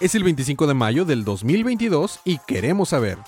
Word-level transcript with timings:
Es 0.00 0.14
el 0.14 0.24
25 0.24 0.66
de 0.66 0.74
mayo 0.74 1.04
del 1.04 1.24
2022 1.24 2.20
y 2.24 2.38
queremos 2.38 2.88
saber, 2.88 3.18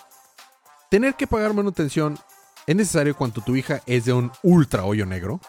¿tener 0.91 1.15
que 1.15 1.27
pagar 1.27 1.55
manutención 1.55 2.19
es 2.67 2.75
necesario 2.75 3.17
cuando 3.17 3.43
tu 3.43 3.55
hija 3.55 3.83
es 3.87 4.07
de 4.07 4.13
un 4.13 4.33
ultra 4.43 4.85
hoyo 4.85 5.07
negro? 5.07 5.41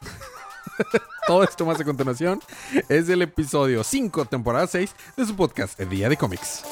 Todo 1.26 1.44
esto 1.44 1.64
más 1.66 1.80
a 1.80 1.84
continuación 1.84 2.40
es 2.88 3.08
el 3.08 3.22
episodio 3.22 3.84
5, 3.84 4.24
temporada 4.26 4.66
6 4.66 4.94
de 5.16 5.26
su 5.26 5.36
podcast 5.36 5.78
El 5.78 5.88
Día 5.90 6.08
de 6.08 6.16
Cómics. 6.16 6.62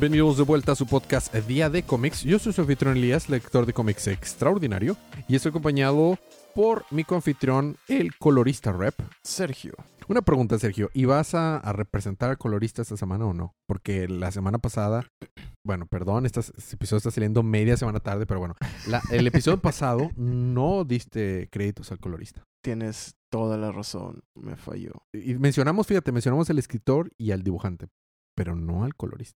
Bienvenidos 0.00 0.38
de 0.38 0.44
vuelta 0.44 0.72
a 0.72 0.76
su 0.76 0.86
podcast 0.86 1.34
Día 1.34 1.68
de 1.68 1.82
Cómics. 1.82 2.22
Yo 2.22 2.38
soy 2.38 2.52
su 2.54 2.62
anfitrión 2.62 2.96
Elías, 2.96 3.28
lector 3.28 3.66
de 3.66 3.74
cómics 3.74 4.06
extraordinario, 4.06 4.96
y 5.28 5.36
estoy 5.36 5.50
acompañado 5.50 6.18
por 6.54 6.84
mi 6.90 7.04
confitrión, 7.04 7.76
el 7.86 8.16
colorista 8.16 8.72
rep, 8.72 8.94
Sergio. 9.22 9.74
Una 10.08 10.22
pregunta, 10.22 10.58
Sergio. 10.58 10.90
¿Y 10.94 11.04
vas 11.04 11.34
a, 11.34 11.58
a 11.58 11.72
representar 11.74 12.30
al 12.30 12.38
colorista 12.38 12.80
esta 12.82 12.96
semana 12.96 13.26
o 13.26 13.34
no? 13.34 13.54
Porque 13.68 14.08
la 14.08 14.32
semana 14.32 14.58
pasada, 14.58 15.06
bueno, 15.64 15.86
perdón, 15.86 16.24
este, 16.26 16.40
este 16.40 16.74
episodio 16.76 16.98
está 16.98 17.10
saliendo 17.10 17.42
media 17.42 17.76
semana 17.76 18.00
tarde, 18.00 18.26
pero 18.26 18.40
bueno, 18.40 18.54
la- 18.88 19.02
el 19.12 19.26
episodio 19.26 19.60
pasado 19.60 20.10
no 20.16 20.84
diste 20.84 21.48
créditos 21.52 21.92
al 21.92 22.00
colorista. 22.00 22.42
Tienes 22.64 23.16
toda 23.30 23.56
la 23.58 23.70
razón, 23.70 24.22
me 24.34 24.56
falló. 24.56 24.92
Y 25.12 25.34
mencionamos, 25.34 25.86
fíjate, 25.86 26.10
mencionamos 26.10 26.48
al 26.50 26.58
escritor 26.58 27.10
y 27.18 27.30
al 27.32 27.42
dibujante, 27.42 27.86
pero 28.34 28.56
no 28.56 28.84
al 28.84 28.94
colorista. 28.96 29.38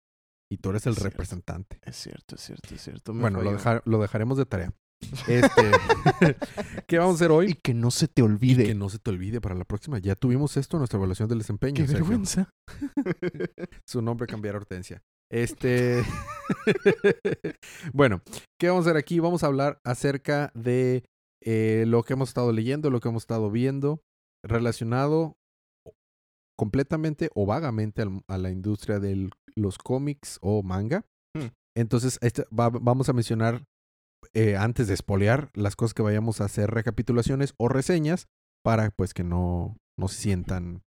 Y 0.50 0.56
tú 0.58 0.70
eres 0.70 0.84
el 0.86 0.92
Es 0.92 0.98
cierto. 0.98 1.10
representante. 1.10 1.78
Es 1.82 1.96
cierto, 1.96 2.34
es 2.34 2.40
cierto, 2.40 2.74
es 2.74 2.80
cierto. 2.82 3.14
me 3.14 3.20
Bueno, 3.22 3.40
lo, 3.42 3.52
dejar- 3.52 3.82
lo 3.86 4.00
dejaremos 4.00 4.36
de 4.38 4.46
tarea. 4.46 4.72
Este, 5.28 5.62
¿Qué 6.86 6.98
vamos 6.98 7.14
a 7.14 7.16
hacer 7.16 7.30
hoy? 7.30 7.50
Y 7.52 7.54
que 7.54 7.72
no 7.72 7.90
se 7.90 8.06
te 8.08 8.20
Y 8.20 8.24
olvide. 8.24 8.64
que 8.66 8.74
no 8.74 8.88
se 8.90 8.98
te 8.98 9.10
olvide 9.10 9.40
para 9.40 9.54
la 9.54 9.64
próxima. 9.64 9.98
Ya 9.98 10.14
tuvimos 10.14 10.56
esto 10.56 10.76
en 10.76 10.80
nuestra 10.80 10.98
evaluación 10.98 11.28
del 11.28 11.38
desempeño. 11.38 11.76
Qué 11.76 11.86
Sergio. 11.86 12.04
vergüenza. 12.04 12.50
Su 13.86 14.02
nombre 14.02 14.26
cambiará 14.26 14.58
a 14.58 14.60
Hortensia. 14.60 15.02
Este. 15.32 16.02
bueno, 17.92 18.20
¿qué 18.58 18.68
vamos 18.68 18.86
a 18.86 18.90
hacer 18.90 18.98
aquí? 18.98 19.20
Vamos 19.20 19.42
a 19.42 19.46
hablar 19.46 19.78
acerca 19.84 20.50
de 20.54 21.04
eh, 21.42 21.84
lo 21.86 22.02
que 22.02 22.14
hemos 22.14 22.28
estado 22.30 22.52
leyendo, 22.52 22.90
lo 22.90 23.00
que 23.00 23.08
hemos 23.08 23.22
estado 23.22 23.50
viendo, 23.50 24.02
relacionado 24.44 25.36
completamente 26.58 27.30
o 27.34 27.46
vagamente 27.46 28.02
al- 28.02 28.22
a 28.28 28.36
la 28.38 28.50
industria 28.50 28.98
de 28.98 29.30
los 29.56 29.78
cómics 29.78 30.38
o 30.42 30.62
manga. 30.62 31.04
Hmm. 31.36 31.48
Entonces, 31.76 32.18
este, 32.22 32.44
va- 32.56 32.70
vamos 32.70 33.08
a 33.08 33.12
mencionar, 33.12 33.64
eh, 34.34 34.56
antes 34.56 34.88
de 34.88 34.94
espolear, 34.94 35.50
las 35.54 35.76
cosas 35.76 35.94
que 35.94 36.02
vayamos 36.02 36.40
a 36.40 36.44
hacer 36.44 36.70
recapitulaciones 36.70 37.54
o 37.58 37.68
reseñas 37.68 38.26
para 38.64 38.90
pues 38.90 39.14
que 39.14 39.24
no, 39.24 39.76
no 39.98 40.08
se 40.08 40.20
sientan 40.20 40.82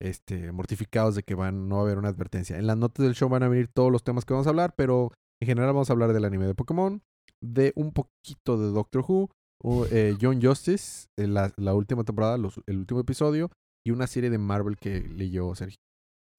este, 0.00 0.52
mortificados 0.52 1.14
de 1.16 1.22
que 1.22 1.34
van, 1.34 1.68
no 1.68 1.76
va 1.76 1.80
a 1.82 1.84
haber 1.84 1.98
una 1.98 2.08
advertencia. 2.08 2.56
En 2.56 2.66
las 2.66 2.76
notas 2.76 3.04
del 3.04 3.14
show 3.14 3.28
van 3.28 3.42
a 3.42 3.48
venir 3.48 3.68
todos 3.74 3.90
los 3.92 4.04
temas 4.04 4.24
que 4.24 4.32
vamos 4.32 4.46
a 4.46 4.50
hablar, 4.50 4.74
pero 4.76 5.10
en 5.42 5.46
general 5.48 5.72
vamos 5.72 5.90
a 5.90 5.92
hablar 5.92 6.12
del 6.12 6.24
anime 6.24 6.46
de 6.46 6.54
Pokémon, 6.54 7.02
de 7.42 7.72
un 7.76 7.92
poquito 7.92 8.58
de 8.58 8.72
Doctor 8.72 9.04
Who, 9.06 9.28
o, 9.62 9.86
eh, 9.86 10.16
John 10.20 10.40
Justice, 10.40 11.06
eh, 11.18 11.26
la, 11.26 11.52
la 11.56 11.74
última 11.74 12.04
temporada, 12.04 12.38
los- 12.38 12.60
el 12.66 12.78
último 12.78 13.00
episodio, 13.00 13.50
y 13.84 13.90
una 13.90 14.06
serie 14.06 14.30
de 14.30 14.38
Marvel 14.38 14.76
que 14.76 15.00
leyó 15.00 15.54
Sergio. 15.56 15.76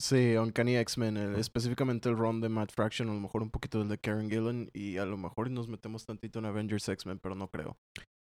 Sí, 0.02 0.36
Uncanny 0.38 0.78
X-Men, 0.78 1.18
el- 1.18 1.36
específicamente 1.36 2.08
el 2.10 2.18
run 2.18 2.40
de 2.42 2.48
Matt 2.50 2.72
Fraction, 2.72 3.10
a 3.10 3.14
lo 3.14 3.20
mejor 3.20 3.42
un 3.44 3.50
poquito 3.50 3.80
del 3.80 3.90
de 3.90 3.98
Karen 3.98 4.30
Gillan 4.30 4.70
y 4.74 4.98
a 4.98 5.06
lo 5.06 5.18
mejor 5.18 5.52
nos 5.52 5.68
metemos 5.68 6.06
tantito 6.06 6.40
en 6.40 6.46
Avengers 6.46 6.88
X-Men, 6.88 7.20
pero 7.20 7.36
no 7.36 7.50
creo. 7.50 7.78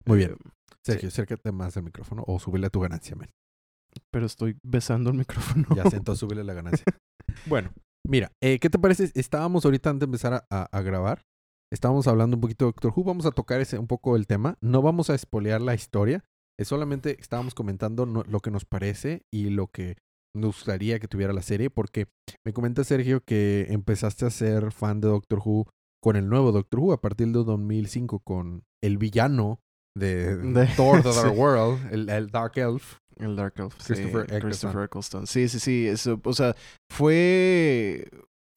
Muy 0.06 0.20
bien. 0.20 0.32
Eh, 0.32 0.50
Sergio, 0.86 1.10
acércate 1.10 1.52
más 1.52 1.76
al 1.76 1.84
micrófono 1.84 2.24
o 2.28 2.40
súbele 2.40 2.68
a 2.68 2.70
tu 2.70 2.80
ganancia, 2.80 3.16
man. 3.16 3.30
pero 4.12 4.26
estoy 4.26 4.58
besando 4.64 5.10
el 5.10 5.18
micrófono. 5.18 5.66
Ya 5.76 5.90
sé, 5.90 5.98
entonces 5.98 6.20
súbele 6.20 6.44
la 6.44 6.54
ganancia. 6.54 6.86
Bueno, 7.48 7.72
mira, 8.08 8.32
eh, 8.42 8.60
¿qué 8.60 8.70
te 8.70 8.80
parece? 8.80 9.12
Estábamos 9.14 9.66
ahorita 9.66 9.90
antes 9.90 10.02
de 10.02 10.06
empezar 10.06 10.34
a, 10.34 10.46
a- 10.50 10.70
a 10.72 10.82
grabar. 10.82 11.22
Estábamos 11.74 12.08
hablando 12.08 12.38
un 12.38 12.42
poquito 12.42 12.64
de 12.66 12.70
Doctor 12.70 12.94
Who. 12.96 13.04
Vamos 13.04 13.26
a 13.26 13.32
tocar 13.32 13.60
ese, 13.60 13.78
un 13.78 13.88
poco 13.88 14.16
el 14.16 14.26
tema. 14.26 14.58
No 14.62 14.82
vamos 14.82 15.10
a 15.10 15.16
espolear 15.16 15.60
la 15.62 15.74
historia. 15.76 16.24
Es 16.58 16.70
solamente 16.70 17.18
estábamos 17.20 17.54
comentando 17.54 18.06
no- 18.06 18.24
lo 18.24 18.40
que 18.40 18.52
nos 18.52 18.64
parece 18.64 19.24
y 19.34 19.50
lo 19.50 19.68
que 19.68 19.98
nos 20.36 20.56
gustaría 20.58 21.00
que 21.00 21.08
tuviera 21.08 21.34
la 21.34 21.42
serie. 21.42 21.70
Porque 21.70 22.08
me 22.46 22.54
comenta 22.54 22.84
Sergio 22.84 23.22
que 23.24 23.68
empezaste 23.70 24.26
a 24.26 24.30
ser 24.30 24.72
fan 24.72 25.02
de 25.02 25.08
Doctor 25.08 25.40
Who 25.44 25.68
con 26.04 26.16
el 26.16 26.30
nuevo 26.30 26.52
Doctor 26.52 26.80
Who 26.80 26.94
a 26.94 27.02
partir 27.02 27.28
de 27.28 27.44
2005 27.44 28.20
con 28.20 28.64
el 28.84 28.98
villano 28.98 29.60
de, 29.98 30.36
De- 30.38 30.68
Thor 30.78 31.02
The 31.02 31.10
Dark 31.14 31.32
sí. 31.34 31.40
World, 31.40 31.94
el, 31.94 32.10
el 32.10 32.30
Dark 32.30 32.52
Elf. 32.58 32.98
El 33.18 33.36
Dark 33.38 33.54
Elf. 33.58 33.74
sí, 33.80 33.94
Christopher 33.94 34.22
Eccleston. 34.24 34.42
Christopher 34.42 34.84
Eccleston. 34.84 35.26
Sí, 35.28 35.48
sí, 35.48 35.60
sí. 35.60 35.88
Eso, 35.88 36.20
o 36.24 36.34
sea, 36.34 36.56
fue. 36.92 38.08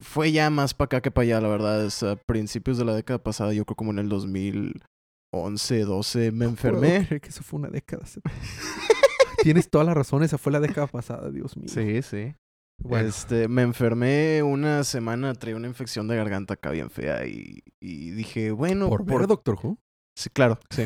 Fue 0.01 0.31
ya 0.31 0.49
más 0.49 0.73
para 0.73 0.85
acá 0.87 1.01
que 1.01 1.11
para 1.11 1.23
allá, 1.23 1.41
la 1.41 1.47
verdad. 1.49 1.85
Es 1.85 2.03
a 2.03 2.15
principios 2.15 2.77
de 2.77 2.85
la 2.85 2.93
década 2.95 3.21
pasada, 3.23 3.51
yo 3.53 3.65
creo 3.65 3.75
como 3.75 3.91
en 3.91 3.99
el 3.99 4.07
2011, 4.09 5.79
12, 5.85 6.31
me 6.31 6.37
Puedo 6.37 6.49
enfermé. 6.51 7.05
creer 7.07 7.21
que 7.21 7.29
eso 7.29 7.43
fue 7.43 7.59
una 7.59 7.69
década. 7.69 8.05
Tienes 9.43 9.69
toda 9.69 9.83
la 9.83 9.93
razón, 9.93 10.23
esa 10.23 10.37
fue 10.37 10.51
la 10.51 10.59
década 10.59 10.87
pasada, 10.87 11.29
Dios 11.31 11.55
mío. 11.57 11.67
Sí, 11.69 12.01
sí. 12.01 12.35
Bueno, 12.81 13.09
Este, 13.09 13.47
me 13.47 13.61
enfermé 13.63 14.41
una 14.41 14.83
semana, 14.83 15.33
traía 15.33 15.55
una 15.57 15.67
infección 15.67 16.07
de 16.07 16.15
garganta 16.15 16.53
acá 16.53 16.71
bien 16.71 16.89
fea 16.89 17.25
y, 17.27 17.59
y 17.81 18.11
dije, 18.11 18.51
bueno, 18.51 18.87
por 18.89 19.05
ver 19.05 19.27
Doctor 19.27 19.57
Who. 19.61 19.77
Sí, 20.17 20.29
claro, 20.29 20.59
sí. 20.69 20.83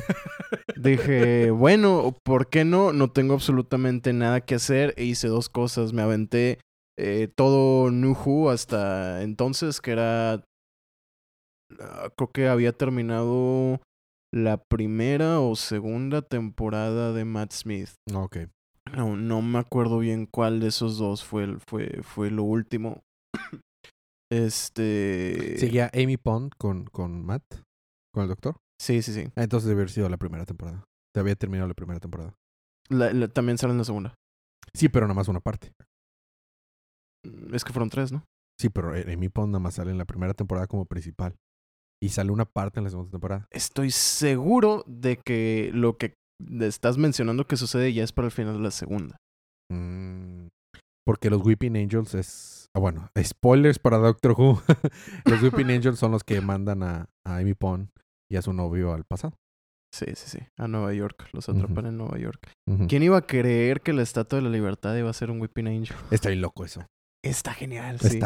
Dije, 0.75 1.50
bueno, 1.52 2.16
¿por 2.24 2.50
qué 2.50 2.66
no? 2.66 2.94
No 2.94 3.12
tengo 3.12 3.34
absolutamente 3.34 4.14
nada 4.14 4.41
que 4.41 4.56
hacer 4.56 4.94
e 4.97 5.06
hice 5.06 5.28
dos 5.28 5.50
cosas. 5.50 5.94
Me 5.94 6.02
aventé 6.03 6.59
eh, 6.97 7.28
todo 7.35 7.90
New 7.91 8.16
Who 8.25 8.50
hasta 8.52 9.22
entonces, 9.24 9.81
que 9.81 9.91
era... 9.91 10.44
ah, 11.80 12.09
creo 12.16 12.30
que 12.31 12.47
había 12.47 12.74
terminado 12.74 13.81
la 14.34 14.58
primera 14.58 15.40
o 15.40 15.56
segunda 15.56 16.22
temporada 16.24 17.14
de 17.14 17.24
Matt 17.26 17.52
Smith. 17.54 17.90
Ok. 18.14 18.38
No, 18.96 19.16
no 19.16 19.42
me 19.42 19.60
acuerdo 19.60 20.00
bien 20.00 20.26
cuál 20.26 20.60
de 20.60 20.68
esos 20.68 20.98
dos 20.98 21.24
fue, 21.24 21.44
el- 21.44 21.60
fue, 21.60 22.02
fue 22.04 22.32
lo 22.32 22.44
último. 22.44 23.04
Este... 24.32 25.58
Seguía 25.60 25.92
Amy 25.94 26.18
Pond 26.18 26.52
con, 26.58 26.86
con 26.86 27.24
Matt, 27.24 27.44
con 28.14 28.24
el 28.24 28.30
doctor. 28.30 28.58
Sí, 28.82 29.02
sí, 29.04 29.14
sí. 29.14 29.26
Ah, 29.36 29.44
Entonces 29.44 29.68
debe 29.70 29.82
haber 29.82 29.92
sido 29.92 30.10
la 30.10 30.18
primera 30.18 30.46
temporada. 30.46 30.84
Se 31.14 31.20
había 31.20 31.36
terminado 31.36 31.68
la 31.68 31.76
primera 31.76 32.00
temporada. 32.00 32.34
La- 32.90 33.14
la- 33.14 33.28
también 33.28 33.58
sale 33.60 33.74
en 33.74 33.78
la 33.78 33.84
segunda. 33.84 34.16
Sí, 34.74 34.90
pero 34.90 35.06
nada 35.06 35.14
más 35.16 35.28
una 35.28 35.40
parte. 35.40 35.72
Mm, 37.26 37.54
Es 37.54 37.64
que 37.64 37.72
fueron 37.74 37.90
tres, 37.90 38.12
¿no? 38.12 38.26
Sí, 38.60 38.70
pero 38.70 38.90
Amy 38.94 39.30
Pond 39.30 39.52
nada 39.52 39.60
más 39.60 39.76
sale 39.76 39.92
en 39.92 39.98
la 39.98 40.06
primera 40.06 40.34
temporada 40.34 40.68
como 40.68 40.86
principal. 40.86 41.36
Y 42.03 42.09
sale 42.09 42.31
una 42.31 42.44
parte 42.44 42.81
en 42.81 42.84
la 42.84 42.90
segunda 42.90 43.12
temporada. 43.12 43.47
Estoy 43.50 43.90
seguro 43.90 44.84
de 44.88 45.16
que 45.16 45.72
lo 45.74 45.97
que 45.97 46.16
estás 46.59 46.97
mencionando 46.97 47.47
que 47.47 47.56
sucede 47.56 47.94
ya 47.94 48.03
es 48.03 48.12
para 48.12 48.25
el 48.25 48.34
final 48.34 48.58
de 48.58 48.59
la 48.59 48.72
segunda. 48.72 49.16
Mm, 49.72 50.47
porque 51.06 51.30
los 51.30 51.46
Weeping 51.46 51.78
Angels 51.78 52.14
es... 52.14 52.66
Ah, 52.75 52.81
bueno, 52.81 53.09
spoilers 53.18 53.80
para 53.80 54.00
Doctor 54.00 54.34
Who. 54.34 54.62
los 55.25 55.41
Weeping 55.41 55.72
Angels 55.72 55.97
son 55.97 56.12
los 56.12 56.25
que 56.25 56.41
mandan 56.41 56.84
a, 56.84 57.09
a 57.25 57.38
Amy 57.38 57.53
Pond 57.53 57.88
y 58.30 58.35
a 58.35 58.41
su 58.41 58.52
novio 58.52 58.91
al 58.91 59.06
pasado. 59.06 59.38
Sí, 59.96 60.08
sí, 60.16 60.40
sí. 60.40 60.40
A 60.59 60.68
Nueva 60.68 60.94
York. 60.94 61.30
Los 61.31 61.47
atrapan 61.47 61.85
en 61.85 61.97
Nueva 61.97 62.18
York. 62.18 62.52
¿Quién 62.90 63.03
iba 63.03 63.16
a 63.16 63.25
creer 63.25 63.80
que 63.80 63.94
la 63.94 64.02
Estatua 64.02 64.40
de 64.40 64.44
la 64.44 64.50
Libertad 64.50 64.94
iba 64.97 65.09
a 65.09 65.14
ser 65.14 65.31
un 65.31 65.40
Whipping 65.40 65.68
Angel? 65.68 65.96
Está 66.12 66.28
bien 66.28 66.41
loco 66.41 66.66
eso. 66.66 66.85
Está 67.23 67.53
genial, 67.53 68.02
sí. 68.02 68.20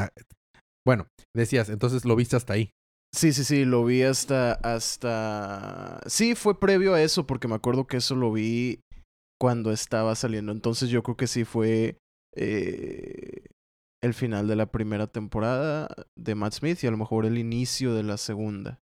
Bueno, 0.83 1.05
decías, 1.35 1.69
entonces 1.69 2.05
lo 2.05 2.15
viste 2.15 2.37
hasta 2.37 2.53
ahí. 2.53 2.71
Sí, 3.13 3.33
sí, 3.33 3.43
sí. 3.43 3.65
Lo 3.65 3.85
vi 3.85 4.03
hasta, 4.03 4.53
hasta... 4.53 5.99
Sí, 6.07 6.35
fue 6.35 6.59
previo 6.59 6.93
a 6.93 7.01
eso 7.01 7.25
porque 7.25 7.47
me 7.47 7.55
acuerdo 7.55 7.87
que 7.87 7.97
eso 7.97 8.15
lo 8.15 8.31
vi 8.31 8.81
cuando 9.39 9.71
estaba 9.71 10.15
saliendo. 10.15 10.51
Entonces 10.51 10.89
yo 10.89 11.03
creo 11.03 11.17
que 11.17 11.27
sí 11.27 11.45
fue 11.45 11.97
eh, 12.35 13.45
el 14.03 14.13
final 14.13 14.47
de 14.47 14.55
la 14.55 14.67
primera 14.71 15.07
temporada 15.07 15.89
de 16.17 16.35
Matt 16.35 16.53
Smith 16.55 16.83
y 16.83 16.87
a 16.87 16.91
lo 16.91 16.97
mejor 16.97 17.25
el 17.25 17.37
inicio 17.37 17.93
de 17.95 18.03
la 18.03 18.17
segunda. 18.17 18.79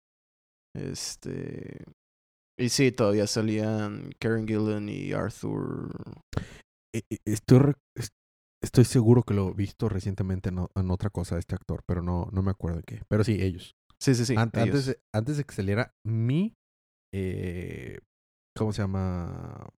Este. 0.74 1.84
Y 2.58 2.70
sí, 2.70 2.92
todavía 2.92 3.26
salían 3.26 4.12
Karen 4.20 4.46
Gillan 4.48 4.88
y 4.88 5.12
Arthur. 5.12 5.90
E- 6.94 7.02
e- 7.10 7.20
Estoy, 7.24 7.74
estoy 8.62 8.84
seguro 8.84 9.22
que 9.22 9.34
lo 9.34 9.50
he 9.50 9.54
visto 9.54 9.88
recientemente 9.88 10.50
en, 10.50 10.58
en 10.74 10.90
otra 10.90 11.10
cosa 11.10 11.36
de 11.36 11.40
este 11.40 11.54
actor, 11.56 11.82
pero 11.86 12.02
no, 12.02 12.28
no 12.32 12.42
me 12.42 12.50
acuerdo 12.52 12.78
de 12.78 12.84
qué. 12.84 13.02
Pero 13.08 13.24
sí, 13.24 13.38
ellos. 13.42 13.74
Sí, 14.00 14.14
sí, 14.14 14.24
sí. 14.24 14.32
Ellos. 14.34 14.42
antes, 14.54 14.86
de, 14.86 15.00
antes 15.14 15.36
de 15.36 15.44
que 15.44 15.54
saliera 15.54 15.92
mi. 16.06 16.54
eh, 17.14 17.98
¿Cómo 18.56 18.72
se 18.72 18.82
llama? 18.82 19.68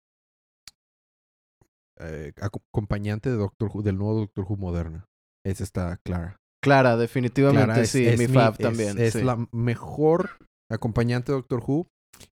eh, 2.01 2.33
acompañante 2.41 3.31
de 3.31 3.37
Doctor 3.37 3.71
Who, 3.73 3.83
del 3.83 3.99
nuevo 3.99 4.21
Doctor 4.21 4.45
Who 4.49 4.57
moderna. 4.57 5.07
Es 5.47 5.61
esta 5.61 5.97
Clara. 5.99 6.37
Clara, 6.65 6.97
definitivamente 6.97 7.65
Clara 7.67 7.81
es- 7.83 7.91
sí, 7.91 8.07
es 8.07 8.19
mi 8.19 8.27
fab 8.33 8.57
también. 8.57 8.99
Es 8.99 9.15
sí. 9.15 9.23
la 9.23 9.47
mejor 9.53 10.31
acompañante 10.71 11.33
de 11.33 11.39
Doctor 11.39 11.63
Who. 11.67 11.89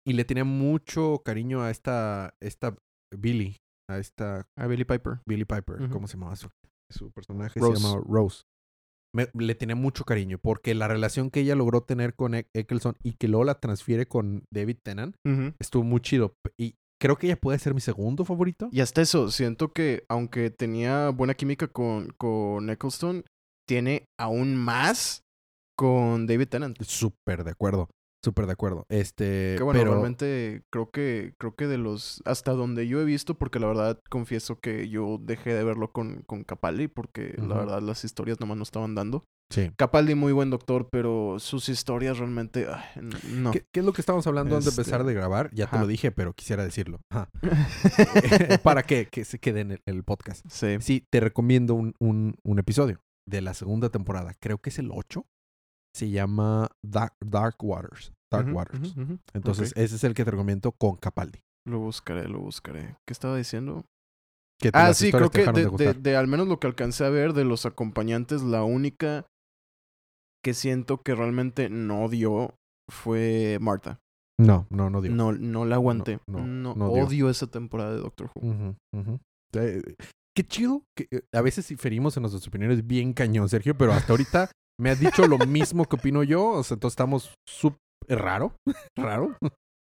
Y 0.07 0.13
le 0.13 0.25
tenía 0.25 0.45
mucho 0.45 1.23
cariño 1.25 1.63
a 1.63 1.71
esta, 1.71 2.35
esta 2.41 2.77
Billy, 3.17 3.57
a 3.91 3.99
esta 3.99 4.47
A 4.57 4.67
Billy 4.67 4.85
Piper. 4.85 5.21
Billy 5.27 5.45
Piper. 5.45 5.89
¿cómo 5.91 6.07
se 6.07 6.15
llamaba 6.17 6.37
su, 6.37 6.49
su 6.91 7.11
personaje? 7.11 7.59
Rose. 7.59 7.77
Se 7.77 7.83
llamaba 7.83 8.03
Rose. 8.07 8.43
Me- 9.15 9.29
le 9.35 9.55
tenía 9.55 9.75
mucho 9.75 10.05
cariño 10.05 10.39
porque 10.39 10.75
la 10.75 10.87
relación 10.89 11.31
que 11.31 11.41
ella 11.41 11.55
logró 11.57 11.83
tener 11.83 12.15
con 12.15 12.35
E- 12.35 12.47
Eccleston 12.55 12.97
y 13.03 13.15
que 13.15 13.29
luego 13.29 13.45
la 13.45 13.59
transfiere 13.59 14.07
con 14.07 14.45
David 14.53 14.77
Tennant 14.85 15.17
estuvo 15.59 15.83
muy 15.83 16.01
chido. 16.01 16.35
Y 16.59 16.75
creo 17.01 17.17
que 17.17 17.27
ella 17.27 17.37
puede 17.41 17.59
ser 17.59 17.75
mi 17.75 17.81
segundo 17.81 18.25
favorito. 18.25 18.69
Y 18.71 18.81
hasta 18.81 19.03
eso, 19.03 19.31
siento 19.31 19.73
que 19.73 20.05
aunque 20.09 20.51
tenía 20.51 21.09
buena 21.11 21.35
química 21.35 21.67
con, 21.69 22.13
con 22.19 22.71
Eccleston, 22.71 23.25
tiene 23.69 24.05
aún 24.19 24.55
más 24.57 25.23
con 25.77 26.27
David 26.27 26.49
Tennant. 26.49 26.81
Súper 26.83 27.43
de 27.45 27.51
acuerdo. 27.53 27.89
Súper 28.23 28.47
de 28.47 28.53
acuerdo. 28.53 28.85
Este, 28.91 29.55
Que 29.57 29.63
bueno, 29.63 29.81
pero 29.81 29.93
realmente 29.93 30.63
creo 30.71 30.91
que, 30.91 31.35
creo 31.39 31.55
que 31.57 31.67
de 31.67 31.79
los, 31.79 32.23
hasta 32.27 32.53
donde 32.53 32.87
yo 32.87 33.01
he 33.01 33.05
visto, 33.05 33.35
porque 33.39 33.59
la 33.59 33.67
verdad 33.69 33.99
confieso 34.11 34.61
que 34.61 34.89
yo 34.91 35.19
dejé 35.21 35.55
de 35.55 35.65
verlo 35.65 35.91
con, 35.93 36.23
con 36.27 36.45
Capaldi, 36.45 36.89
porque 36.89 37.35
la 37.39 37.55
verdad 37.57 37.81
las 37.81 38.05
historias 38.05 38.39
nomás 38.41 38.57
no 38.59 38.63
estaban 38.63 38.95
dando. 38.95 39.25
sí. 39.51 39.71
Capaldi 39.77 40.15
muy 40.15 40.33
buen 40.33 40.51
doctor, 40.51 40.89
pero 40.93 41.37
sus 41.39 41.69
historias 41.71 42.19
realmente, 42.19 42.67
ay, 42.71 42.85
n- 42.97 43.17
no. 43.41 43.53
¿Qué, 43.53 43.65
qué 43.73 43.81
es 43.81 43.87
lo 43.87 43.93
que 43.95 44.03
estábamos 44.03 44.27
hablando 44.27 44.55
antes 44.55 44.67
de 44.67 44.71
Este, 44.83 44.83
empezar 44.83 45.05
de 45.07 45.15
grabar? 45.15 45.51
Ya 45.55 45.71
te 45.71 45.79
lo 45.79 45.87
dije, 45.87 46.11
pero 46.13 46.35
quisiera 46.35 46.63
decirlo. 46.63 47.01
Ajá. 47.11 47.31
Para 48.63 48.83
que, 48.83 49.07
que 49.07 49.25
se 49.25 49.39
quede 49.39 49.61
en 49.61 49.71
el, 49.73 49.83
el 49.87 50.05
podcast. 50.05 50.45
sí. 50.49 50.77
Sí, 50.81 51.07
te 51.11 51.21
recomiendo 51.21 51.75
un, 51.75 51.95
un, 51.99 52.35
un 52.43 52.59
episodio 52.59 53.01
de 53.27 53.41
la 53.41 53.55
segunda 53.55 53.89
temporada. 53.91 54.35
Creo 54.41 54.59
que 54.59 54.71
es 54.71 54.79
el 54.79 54.91
8. 54.93 55.25
Se 55.95 56.09
llama 56.11 56.69
Dark, 56.85 57.15
Dark 57.25 57.57
Waters. 57.63 58.13
Dark 58.33 58.55
Waters. 58.55 58.95
Entonces, 59.35 59.73
ese 59.77 59.97
es 59.97 60.05
el 60.05 60.15
que 60.15 60.25
te 60.25 60.31
recomiendo 60.31 60.73
con 60.73 60.97
Capaldi. 60.97 61.41
Lo 61.67 61.81
buscaré, 61.81 62.29
lo 62.29 62.41
buscaré. 62.41 62.97
¿Qué 63.07 63.13
estaba 63.13 63.37
diciendo? 63.37 63.85
Que 64.61 64.71
te- 64.71 64.79
Ah, 64.79 64.95
sí, 64.95 65.11
creo 65.11 65.31
que 65.31 65.45
de, 65.47 65.53
de 65.53 65.61
de- 65.63 65.67
gustar. 65.67 65.97
de 65.97 66.17
al 66.17 66.27
menos 66.29 66.47
lo 66.47 66.61
que 66.61 66.67
alcancé 66.69 67.05
a 67.05 67.09
ver 67.11 67.33
de 67.33 67.45
los 67.45 67.67
acompañantes, 67.67 68.43
la 68.43 68.63
única 68.63 69.27
que 70.45 70.55
siento 70.55 71.03
que 71.03 71.15
realmente 71.15 71.69
no 71.71 72.09
dio 72.09 72.55
fue 72.91 73.59
Marta. 73.61 73.99
No, 74.39 74.67
no, 74.71 74.89
no 74.91 75.03
digo. 75.03 75.15
No, 75.15 75.33
no 75.33 75.65
la 75.67 75.75
aguanté. 75.75 76.19
no, 76.29 76.47
No, 76.47 76.75
no 76.75 76.95
dio. 76.95 77.05
odio 77.05 77.31
esa 77.31 77.47
temporada 77.49 77.93
de 77.93 77.99
Doctor 78.01 78.31
Who. 78.35 78.77
Eh, 79.55 79.83
qué 80.37 80.45
chido 80.45 80.85
que 80.97 81.09
eh, 81.11 81.23
a 81.35 81.41
veces 81.43 81.69
diferimos 81.69 82.17
en 82.17 82.23
nuestras 82.23 82.47
opiniones 82.47 82.87
bien 82.87 83.13
cañón, 83.13 83.49
Sergio, 83.49 83.77
pero 83.77 83.93
hasta 83.93 84.13
ahorita 84.13 84.51
me 84.81 84.91
has 84.91 84.99
dicho 85.01 85.27
lo 85.27 85.39
mismo 85.39 85.85
que 85.87 85.97
opino 85.97 86.23
yo, 86.23 86.49
o 86.51 86.63
sea, 86.63 86.75
entonces 86.75 86.95
estamos 86.95 87.35
súper 87.49 87.79
raro, 88.09 88.55
raro. 88.97 89.37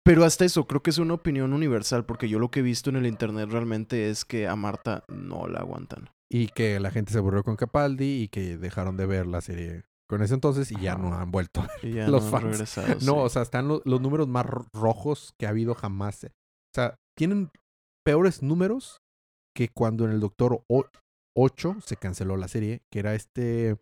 Pero 0.05 0.25
hasta 0.25 0.45
eso, 0.45 0.67
creo 0.67 0.83
que 0.83 0.91
es 0.91 0.99
una 0.99 1.15
opinión 1.15 1.53
universal, 1.53 2.05
porque 2.07 2.29
yo 2.29 2.39
lo 2.39 2.51
que 2.51 2.61
he 2.61 2.63
visto 2.63 2.91
en 2.91 2.97
el 2.97 3.07
internet 3.07 3.49
realmente 3.51 4.09
es 4.11 4.25
que 4.25 4.49
a 4.49 4.57
Marta 4.57 5.05
no 5.09 5.47
la 5.47 5.61
aguantan. 5.61 6.11
Y 6.33 6.49
que 6.49 6.81
la 6.81 6.91
gente 6.91 7.13
se 7.13 7.19
aburrió 7.19 7.43
con 7.43 7.57
Capaldi 7.57 8.23
y 8.23 8.29
que 8.29 8.57
dejaron 8.57 8.97
de 8.97 9.07
ver 9.07 9.27
la 9.27 9.41
serie 9.41 9.85
con 10.09 10.23
ese 10.23 10.35
entonces 10.35 10.73
y 10.73 10.81
ya 10.81 10.97
no 10.97 11.15
han 11.15 11.31
vuelto. 11.31 11.65
Y 11.83 11.93
ya 11.93 12.09
Los 12.09 12.23
no 12.23 12.27
han 12.29 12.33
fans. 12.43 12.53
regresado. 12.53 12.89
No, 12.95 12.99
sí. 12.99 13.11
o 13.11 13.29
sea, 13.29 13.43
están 13.43 13.69
lo- 13.69 13.83
los 13.85 14.01
números 14.01 14.27
más 14.29 14.47
ro- 14.47 14.67
rojos 14.75 15.33
que 15.39 15.47
ha 15.47 15.51
habido 15.51 15.75
jamás. 15.75 16.25
O 16.25 16.29
sea, 16.75 16.97
tienen 17.17 17.51
peores 18.05 18.43
números 18.43 18.99
que 19.55 19.69
cuando 19.69 20.05
en 20.07 20.13
el 20.13 20.21
Doctor 20.21 20.63
8 21.37 21.77
se 21.85 21.97
canceló 21.97 22.37
la 22.37 22.49
serie, 22.49 22.81
que 22.93 22.99
era 23.01 23.15
este... 23.15 23.77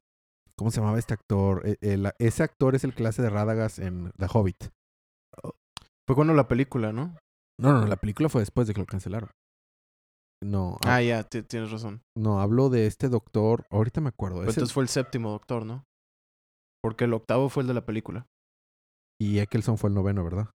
¿Cómo 0.59 0.71
se 0.71 0.81
llamaba 0.81 0.99
este 0.99 1.15
actor? 1.15 1.63
E- 1.67 1.79
el- 1.81 2.13
ese 2.19 2.43
actor 2.43 2.75
es 2.75 2.83
el 2.85 2.93
clase 2.95 3.23
de 3.23 3.31
Rádagas 3.31 3.79
en 3.79 4.11
The 4.19 4.27
Hobbit. 4.33 4.65
Fue 6.07 6.15
cuando 6.17 6.35
la 6.35 6.49
película, 6.49 6.93
¿no? 6.93 7.17
No, 7.61 7.73
no, 7.81 7.87
la 7.87 7.97
película 7.97 8.29
fue 8.29 8.41
después 8.43 8.67
de 8.67 8.75
que 8.75 8.81
lo 8.81 8.87
cancelaron. 8.87 9.31
No, 10.43 10.79
Ah, 10.87 11.03
ya, 11.03 11.25
ti- 11.25 11.43
tienes 11.43 11.71
razón. 11.73 12.03
no, 12.17 12.41
hablo 12.41 12.69
de 12.71 12.87
este 12.87 13.09
doctor. 13.09 13.67
Ahorita 13.71 14.01
me 14.01 14.09
acuerdo. 14.09 14.37
Pero 14.39 14.51
es 14.51 14.57
el- 14.57 14.61
entonces 14.61 14.73
fue 14.75 14.85
el 14.85 14.89
séptimo 14.89 15.31
Doctor, 15.31 15.67
¿no? 15.67 15.85
Porque 16.83 17.05
el 17.05 17.15
octavo 17.15 17.49
fue 17.49 17.63
el 17.63 17.67
de 17.67 17.75
la 17.75 17.85
película. 17.85 18.27
Y 19.21 19.41
Eccleston 19.41 19.79
fue 19.79 19.89
el 19.91 19.95
noveno, 19.95 20.23
¿verdad? 20.23 20.51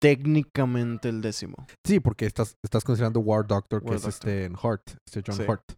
Técnicamente 0.00 1.08
el 1.08 1.20
décimo. 1.20 1.66
Sí, 1.86 2.00
porque 2.00 2.24
estás, 2.26 2.56
estás 2.64 2.84
considerando 2.84 3.20
War 3.20 3.46
Doctor, 3.46 3.84
que 3.84 3.94
es 3.94 4.04
este 4.06 4.44
en 4.44 4.54
Hart, 4.56 4.82
este 5.06 5.22
John 5.26 5.36
Sí. 5.36 5.42
Hart. 5.46 5.72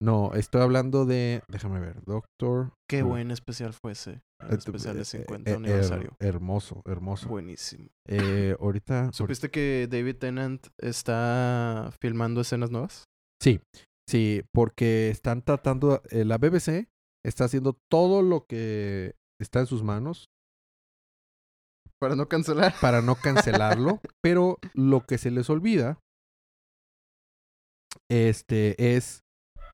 No, 0.00 0.32
estoy 0.34 0.60
hablando 0.60 1.06
de. 1.06 1.42
Déjame 1.48 1.80
ver, 1.80 2.02
Doctor. 2.04 2.72
Qué 2.88 3.02
buen 3.02 3.30
especial 3.30 3.72
fue 3.72 3.92
ese. 3.92 4.20
El 4.40 4.52
Eh, 4.52 4.58
especial 4.58 4.94
eh, 4.94 4.98
de 4.98 5.02
eh, 5.02 5.04
50 5.06 5.50
eh, 5.50 5.54
aniversario. 5.54 6.10
her- 6.20 6.26
hermoso, 6.28 6.82
hermoso. 6.84 7.28
Buenísimo. 7.28 7.88
Eh, 8.06 8.54
ahorita. 8.60 9.10
¿Supiste 9.12 9.50
que 9.50 9.88
David 9.90 10.16
Tennant 10.16 10.66
está 10.78 11.90
filmando 12.00 12.42
escenas 12.42 12.70
nuevas? 12.70 13.04
Sí, 13.42 13.60
sí, 14.08 14.42
porque 14.52 15.08
están 15.08 15.42
tratando. 15.42 16.02
eh, 16.10 16.24
la 16.26 16.36
BBC 16.36 16.88
está 17.24 17.44
haciendo 17.44 17.78
todo 17.90 18.20
lo 18.22 18.44
que 18.46 19.14
está 19.40 19.60
en 19.60 19.66
sus 19.66 19.82
manos 19.82 20.26
Para 21.98 22.14
no 22.16 22.28
cancelar. 22.28 22.74
para 22.82 23.00
no 23.00 23.14
cancelarlo, 23.16 24.00
pero 24.22 24.58
lo 24.74 25.00
que 25.06 25.16
se 25.16 25.30
les 25.30 25.48
olvida 25.48 25.98
este 28.10 28.94
es 28.96 29.22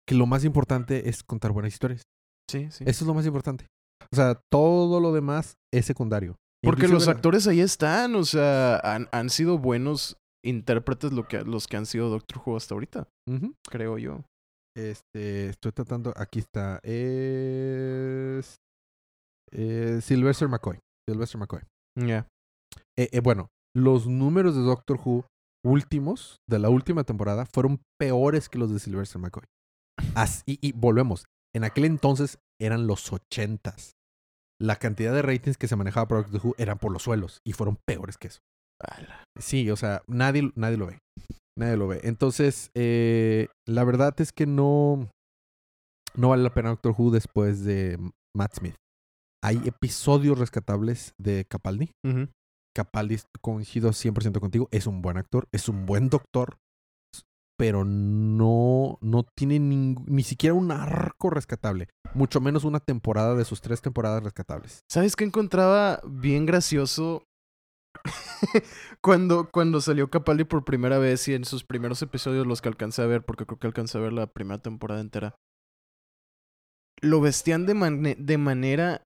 que 0.07 0.15
lo 0.15 0.27
más 0.27 0.45
importante 0.45 1.09
es 1.09 1.23
contar 1.23 1.53
buenas 1.53 1.73
historias. 1.73 2.03
Sí, 2.51 2.69
sí. 2.71 2.85
Eso 2.87 3.05
es 3.05 3.09
lo 3.09 3.15
más 3.15 3.27
importante. 3.27 3.67
O 4.13 4.17
sea, 4.17 4.41
todo 4.51 5.01
lo 5.01 5.13
demás 5.13 5.55
es 5.73 5.87
secundario. 5.87 6.37
Porque 6.63 6.85
Inclusive 6.85 7.07
los 7.07 7.09
actores 7.09 7.47
ahí 7.47 7.61
están, 7.61 8.15
o 8.15 8.25
sea, 8.25 8.77
han, 8.79 9.09
han 9.11 9.31
sido 9.31 9.59
buenos 9.59 10.17
intérpretes 10.45 11.13
lo 11.13 11.27
que, 11.27 11.43
los 11.43 11.67
que 11.67 11.77
han 11.77 11.87
sido 11.87 12.09
Doctor 12.09 12.43
Who 12.45 12.57
hasta 12.57 12.75
ahorita, 12.75 13.09
creo 13.69 13.99
yo. 13.99 14.25
Este, 14.77 15.49
estoy 15.49 15.73
tratando, 15.73 16.15
aquí 16.17 16.39
está, 16.39 16.79
es, 16.83 18.57
eh, 19.53 20.01
Sylvester 20.03 20.49
McCoy. 20.49 20.79
Sylvester 21.09 21.39
McCoy. 21.39 21.61
Ya. 21.99 22.29
Eh, 22.97 23.09
eh, 23.13 23.21
bueno, 23.21 23.49
los 23.75 24.07
números 24.07 24.55
de 24.55 24.63
Doctor 24.63 25.01
Who 25.05 25.27
últimos, 25.65 26.39
de 26.49 26.59
la 26.59 26.71
última 26.71 27.05
temporada, 27.05 27.47
fueron 27.47 27.81
peores 27.99 28.49
que 28.49 28.59
los 28.59 28.73
de 28.73 28.79
Sylvester 28.79 29.21
McCoy. 29.21 29.45
As- 30.15 30.43
y, 30.47 30.73
volvemos, 30.73 31.25
en 31.55 31.65
aquel 31.65 31.85
entonces 31.85 32.39
eran 32.61 32.87
los 32.87 33.13
ochentas. 33.13 33.93
La 34.61 34.77
cantidad 34.77 35.13
de 35.13 35.23
ratings 35.23 35.59
que 35.59 35.69
se 35.69 35.77
manejaba 35.77 36.07
por 36.07 36.23
Doctor 36.23 36.41
Who 36.45 36.55
eran 36.59 36.79
por 36.79 36.93
los 36.93 37.03
suelos 37.03 37.39
y 37.47 37.53
fueron 37.53 37.79
peores 37.87 38.17
que 38.17 38.29
eso. 38.29 38.41
Sí, 39.39 39.71
o 39.71 39.77
sea, 39.77 40.03
nadie, 40.07 40.53
nadie 40.55 40.77
lo 40.77 40.87
ve. 40.87 40.99
Nadie 41.59 41.77
lo 41.77 41.89
ve. 41.89 42.01
Entonces, 42.05 42.71
eh, 42.75 43.49
la 43.67 43.85
verdad 43.85 44.15
es 44.21 44.33
que 44.33 44.47
no, 44.47 45.09
no 46.17 46.29
vale 46.31 46.43
la 46.43 46.55
pena 46.55 46.71
Doctor 46.71 46.95
Who 46.97 47.11
después 47.11 47.65
de 47.65 47.99
Matt 48.37 48.55
Smith. 48.57 48.77
Hay 49.45 49.61
episodios 49.67 50.39
rescatables 50.39 51.15
de 51.19 51.45
Capaldi. 51.45 51.91
Ujú. 52.07 52.29
Capaldi, 52.75 53.19
coincido 53.41 53.91
100% 53.93 54.41
contigo, 54.41 54.69
es 54.71 54.87
un 54.87 55.03
buen 55.03 55.19
actor, 55.19 55.47
es 55.53 55.69
un 55.69 55.85
buen 55.85 56.09
doctor, 56.09 56.57
pero 57.63 57.85
no, 57.85 58.99
no 59.03 59.23
tiene 59.37 59.61
ning- 59.61 60.03
ni 60.09 60.25
siquiera 60.25 60.53
un 60.53 60.73
arco 60.73 61.31
rescatable, 61.31 61.87
mucho 62.13 62.41
menos 62.41 62.65
una 62.65 62.81
temporada 62.81 63.37
de 63.37 63.45
sus 63.45 63.61
tres 63.61 63.81
temporadas 63.81 64.25
rescatables. 64.25 64.81
¿Sabes 64.91 65.15
qué 65.15 65.23
encontraba 65.23 66.01
bien 66.05 66.45
gracioso? 66.45 67.23
cuando, 69.01 69.49
cuando 69.53 69.81
salió 69.81 70.11
Capaldi 70.11 70.43
por 70.43 70.65
primera 70.65 70.99
vez 70.99 71.29
y 71.29 71.35
en 71.35 71.45
sus 71.45 71.63
primeros 71.63 72.03
episodios, 72.03 72.49
los 72.49 72.61
que 72.61 72.69
alcancé 72.69 73.03
a 73.03 73.07
ver, 73.07 73.25
porque 73.25 73.47
creo 73.47 73.61
que 73.61 73.69
alcancé 73.69 73.99
a 73.99 74.01
ver 74.01 74.13
la 74.13 74.27
primera 74.27 74.61
temporada 74.61 75.01
entera, 75.01 75.37
lo 77.01 77.21
vestían 77.21 77.65
de, 77.65 78.17
de 78.19 78.39
manera 78.39 79.05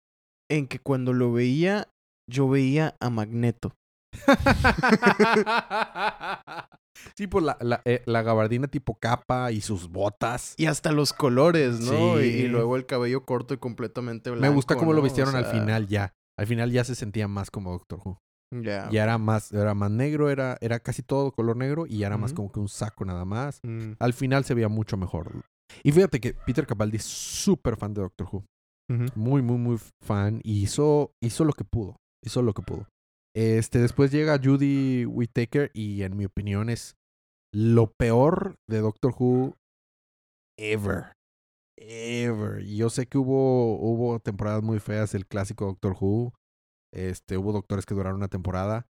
en 0.48 0.68
que 0.68 0.78
cuando 0.78 1.12
lo 1.12 1.32
veía, 1.32 1.88
yo 2.30 2.48
veía 2.48 2.94
a 3.00 3.10
Magneto. 3.10 3.72
sí, 7.16 7.26
pues 7.26 7.44
la, 7.44 7.56
la, 7.60 7.82
eh, 7.84 8.02
la 8.06 8.22
gabardina 8.22 8.68
tipo 8.68 8.94
capa 8.98 9.52
y 9.52 9.60
sus 9.60 9.88
botas. 9.90 10.54
Y 10.56 10.66
hasta 10.66 10.92
los 10.92 11.12
colores, 11.12 11.80
¿no? 11.80 12.18
Sí. 12.18 12.24
y 12.24 12.48
luego 12.48 12.76
el 12.76 12.86
cabello 12.86 13.24
corto 13.24 13.54
y 13.54 13.58
completamente 13.58 14.30
blanco. 14.30 14.42
Me 14.46 14.54
gusta 14.54 14.76
cómo 14.76 14.92
lo 14.92 15.02
vistieron 15.02 15.36
al 15.36 15.46
final 15.46 15.86
ya. 15.88 16.14
Al 16.38 16.46
final 16.46 16.70
ya 16.72 16.84
se 16.84 16.94
sentía 16.94 17.28
más 17.28 17.50
como 17.50 17.72
Doctor 17.72 18.00
Who. 18.04 18.18
Ya. 18.62 18.88
Ya 18.90 19.02
era 19.04 19.18
más, 19.18 19.52
era 19.52 19.74
más 19.74 19.90
negro, 19.90 20.30
era, 20.30 20.56
era 20.60 20.78
casi 20.80 21.02
todo 21.02 21.32
color 21.32 21.56
negro 21.56 21.86
y 21.86 21.98
ya 21.98 22.06
era 22.08 22.18
más 22.18 22.32
como 22.32 22.52
que 22.52 22.60
un 22.60 22.68
saco 22.68 23.04
nada 23.04 23.24
más. 23.24 23.58
Mm, 23.64 23.92
Al 23.98 24.12
final 24.12 24.44
se 24.44 24.54
veía 24.54 24.68
mucho 24.68 24.96
mejor. 24.96 25.44
Y 25.82 25.92
fíjate 25.92 26.20
que 26.20 26.34
Peter 26.34 26.66
Capaldi 26.66 26.98
es 26.98 27.04
súper 27.04 27.76
fan 27.76 27.94
de 27.94 28.02
Doctor 28.02 28.28
Who. 28.30 28.44
Muy, 29.16 29.42
muy, 29.42 29.56
muy 29.58 29.78
fan. 30.04 30.40
Y 30.44 30.62
hizo, 30.62 31.12
hizo 31.20 31.44
lo 31.44 31.52
que 31.52 31.64
pudo. 31.64 31.96
Hizo 32.22 32.42
lo 32.42 32.52
que 32.52 32.62
pudo. 32.62 32.86
Este, 33.34 33.80
después 33.80 34.12
llega 34.12 34.40
Judy 34.42 35.06
Whittaker 35.06 35.70
y 35.74 36.02
en 36.02 36.16
mi 36.16 36.24
opinión 36.24 36.70
es 36.70 36.96
lo 37.52 37.92
peor 37.92 38.56
de 38.68 38.78
Doctor 38.78 39.14
Who 39.18 39.56
ever. 40.58 41.12
Ever. 41.76 42.62
Y 42.62 42.76
yo 42.76 42.90
sé 42.90 43.06
que 43.06 43.18
hubo, 43.18 43.76
hubo 43.76 44.20
temporadas 44.20 44.62
muy 44.62 44.78
feas, 44.78 45.14
el 45.14 45.26
clásico 45.26 45.66
Doctor 45.66 45.96
Who. 45.98 46.32
Este, 46.94 47.36
hubo 47.36 47.52
doctores 47.52 47.86
que 47.86 47.94
duraron 47.94 48.18
una 48.18 48.28
temporada. 48.28 48.86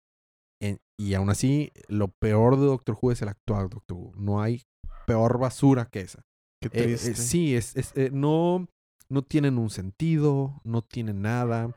En- 0.61 0.79
y 1.01 1.15
aún 1.15 1.31
así, 1.31 1.73
lo 1.89 2.09
peor 2.09 2.59
de 2.59 2.67
Doctor 2.67 2.99
Who 3.01 3.13
es 3.13 3.23
el 3.23 3.29
actual 3.29 3.71
Doctor 3.71 3.97
Who. 3.97 4.13
No 4.17 4.43
hay 4.43 4.63
peor 5.07 5.39
basura 5.39 5.87
que 5.91 6.01
esa. 6.01 6.23
Qué 6.63 6.69
Eh, 6.73 6.93
eh, 6.93 6.97
sí, 6.99 7.57
es, 7.57 7.75
es, 7.77 7.93
eh, 7.97 8.11
no, 8.13 8.67
no 9.09 9.23
tienen 9.23 9.59
un 9.59 9.71
sentido, 9.71 10.61
no 10.65 10.83
tienen 10.83 11.23
nada. 11.23 11.75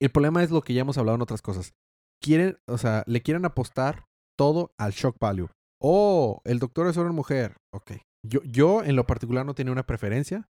El 0.00 0.10
problema 0.10 0.42
es 0.42 0.50
lo 0.50 0.62
que 0.62 0.74
ya 0.74 0.82
hemos 0.82 0.98
hablado 0.98 1.16
en 1.16 1.22
otras 1.22 1.42
cosas. 1.42 1.74
Quieren, 2.22 2.58
o 2.66 2.78
sea, 2.78 3.04
le 3.06 3.22
quieren 3.22 3.44
apostar 3.44 4.06
todo 4.36 4.72
al 4.78 4.92
shock 4.92 5.16
value. 5.20 5.48
Oh, 5.80 6.40
el 6.44 6.58
doctor 6.58 6.86
es 6.88 6.96
una 6.96 7.12
mujer. 7.12 7.56
Ok. 7.72 7.92
Yo, 8.26 8.40
yo 8.44 8.82
en 8.82 8.96
lo 8.96 9.06
particular 9.06 9.44
no 9.44 9.54
tenía 9.54 9.72
una 9.72 9.86
preferencia. 9.86 10.48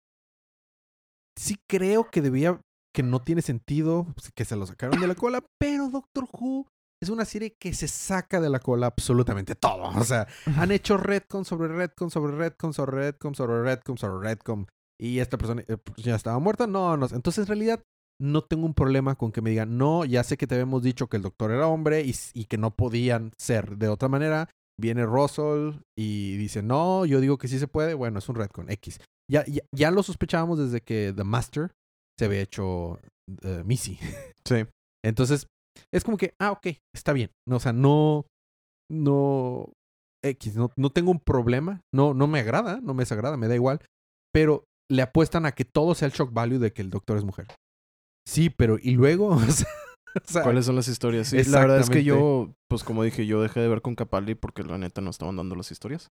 Sí 1.36 1.58
creo 1.68 2.12
que 2.12 2.22
debía, 2.22 2.62
que 2.94 3.02
no 3.02 3.22
tiene 3.22 3.42
sentido 3.42 4.06
que 4.36 4.46
se 4.46 4.56
lo 4.56 4.68
sacaron 4.68 5.02
de 5.02 5.08
la 5.08 5.16
cola, 5.16 5.44
pero 5.60 5.90
Doctor 5.90 6.28
Who 6.32 6.68
es 7.02 7.10
una 7.10 7.25
serie 7.25 7.56
que 7.60 7.74
se 7.74 7.88
saca 7.88 8.40
de 8.40 8.50
la 8.50 8.60
cola 8.60 8.88
absolutamente 8.88 9.56
todo. 9.56 9.84
O 9.84 10.04
sea, 10.04 10.28
han 10.58 10.72
hecho 10.72 10.98
retcon 10.98 11.46
sobre 11.46 11.68
retcon 11.68 12.10
sobre 12.10 12.36
retcon 12.36 12.74
sobre 12.74 12.98
retcon 12.98 13.36
sobre 13.36 13.62
retcon 13.63 13.98
sobre 13.98 14.30
retcon. 14.30 14.68
Y 15.00 15.20
esta 15.20 15.38
persona 15.38 15.63
eh, 15.68 15.78
pues, 15.78 15.98
ya 16.04 16.16
estaba 16.16 16.40
muerta. 16.40 16.68
No, 16.68 16.96
no. 16.96 17.08
Entonces, 17.12 17.40
en 17.40 17.48
realidad, 17.48 17.84
no 18.22 18.43
tengo 18.43 18.65
un 18.65 18.74
problema 18.74 19.15
con 19.15 19.32
que 19.32 19.41
me 19.41 19.50
digan, 19.50 19.77
no, 19.77 20.05
ya 20.05 20.24
sé 20.24 20.38
que 20.38 20.48
te 20.48 20.55
habíamos 20.55 20.84
dicho 20.84 21.08
que 21.08 21.17
el 21.17 21.24
doctor 21.24 21.51
era 21.51 21.67
hombre 21.67 22.03
y, 22.05 22.46
que 22.46 22.58
no 22.58 22.75
podían 22.75 23.32
ser 23.38 23.77
de 23.77 23.89
otra 23.89 24.10
manera. 24.10 24.50
Viene 24.79 25.05
Russell 25.05 25.82
y 25.98 26.38
dice, 26.38 26.63
no, 26.63 27.05
yo 27.05 27.20
digo 27.20 27.38
que 27.38 27.48
sí 27.48 27.60
se 27.60 27.67
puede. 27.67 27.93
Bueno, 27.93 28.20
es 28.20 28.29
un 28.29 28.36
retcon 28.36 28.72
X. 28.72 29.00
Ya, 29.29 29.46
ya, 29.46 29.62
ya 29.74 29.91
lo 29.91 30.03
sospechábamos 30.03 30.60
desde 30.60 30.82
que 30.82 31.13
The 31.15 31.24
Master 31.24 31.72
se 32.17 32.25
había 32.25 32.41
hecho 32.41 33.00
eh, 33.41 33.63
Missy. 33.65 34.00
Sí. 34.46 34.65
Entonces, 35.05 35.48
es 35.93 36.03
como 36.03 36.17
que, 36.17 36.34
ah, 36.38 36.51
ok, 36.51 36.67
está 36.93 37.13
bien. 37.13 37.32
No, 37.48 37.55
o 37.55 37.60
sea, 37.62 37.72
no, 37.72 38.25
no, 38.91 39.72
X, 40.22 40.58
no, 40.58 40.70
no 40.75 40.89
tengo 40.89 41.12
un 41.12 41.20
problema. 41.20 41.82
No, 41.93 42.13
no 42.13 42.27
me 42.27 42.39
agrada, 42.39 42.82
no 42.82 42.93
me 42.93 43.03
desagrada, 43.03 43.38
me 43.38 43.48
da 43.48 43.55
igual. 43.55 43.79
Pero 44.34 44.65
le 44.91 45.01
apuestan 45.01 45.46
a 45.46 45.53
que 45.53 45.65
todo 45.65 45.96
sea 45.96 46.08
el 46.08 46.13
shock 46.13 46.34
value 46.34 46.60
de 46.60 46.74
que 46.74 46.82
el 46.82 46.89
doctor 46.89 47.17
es 47.17 47.24
mujer. 47.24 47.48
Sí, 48.27 48.50
pero 48.50 48.77
¿y 48.82 48.92
luego? 48.92 49.38
O 49.48 49.51
sea, 49.51 49.68
o 50.15 50.32
sea, 50.32 50.44
¿Cuáles 50.44 50.65
son 50.65 50.75
las 50.75 50.88
historias? 50.88 51.30
Sí, 51.30 51.44
la 51.46 51.62
verdad 51.62 51.80
es 51.80 51.89
que 51.89 52.03
yo, 52.03 52.53
pues 52.70 52.84
como 52.84 53.03
dije, 53.03 53.25
yo 53.25 53.42
dejé 53.42 53.62
de 53.62 53.68
ver 53.68 53.82
con 53.82 53.96
Capaldi 53.96 54.36
porque 54.36 54.62
la 54.63 54.77
neta 54.77 55.01
no 55.01 55.10
estaban 55.10 55.38
dando 55.38 55.56
las 55.56 55.72
historias. 55.72 56.12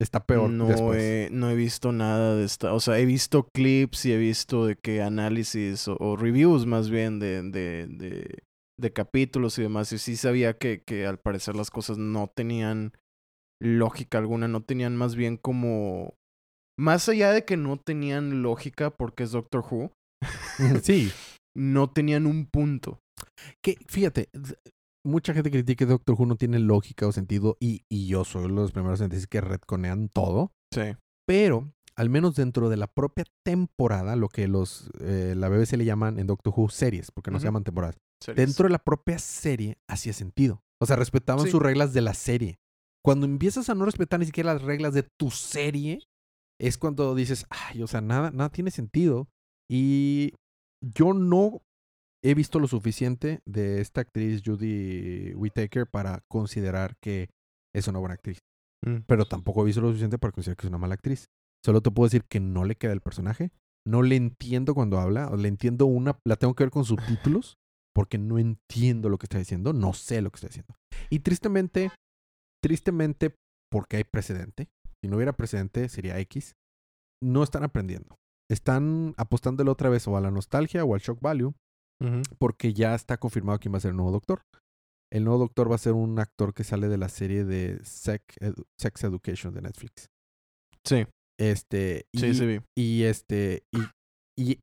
está 0.00 0.24
peor 0.24 0.48
no 0.48 0.68
después. 0.68 1.02
He, 1.02 1.28
no 1.30 1.50
he 1.50 1.54
visto 1.54 1.92
nada 1.92 2.34
de 2.34 2.44
esta. 2.44 2.72
O 2.72 2.80
sea, 2.80 2.98
he 2.98 3.04
visto 3.04 3.46
clips 3.54 4.06
y 4.06 4.12
he 4.12 4.16
visto 4.16 4.64
de 4.64 4.76
que 4.76 5.02
análisis 5.02 5.86
o, 5.86 5.96
o 6.00 6.16
reviews 6.16 6.64
más 6.64 6.88
bien 6.88 7.18
de, 7.20 7.42
de, 7.42 7.86
de, 7.88 8.38
de 8.80 8.92
capítulos 8.92 9.58
y 9.58 9.62
demás. 9.62 9.92
Y 9.92 9.98
sí 9.98 10.16
sabía 10.16 10.56
que, 10.56 10.82
que 10.82 11.06
al 11.06 11.18
parecer 11.18 11.54
las 11.54 11.70
cosas 11.70 11.98
no 11.98 12.32
tenían 12.34 12.94
lógica 13.60 14.16
alguna, 14.16 14.48
no 14.48 14.62
tenían 14.62 14.96
más 14.96 15.14
bien 15.14 15.36
como. 15.36 16.14
Más 16.78 17.06
allá 17.10 17.32
de 17.32 17.44
que 17.44 17.58
no 17.58 17.76
tenían 17.76 18.40
lógica 18.40 18.90
porque 18.90 19.24
es 19.24 19.32
Doctor 19.32 19.62
Who, 19.70 19.92
sí, 20.82 21.12
no 21.56 21.90
tenían 21.90 22.26
un 22.26 22.46
punto. 22.46 23.00
que 23.62 23.76
fíjate, 23.88 24.28
mucha 25.04 25.34
gente 25.34 25.50
critica 25.50 25.84
que 25.84 25.90
Doctor 25.90 26.16
Who 26.18 26.26
no 26.26 26.36
tiene 26.36 26.58
lógica 26.58 27.06
o 27.06 27.12
sentido 27.12 27.56
y, 27.60 27.82
y 27.90 28.06
yo 28.06 28.24
soy 28.24 28.44
uno 28.44 28.54
de 28.56 28.60
los 28.62 28.72
primeros 28.72 29.00
en 29.00 29.08
decir 29.10 29.28
que 29.28 29.40
retconean 29.40 30.08
todo. 30.08 30.52
Sí. 30.72 30.96
Pero, 31.26 31.72
al 31.96 32.08
menos 32.10 32.34
dentro 32.36 32.68
de 32.68 32.76
la 32.76 32.86
propia 32.86 33.24
temporada, 33.44 34.16
lo 34.16 34.28
que 34.28 34.48
los 34.48 34.90
eh, 35.00 35.34
la 35.36 35.48
BBC 35.48 35.72
le 35.76 35.84
llaman 35.84 36.18
en 36.18 36.26
Doctor 36.26 36.52
Who 36.56 36.68
series, 36.70 37.10
porque 37.10 37.30
no 37.30 37.38
se 37.38 37.44
llaman 37.46 37.64
temporadas. 37.64 37.96
series. 38.22 38.46
Dentro 38.46 38.64
de 38.66 38.70
la 38.72 38.78
propia 38.78 39.18
serie 39.18 39.78
hacía 39.88 40.12
sentido. 40.12 40.62
O 40.80 40.86
sea, 40.86 40.96
respetaban 40.96 41.44
Sí. 41.44 41.50
sus 41.50 41.62
reglas 41.62 41.92
de 41.92 42.00
la 42.00 42.14
serie. 42.14 42.58
Cuando 43.04 43.26
empiezas 43.26 43.68
a 43.68 43.74
no 43.74 43.84
respetar 43.84 44.20
ni 44.20 44.26
siquiera 44.26 44.52
las 44.54 44.62
reglas 44.62 44.94
de 44.94 45.04
tu 45.18 45.30
serie, 45.30 46.04
es 46.60 46.78
cuando 46.78 47.14
dices, 47.16 47.46
ay, 47.50 47.82
o 47.82 47.86
sea, 47.88 48.00
nada, 48.00 48.30
nada 48.30 48.50
tiene 48.50 48.70
sentido. 48.70 49.28
Y 49.70 50.32
yo 50.82 51.14
no 51.14 51.62
he 52.24 52.34
visto 52.34 52.58
lo 52.58 52.68
suficiente 52.68 53.40
de 53.46 53.80
esta 53.80 54.02
actriz 54.02 54.42
Judy 54.44 55.34
Whittaker 55.34 55.86
para 55.86 56.22
considerar 56.28 56.96
que 57.02 57.30
es 57.74 57.88
una 57.88 57.98
buena 57.98 58.14
actriz 58.14 58.38
Mm. 58.84 59.04
pero 59.06 59.24
tampoco 59.26 59.62
he 59.62 59.66
visto 59.66 59.80
lo 59.80 59.88
suficiente 59.88 60.18
para 60.18 60.32
considerar 60.32 60.56
que 60.56 60.66
es 60.66 60.68
una 60.68 60.78
mala 60.78 60.94
actriz. 60.94 61.28
Solo 61.64 61.80
te 61.82 61.90
puedo 61.90 62.06
decir 62.08 62.24
que 62.24 62.40
no 62.40 62.64
le 62.64 62.74
queda 62.74 62.92
el 62.92 63.00
personaje. 63.00 63.52
No 63.86 64.02
le 64.02 64.16
entiendo 64.16 64.74
cuando 64.74 64.98
habla. 64.98 65.28
O 65.28 65.36
le 65.36 65.48
entiendo 65.48 65.86
una. 65.86 66.18
La 66.26 66.36
tengo 66.36 66.54
que 66.54 66.64
ver 66.64 66.72
con 66.72 66.84
subtítulos. 66.84 67.58
Porque 67.94 68.18
no 68.18 68.38
entiendo 68.38 69.08
lo 69.08 69.18
que 69.18 69.26
está 69.26 69.38
diciendo. 69.38 69.72
No 69.72 69.92
sé 69.92 70.20
lo 70.20 70.30
que 70.30 70.36
está 70.36 70.48
diciendo. 70.48 70.74
Y 71.10 71.20
tristemente. 71.20 71.92
Tristemente, 72.60 73.36
porque 73.70 73.98
hay 73.98 74.04
precedente. 74.04 74.68
Si 75.00 75.08
no 75.08 75.16
hubiera 75.16 75.32
precedente, 75.32 75.88
sería 75.88 76.18
X. 76.18 76.54
No 77.22 77.42
están 77.44 77.62
aprendiendo. 77.62 78.16
Están 78.50 79.14
apostándole 79.16 79.70
otra 79.70 79.88
vez 79.88 80.06
o 80.08 80.16
a 80.16 80.20
la 80.20 80.30
nostalgia 80.30 80.84
o 80.84 80.94
al 80.94 81.00
shock 81.00 81.20
value. 81.20 81.54
Porque 82.38 82.72
ya 82.74 82.94
está 82.96 83.16
confirmado 83.16 83.60
quién 83.60 83.72
va 83.72 83.78
a 83.78 83.80
ser 83.80 83.90
el 83.92 83.96
nuevo 83.96 84.10
doctor. 84.12 84.42
El 85.12 85.24
nuevo 85.24 85.38
doctor 85.38 85.70
va 85.70 85.76
a 85.76 85.78
ser 85.78 85.92
un 85.92 86.18
actor 86.18 86.52
que 86.52 86.64
sale 86.64 86.88
de 86.88 86.98
la 86.98 87.08
serie 87.08 87.44
de 87.44 87.78
Sex, 87.84 88.24
Edu- 88.40 88.64
Sex 88.80 89.04
Education 89.04 89.54
de 89.54 89.62
Netflix. 89.62 90.08
Sí, 90.84 91.06
Este. 91.38 92.06
Y, 92.12 92.18
sí, 92.18 92.34
sí 92.34 92.46
vi. 92.46 92.60
y 92.76 93.02
este. 93.04 93.62
Y, 93.72 93.78
y 94.36 94.58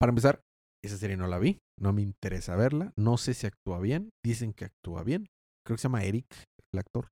para 0.00 0.10
empezar, 0.10 0.40
esa 0.84 0.96
serie 0.98 1.16
no 1.16 1.26
la 1.26 1.38
vi. 1.38 1.58
No 1.80 1.92
me 1.92 2.02
interesa 2.02 2.54
verla. 2.54 2.92
No 2.96 3.16
sé 3.16 3.34
si 3.34 3.46
actúa 3.48 3.80
bien. 3.80 4.10
Dicen 4.24 4.52
que 4.52 4.66
actúa 4.66 5.02
bien. 5.02 5.26
Creo 5.66 5.76
que 5.76 5.80
se 5.80 5.88
llama 5.88 6.04
Eric, 6.04 6.26
el 6.72 6.78
actor. 6.78 7.08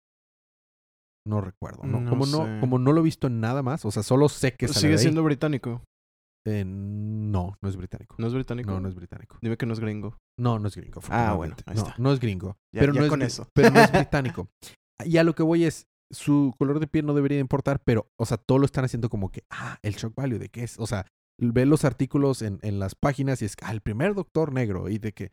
No 1.27 1.41
recuerdo. 1.41 1.85
No, 1.85 2.01
No 2.01 2.11
como, 2.11 2.27
sé. 2.27 2.33
no, 2.33 2.61
como 2.61 2.79
no 2.79 2.93
lo 2.93 3.01
he 3.01 3.05
visto 3.05 3.27
en 3.29 3.41
nada 3.41 3.63
más. 3.63 3.85
O 3.85 3.91
sea, 3.91 4.03
solo 4.03 4.29
sé 4.29 4.55
que 4.55 4.69
Sigue 4.69 4.95
ahí. 4.95 4.99
siendo 4.99 5.23
británico. 5.23 5.83
Eh, 6.47 6.65
no, 6.67 7.55
no 7.63 7.69
es 7.69 7.77
británico. 7.77 8.17
¿No 8.19 8.27
es 8.27 8.35
británico? 8.35 8.71
No, 8.73 8.81
no 8.81 8.89
es 8.89 8.95
británico. 8.97 9.39
Dime 9.41 9.57
que 9.57 9.65
no 9.67 9.73
es 9.75 9.81
gringo. 9.81 10.19
No, 10.39 10.59
no 10.59 10.67
es 10.69 10.75
gringo. 10.77 11.01
Ah, 11.09 11.35
bueno, 11.35 11.55
ahí 11.67 11.77
no, 11.77 11.83
está. 11.83 11.95
no 11.99 12.13
es 12.13 12.19
gringo. 12.19 12.57
Ya- 12.75 12.81
pero, 12.81 12.93
ya 12.95 13.01
no 13.01 13.05
es, 13.07 13.11
con 13.11 13.21
gri- 13.21 13.27
eso. 13.27 13.47
pero 13.55 13.71
no 13.71 13.81
es 13.81 13.93
británico. 13.93 14.49
Y 15.05 15.17
a 15.19 15.25
lo 15.25 15.35
que 15.37 15.45
voy 15.45 15.65
es, 15.65 15.87
su 16.13 16.53
color 16.59 16.81
de 16.81 16.89
piel 16.89 17.07
no 17.07 17.15
debería 17.15 17.39
importar, 17.39 17.81
pero, 17.85 18.09
o 18.19 18.27
sea, 18.27 18.37
todo 18.39 18.59
lo 18.59 18.67
están 18.67 18.85
haciendo 18.85 19.09
como 19.09 19.31
que, 19.31 19.45
ah, 19.51 19.79
el 19.83 19.95
shock 19.95 20.15
value, 20.17 20.39
¿de 20.41 20.49
qué 20.49 20.65
es? 20.65 20.79
O 20.81 20.87
sea, 20.89 21.07
ve 21.41 21.65
los 21.65 21.85
artículos 21.85 22.43
en, 22.43 22.59
en 22.63 22.81
las 22.81 22.97
páginas 22.97 23.41
y 23.41 23.45
es, 23.45 23.55
ah, 23.63 23.71
el 23.73 23.81
primer 23.81 24.15
doctor 24.15 24.53
negro, 24.53 24.89
y 24.89 24.99
de 24.99 25.13
que, 25.13 25.31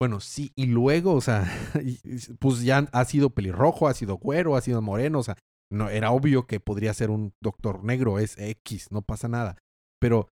bueno, 0.00 0.20
sí, 0.20 0.52
y 0.56 0.66
luego, 0.66 1.12
o 1.14 1.20
sea, 1.20 1.44
pues 2.40 2.62
ya 2.62 2.88
ha 2.92 3.04
sido 3.04 3.30
pelirrojo, 3.30 3.86
ha 3.88 3.94
sido 3.94 4.16
güero, 4.16 4.56
ha 4.56 4.60
sido 4.60 4.80
moreno, 4.82 5.18
o 5.18 5.22
sea, 5.22 5.36
no, 5.72 5.88
era 5.88 6.10
obvio 6.10 6.46
que 6.46 6.58
podría 6.58 6.92
ser 6.94 7.10
un 7.10 7.32
doctor 7.42 7.84
negro, 7.84 8.18
es 8.18 8.36
X, 8.38 8.90
no 8.90 9.02
pasa 9.02 9.28
nada. 9.28 9.56
Pero 10.00 10.28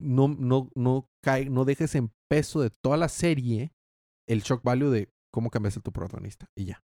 no, 0.00 0.28
no, 0.28 0.68
no 0.74 1.06
cae, 1.24 1.48
no 1.48 1.64
dejes 1.64 1.94
en 1.94 2.10
peso 2.30 2.60
de 2.60 2.70
toda 2.84 2.96
la 2.96 3.08
serie 3.08 3.70
el 4.28 4.42
shock 4.42 4.62
value 4.62 4.90
de 4.90 5.08
cómo 5.32 5.50
cambiaste 5.50 5.80
tu 5.80 5.92
protagonista. 5.92 6.46
Y 6.56 6.66
ya. 6.66 6.80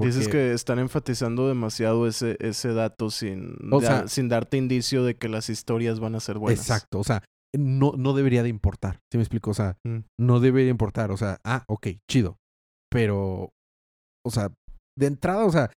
Dices 0.00 0.28
que 0.28 0.52
están 0.52 0.78
enfatizando 0.78 1.48
demasiado 1.48 2.06
ese, 2.06 2.36
ese 2.40 2.72
dato 2.72 3.10
sin, 3.10 3.56
O 3.72 3.80
da- 3.80 3.88
sea- 4.00 4.08
sin 4.08 4.28
darte 4.28 4.56
indicio 4.56 5.02
de 5.02 5.16
que 5.16 5.28
las 5.28 5.50
historias 5.50 5.98
van 5.98 6.14
a 6.14 6.20
ser 6.20 6.38
buenas. 6.38 6.60
Exacto. 6.60 7.00
O 7.00 7.04
sea, 7.04 7.24
no, 7.56 7.92
no 7.96 8.12
debería 8.12 8.42
de 8.42 8.48
importar. 8.48 9.00
¿Sí 9.10 9.18
me 9.18 9.22
explico? 9.22 9.50
O 9.50 9.54
sea, 9.54 9.78
Mm. 9.84 10.00
no 10.20 10.40
debería 10.40 10.70
importar. 10.70 11.10
O 11.10 11.16
sea, 11.16 11.38
ah, 11.44 11.64
ok, 11.68 11.88
chido. 12.10 12.38
Pero, 12.90 13.50
o 14.24 14.30
sea, 14.30 14.52
de 14.98 15.06
entrada, 15.06 15.44
o 15.44 15.50
sea, 15.50 15.70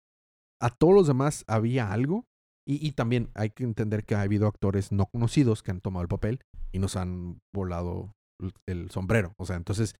a 0.61 0.69
todos 0.69 0.93
los 0.93 1.07
demás 1.07 1.43
había 1.47 1.91
algo. 1.91 2.25
Y, 2.67 2.85
y 2.87 2.91
también 2.91 3.31
hay 3.33 3.49
que 3.49 3.63
entender 3.63 4.05
que 4.05 4.13
ha 4.15 4.21
habido 4.21 4.47
actores 4.47 4.91
no 4.91 5.07
conocidos 5.07 5.63
que 5.63 5.71
han 5.71 5.81
tomado 5.81 6.03
el 6.03 6.07
papel 6.07 6.39
y 6.71 6.77
nos 6.79 6.95
han 6.95 7.39
volado 7.53 8.13
el- 8.39 8.53
el 8.67 8.91
sombrero. 8.91 9.33
O 9.39 9.45
sea, 9.45 9.55
entonces, 9.55 9.95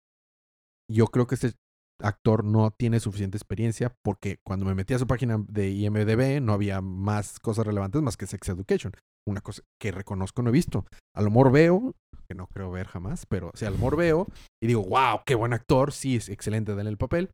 yo 0.90 1.08
creo 1.08 1.26
que 1.26 1.36
este 1.36 1.54
actor 2.04 2.44
no 2.44 2.72
tiene 2.72 3.00
suficiente 3.00 3.38
experiencia 3.38 3.94
porque 4.04 4.38
cuando 4.46 4.66
me 4.66 4.76
metí 4.76 4.94
a 4.94 5.00
su 5.00 5.08
página 5.08 5.44
de 5.48 5.70
IMDB 5.70 6.42
no 6.42 6.54
había 6.54 6.82
más 6.82 7.40
cosas 7.40 7.66
relevantes 7.66 8.02
más 8.02 8.18
que 8.18 8.28
Sex 8.28 8.50
Education. 8.50 8.94
Una 9.28 9.42
cosa 9.42 9.62
que 9.80 9.92
reconozco 9.92 10.42
no 10.42 10.50
he 10.50 10.54
visto. 10.54 10.86
A 11.16 11.22
lo 11.22 11.30
mejor 11.30 11.52
veo, 11.52 11.94
que 12.28 12.36
no 12.36 12.48
creo 12.48 12.72
ver 12.72 12.88
jamás, 12.88 13.26
pero 13.28 13.52
o 13.54 13.58
sea, 13.58 13.68
a 13.68 13.72
lo 13.72 13.78
mejor 13.78 13.96
veo 13.96 14.28
y 14.62 14.68
digo, 14.68 14.84
wow, 14.84 15.22
qué 15.26 15.36
buen 15.36 15.54
actor, 15.54 15.92
sí, 15.92 16.16
es 16.16 16.30
excelente 16.30 16.72
en 16.72 16.88
el 16.88 16.98
papel. 16.98 17.30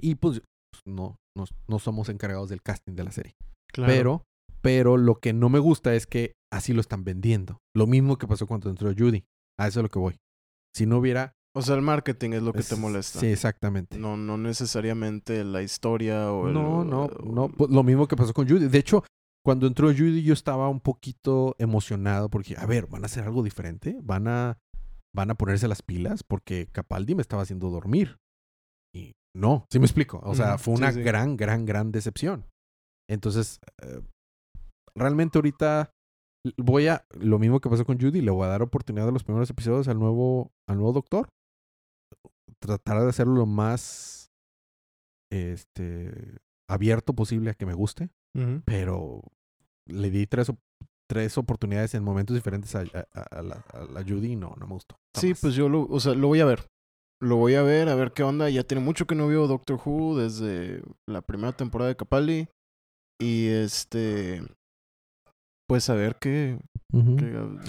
Y 0.00 0.16
pues 0.16 0.42
no, 0.84 1.16
no, 1.36 1.44
no 1.68 1.78
somos 1.78 2.08
encargados 2.08 2.48
del 2.48 2.62
casting 2.62 2.94
de 2.94 3.04
la 3.04 3.12
serie. 3.12 3.34
Claro. 3.72 3.92
Pero, 3.92 4.22
pero 4.62 4.96
lo 4.96 5.16
que 5.20 5.32
no 5.32 5.48
me 5.48 5.58
gusta 5.58 5.94
es 5.94 6.06
que 6.06 6.32
así 6.52 6.72
lo 6.72 6.80
están 6.80 7.04
vendiendo. 7.04 7.58
Lo 7.74 7.86
mismo 7.86 8.18
que 8.18 8.26
pasó 8.26 8.46
cuando 8.46 8.70
entró 8.70 8.92
Judy. 8.96 9.24
A 9.58 9.68
eso 9.68 9.80
es 9.80 9.84
lo 9.84 9.88
que 9.88 9.98
voy. 9.98 10.16
Si 10.74 10.86
no 10.86 10.98
hubiera, 10.98 11.32
O 11.56 11.62
sea, 11.62 11.74
el 11.74 11.80
marketing 11.80 12.32
es 12.32 12.42
lo 12.42 12.52
que 12.52 12.62
te 12.62 12.74
Es- 12.74 12.78
molesta. 12.78 13.18
Sí, 13.18 13.28
exactamente. 13.28 13.98
No, 13.98 14.18
no 14.18 14.36
necesariamente 14.36 15.42
la 15.42 15.62
historia 15.62 16.30
o 16.30 16.48
el... 16.48 16.52
No, 16.52 16.84
no, 16.84 17.04
o- 17.04 17.32
no. 17.32 17.48
Pues, 17.48 17.70
Lo 17.70 17.82
mismo 17.82 18.06
que 18.06 18.14
pasó 18.14 18.34
con 18.34 18.46
Judy. 18.46 18.68
De 18.68 18.76
hecho, 18.76 19.02
cuando 19.42 19.66
entró 19.66 19.88
Judy 19.88 20.22
yo 20.22 20.34
estaba 20.34 20.68
un 20.68 20.80
poquito 20.80 21.56
emocionado 21.58 22.28
porque, 22.28 22.56
a 22.58 22.66
ver, 22.66 22.88
van 22.88 23.04
a 23.04 23.06
hacer 23.06 23.24
algo 23.24 23.42
diferente, 23.42 23.96
van 24.02 24.28
a, 24.28 24.58
van 25.14 25.30
a 25.30 25.34
ponerse 25.34 25.66
las 25.66 25.80
pilas 25.80 26.22
porque 26.22 26.68
Capaldi 26.70 27.14
me 27.14 27.22
estaba 27.22 27.40
haciendo 27.40 27.70
dormir. 27.70 28.18
Y 28.94 29.12
no, 29.34 29.64
sí 29.70 29.78
me 29.78 29.86
explico. 29.86 30.20
O 30.24 30.34
sea, 30.34 30.58
fue 30.58 30.74
una 30.74 30.92
sí. 30.92 31.00
gran, 31.00 31.38
gran, 31.38 31.64
gran 31.64 31.90
decepción. 31.90 32.44
Entonces, 33.08 33.60
eh, 33.80 34.02
realmente 34.94 35.38
ahorita 35.38 35.90
voy 36.58 36.88
a, 36.88 37.06
lo 37.18 37.38
mismo 37.38 37.60
que 37.60 37.70
pasó 37.70 37.86
con 37.86 37.98
Judy, 37.98 38.20
le 38.20 38.30
voy 38.30 38.44
a 38.44 38.48
dar 38.48 38.60
oportunidad 38.60 39.08
a 39.08 39.12
los 39.12 39.24
primeros 39.24 39.48
episodios 39.48 39.88
al 39.88 39.98
nuevo, 39.98 40.52
al 40.68 40.76
nuevo 40.76 40.92
doctor. 40.92 41.30
Tratar 42.60 43.02
de 43.02 43.08
hacerlo 43.08 43.34
lo 43.34 43.46
más 43.46 44.30
este 45.32 46.38
abierto 46.68 47.12
posible 47.14 47.50
a 47.50 47.54
que 47.54 47.66
me 47.66 47.74
guste, 47.74 48.10
pero 48.64 49.22
le 49.88 50.10
di 50.10 50.26
tres, 50.26 50.50
tres 51.08 51.38
oportunidades 51.38 51.94
en 51.94 52.02
momentos 52.04 52.34
diferentes 52.34 52.74
a, 52.74 52.80
a- 53.12 53.20
a 53.38 53.42
la, 53.42 53.56
a 53.72 53.84
la 53.84 54.02
Judy 54.02 54.32
y 54.32 54.36
no, 54.36 54.54
no 54.58 54.66
me 54.66 54.74
gustó. 54.74 54.96
Sí, 55.16 55.34
pues 55.40 55.54
yo 55.54 55.68
lo, 55.68 55.82
o 55.82 56.00
sea, 56.00 56.14
lo 56.14 56.28
voy 56.28 56.40
a 56.40 56.44
ver. 56.44 56.66
Lo 57.22 57.36
voy 57.36 57.54
a 57.54 57.62
ver, 57.62 57.88
a 57.88 57.94
ver 57.94 58.12
qué 58.12 58.22
onda. 58.22 58.50
Ya 58.50 58.62
tiene 58.64 58.84
mucho 58.84 59.06
que 59.06 59.14
no 59.14 59.26
veo 59.28 59.46
Doctor 59.46 59.80
Who 59.84 60.18
desde 60.18 60.82
la 61.08 61.22
primera 61.22 61.52
temporada 61.52 61.88
de 61.88 61.96
Capaldi. 61.96 62.48
Y 63.18 63.46
este. 63.46 64.42
Pues 65.68 65.88
a 65.88 65.94
ver 65.94 66.16
qué. 66.20 66.58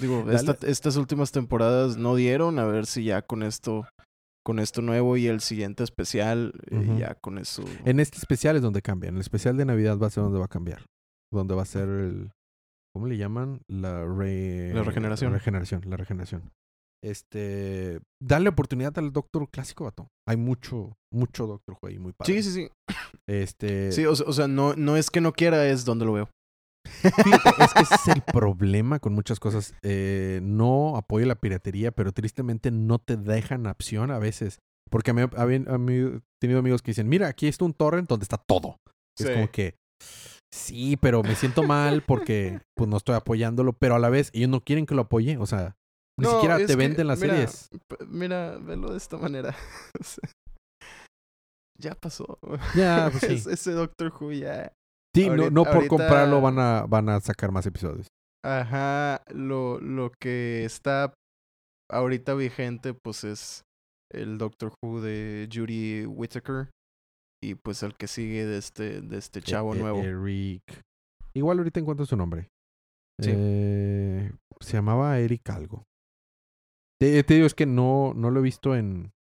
Digo, 0.01 0.25
esta- 0.31 0.67
estas 0.67 0.97
últimas 0.97 1.31
temporadas 1.31 1.95
no 1.97 2.15
dieron. 2.15 2.59
A 2.59 2.65
ver 2.65 2.85
si 2.87 3.05
ya 3.05 3.21
con 3.21 3.41
esto. 3.41 3.87
Con 4.47 4.59
esto 4.59 4.81
nuevo 4.81 5.17
y 5.17 5.27
el 5.27 5.41
siguiente 5.41 5.83
especial. 5.83 6.53
eh, 6.71 6.95
ya 6.97 7.15
con 7.15 7.37
eso. 7.37 7.65
En 7.83 7.99
este 7.99 8.17
especial 8.17 8.55
es 8.55 8.61
donde 8.61 8.81
cambia. 8.81 9.09
En 9.09 9.15
el 9.15 9.21
especial 9.21 9.57
de 9.57 9.65
Navidad 9.65 9.97
va 9.99 10.07
a 10.07 10.09
ser 10.09 10.23
donde 10.23 10.39
va 10.39 10.45
a 10.45 10.47
cambiar. 10.47 10.85
Donde 11.33 11.53
va 11.53 11.63
a 11.63 11.65
ser 11.65 11.89
el. 11.89 12.31
¿Cómo 12.95 13.07
le 13.07 13.17
llaman? 13.17 13.59
La, 13.69 14.05
re- 14.05 14.73
La 14.73 14.83
regeneración. 14.83 15.33
regeneración, 15.33 15.81
la 15.85 15.97
regeneración. 15.97 16.49
Este. 17.03 17.99
Dale 18.23 18.49
oportunidad 18.49 18.97
al 18.97 19.11
Doctor 19.11 19.49
clásico, 19.49 19.83
vato. 19.83 20.07
Hay 20.27 20.37
mucho, 20.37 20.93
mucho 21.13 21.45
Doctor 21.45 21.77
Who 21.81 21.89
ahí 21.89 21.99
muy 21.99 22.13
padre. 22.13 22.33
Sí, 22.41 22.43
sí, 22.43 22.51
sí. 22.51 22.95
Este. 23.29 23.91
Sí, 23.91 24.05
o, 24.05 24.15
sea- 24.15 24.27
o 24.27 24.33
sea, 24.33 24.47
no, 24.47 24.75
no 24.75 24.95
es 24.97 25.09
que 25.11 25.21
no 25.21 25.33
quiera, 25.33 25.67
es 25.67 25.85
donde 25.85 26.05
lo 26.05 26.13
veo. 26.13 26.29
Fíjate, 27.23 27.63
es 27.63 27.73
que 27.73 27.81
ese 27.83 27.95
es 27.95 28.07
el 28.07 28.21
problema 28.21 28.99
con 28.99 29.13
muchas 29.13 29.39
cosas. 29.39 29.73
Eh, 29.83 30.39
no 30.43 30.97
apoyo 30.97 31.25
la 31.25 31.35
piratería, 31.35 31.91
pero 31.91 32.11
tristemente 32.11 32.71
no 32.71 32.99
te 32.99 33.17
dejan 33.17 33.65
opción 33.67 34.11
a 34.11 34.19
veces. 34.19 34.59
Porque 34.89 35.11
a 35.11 35.13
mí, 35.13 35.21
a 35.21 35.45
mí- 35.45 35.65
a 35.67 35.77
mí 35.77 35.93
he 35.95 36.21
tenido 36.41 36.59
amigos 36.59 36.81
que 36.81 36.91
dicen, 36.91 37.09
mira, 37.09 37.27
aquí 37.27 37.47
está 37.47 37.65
un 37.65 37.73
torrent 37.73 38.07
donde 38.09 38.23
está 38.23 38.37
todo. 38.37 38.77
Es 39.19 39.29
como 39.29 39.49
que, 39.51 39.75
sí, 40.53 40.95
pero 40.97 41.23
me 41.23 41.35
siento 41.35 41.63
mal 41.63 42.03
porque 42.03 42.59
pues 42.75 42.89
no 42.89 42.97
estoy 42.97 43.15
apoyándolo, 43.15 43.73
pero 43.73 43.95
a 43.95 43.99
la 43.99 44.09
vez 44.09 44.29
ellos 44.33 44.49
no 44.49 44.61
quieren 44.61 44.85
que 44.85 44.95
lo 44.95 45.01
apoye. 45.03 45.37
O 45.37 45.45
sea, 45.45 45.75
ni 46.19 46.23
No, 46.25 46.31
siquiera 46.33 46.57
te 46.57 46.67
que, 46.67 46.75
venden 46.75 47.07
las 47.07 47.19
mira, 47.19 47.33
series. 47.33 47.69
Mira, 48.07 48.57
velo 48.59 48.91
de 48.91 48.97
esta 48.97 49.17
manera. 49.17 49.55
Ya 51.79 51.93
pasó. 51.93 52.39
Ya, 52.75 53.09
pues 53.11 53.21
sí. 53.27 53.33
Es- 53.35 53.45
Ese 53.47 53.71
Doctor 53.71 54.11
Who 54.19 54.31
ya. 54.31 54.73
Sí, 55.21 55.25
no, 55.27 55.31
ahorita- 55.33 55.49
no 55.51 55.63
por 55.63 55.73
ahorita- 55.75 55.89
comprarlo 55.89 56.41
van 56.41 56.59
a, 56.59 56.85
van 56.87 57.09
a 57.09 57.19
sacar 57.19 57.51
más 57.51 57.65
episodios. 57.65 58.07
Ajá, 58.45 59.21
lo, 59.33 59.79
lo 59.81 60.11
que 60.21 60.63
está 60.63 61.13
ahorita 61.91 62.33
vigente, 62.35 62.93
pues 62.93 63.23
es 63.23 63.63
el 64.13 64.37
Doctor 64.37 64.73
Who 64.81 65.01
de 65.01 65.49
Judy 65.51 66.05
Whittaker. 66.05 66.69
Y 67.43 67.53
pues 67.55 67.83
el 67.83 67.95
que 67.95 68.07
sigue 68.07 68.45
de 68.45 68.57
este, 68.57 69.01
de 69.01 69.17
este 69.17 69.41
chavo 69.41 69.73
E- 69.75 69.77
e- 69.77 69.81
nuevo. 69.81 69.99
Eric. 70.01 70.61
Igual 71.35 71.59
ahorita 71.59 71.79
encuentro 71.79 72.05
su 72.05 72.15
nombre. 72.17 72.49
Sí. 73.21 73.31
Eh, 73.33 74.31
se 74.59 74.73
llamaba 74.73 75.19
Eric 75.19 75.47
algo. 75.51 75.83
Te, 76.99 77.23
te 77.23 77.33
digo, 77.35 77.45
es 77.45 77.53
que 77.53 77.67
no, 77.67 78.13
no 78.15 78.31
lo 78.31 78.39
he 78.39 78.43
visto 78.43 78.75
en, 78.75 79.11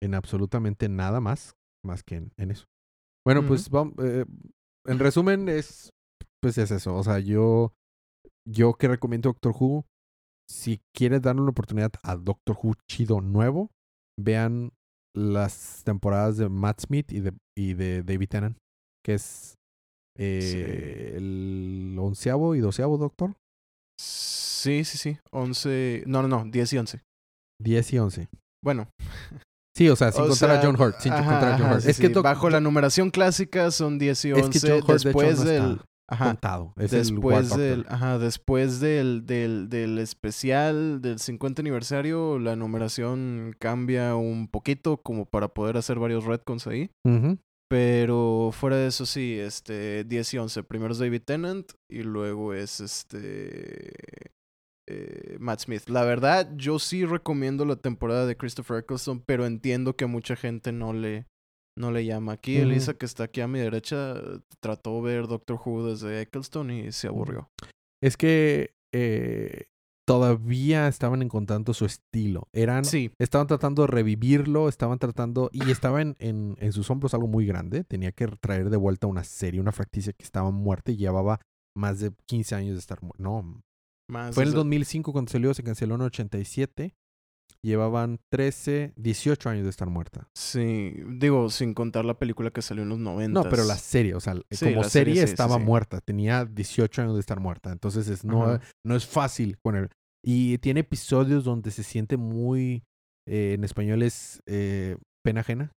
en 0.00 0.14
absolutamente 0.14 0.88
nada 0.88 1.20
más, 1.20 1.54
más 1.84 2.04
que 2.04 2.16
en, 2.16 2.32
en 2.36 2.52
eso. 2.52 2.66
Bueno, 3.26 3.44
pues 3.46 3.68
vamos, 3.68 3.94
eh, 3.98 4.24
en 4.86 4.98
resumen 4.98 5.48
es, 5.48 5.90
pues 6.42 6.58
es 6.58 6.70
eso. 6.70 6.94
O 6.94 7.02
sea, 7.02 7.18
yo, 7.18 7.72
yo 8.46 8.74
que 8.74 8.88
recomiendo 8.88 9.28
Doctor 9.30 9.54
Who, 9.58 9.84
si 10.48 10.80
quieres 10.94 11.22
darle 11.22 11.42
una 11.42 11.50
oportunidad 11.50 11.92
a 12.02 12.16
Doctor 12.16 12.56
Who 12.62 12.74
chido 12.90 13.20
nuevo, 13.20 13.70
vean 14.18 14.72
las 15.16 15.82
temporadas 15.84 16.36
de 16.36 16.48
Matt 16.48 16.80
Smith 16.80 17.12
y 17.12 17.20
de, 17.20 17.32
y 17.56 17.74
de 17.74 18.02
David 18.02 18.28
Tennant, 18.28 18.58
que 19.04 19.14
es 19.14 19.54
eh, 20.18 21.14
el 21.16 21.96
onceavo 21.98 22.54
y 22.54 22.60
doceavo 22.60 22.98
Doctor. 22.98 23.36
Sí, 24.00 24.84
sí, 24.84 24.98
sí. 24.98 25.18
11. 25.32 26.04
No, 26.06 26.22
no, 26.22 26.28
no. 26.28 26.44
10 26.50 26.72
y 26.72 26.78
11. 26.78 27.02
10 27.62 27.92
y 27.92 27.98
11. 27.98 28.28
Bueno, 28.64 28.88
Sí, 29.76 29.88
o 29.88 29.96
sea, 29.96 30.12
sin 30.12 30.22
O 30.22 30.28
contar 30.28 30.50
a 30.52 30.62
John 30.62 30.80
Hurt. 30.80 31.00
Sin 31.00 31.12
ajá, 31.12 31.22
contar 31.24 31.48
a 31.48 31.52
John 31.58 31.66
ajá, 31.66 31.74
Hurt. 31.74 31.82
sí, 31.82 31.90
es 31.90 31.98
que 31.98 32.06
sí. 32.08 32.14
Bajo 32.14 32.48
la 32.50 32.60
numeración 32.60 33.10
clásica 33.10 33.70
son 33.70 33.98
10 33.98 34.24
y 34.26 34.30
es 34.30 34.42
11. 34.46 34.50
que 34.50 34.58
John 34.60 34.70
Hurt 34.78 34.86
de 34.86 34.94
hecho 34.94 35.04
después 35.08 35.38
no 35.40 35.44
del. 35.44 35.80
Ajá. 36.06 36.26
contado. 36.26 36.74
Es 36.76 36.90
Después 36.90 37.56
del, 37.56 37.86
ajá, 37.88 38.18
después 38.18 38.78
del, 38.78 39.24
del, 39.24 39.70
del 39.70 39.98
especial 39.98 41.00
del 41.00 41.18
50 41.18 41.62
aniversario, 41.62 42.38
la 42.38 42.56
numeración 42.56 43.56
cambia 43.58 44.14
un 44.14 44.46
poquito 44.48 44.98
como 44.98 45.24
para 45.24 45.48
poder 45.48 45.78
hacer 45.78 45.98
varios 45.98 46.24
retcons 46.24 46.66
ahí. 46.66 46.90
Pero 47.68 48.50
fuera 48.52 48.76
de 48.76 48.88
eso 48.88 49.06
sí, 49.06 49.38
este 49.40 50.04
10 50.04 50.34
y 50.34 50.38
11. 50.38 50.62
Primero 50.64 50.92
es 50.92 50.98
David 50.98 51.22
Tennant 51.24 51.72
y 51.90 52.02
luego 52.02 52.52
es 52.52 52.80
este 52.80 53.92
eh, 54.86 55.36
Matt 55.38 55.60
Smith. 55.60 55.88
La 55.88 56.04
verdad, 56.04 56.50
yo 56.56 56.78
sí 56.78 57.04
recomiendo 57.04 57.64
la 57.64 57.76
temporada 57.76 58.26
de 58.26 58.36
Christopher 58.36 58.78
Eccleston, 58.78 59.20
pero 59.20 59.46
entiendo 59.46 59.96
que 59.96 60.04
a 60.04 60.08
mucha 60.08 60.36
gente 60.36 60.72
no 60.72 60.92
le, 60.92 61.26
no 61.78 61.90
le 61.90 62.04
llama. 62.04 62.32
Aquí. 62.32 62.56
Elisa, 62.56 62.94
que 62.94 63.06
está 63.06 63.24
aquí 63.24 63.40
a 63.40 63.48
mi 63.48 63.58
derecha, 63.58 64.14
trató 64.60 64.96
de 64.96 65.02
ver 65.02 65.26
Doctor 65.26 65.60
Who 65.64 65.88
desde 65.88 66.20
Eccleston 66.20 66.70
y 66.70 66.92
se 66.92 67.08
aburrió. 67.08 67.50
Es 68.02 68.16
que 68.16 68.74
eh, 68.92 69.64
todavía 70.06 70.88
estaban 70.88 71.22
encontrando 71.22 71.72
su 71.72 71.86
estilo. 71.86 72.48
Eran, 72.52 72.84
Sí, 72.84 73.10
estaban 73.18 73.46
tratando 73.46 73.82
de 73.82 73.88
revivirlo, 73.88 74.68
estaban 74.68 74.98
tratando, 74.98 75.50
y 75.52 75.70
estaba 75.70 76.02
en, 76.02 76.14
en, 76.18 76.56
en 76.58 76.72
sus 76.72 76.90
hombros 76.90 77.14
algo 77.14 77.26
muy 77.26 77.46
grande. 77.46 77.84
Tenía 77.84 78.12
que 78.12 78.26
traer 78.26 78.70
de 78.70 78.76
vuelta 78.76 79.06
una 79.06 79.24
serie, 79.24 79.60
una 79.60 79.72
fracticia 79.72 80.12
que 80.12 80.24
estaba 80.24 80.50
muerta 80.50 80.92
y 80.92 80.96
llevaba 80.96 81.40
más 81.76 82.00
de 82.00 82.12
15 82.26 82.54
años 82.54 82.74
de 82.74 82.80
estar 82.80 83.02
muerta. 83.02 83.22
No, 83.22 83.62
más 84.10 84.34
fue 84.34 84.42
en 84.44 84.48
el 84.48 84.52
desde- 84.52 84.58
2005 84.58 85.12
cuando 85.12 85.30
salió, 85.32 85.54
se 85.54 85.62
canceló 85.62 85.94
en 85.96 86.02
el 86.02 86.06
87. 86.08 86.94
Llevaban 87.62 88.18
13, 88.30 88.92
18 88.96 89.48
años 89.48 89.64
de 89.64 89.70
estar 89.70 89.88
muerta. 89.88 90.28
Sí, 90.36 90.94
digo, 91.08 91.48
sin 91.48 91.72
contar 91.72 92.04
la 92.04 92.18
película 92.18 92.50
que 92.50 92.60
salió 92.60 92.82
en 92.82 92.90
los 92.90 92.98
90. 92.98 93.42
No, 93.42 93.48
pero 93.48 93.64
la 93.64 93.78
serie, 93.78 94.14
o 94.14 94.20
sea, 94.20 94.34
Sí, 94.50 94.66
como 94.66 94.84
serie, 94.84 94.90
serie, 94.90 95.14
sí, 95.14 95.20
sí, 95.20 95.24
estaba 95.32 95.56
sí. 95.56 95.62
muerta. 95.64 96.00
Tenía 96.02 96.44
18 96.44 97.00
años 97.00 97.14
de 97.14 97.20
estar 97.20 97.40
muerta. 97.40 97.72
Entonces 97.72 98.08
es, 98.08 98.22
no, 98.24 98.44
Ajá. 98.44 98.60
no 98.84 98.94
es 98.96 99.06
fácil 99.06 99.56
con 99.64 99.76
él. 99.76 99.88
Y 100.22 100.58
tiene 100.58 100.80
episodios 100.80 101.44
donde 101.44 101.70
se 101.70 101.82
siente 101.84 102.18
muy, 102.18 102.82
eh, 103.26 103.54
en 103.54 103.64
español 103.64 104.02
es 104.02 104.40
eh, 104.46 104.96
pena 105.24 105.40
ajena, 105.40 105.72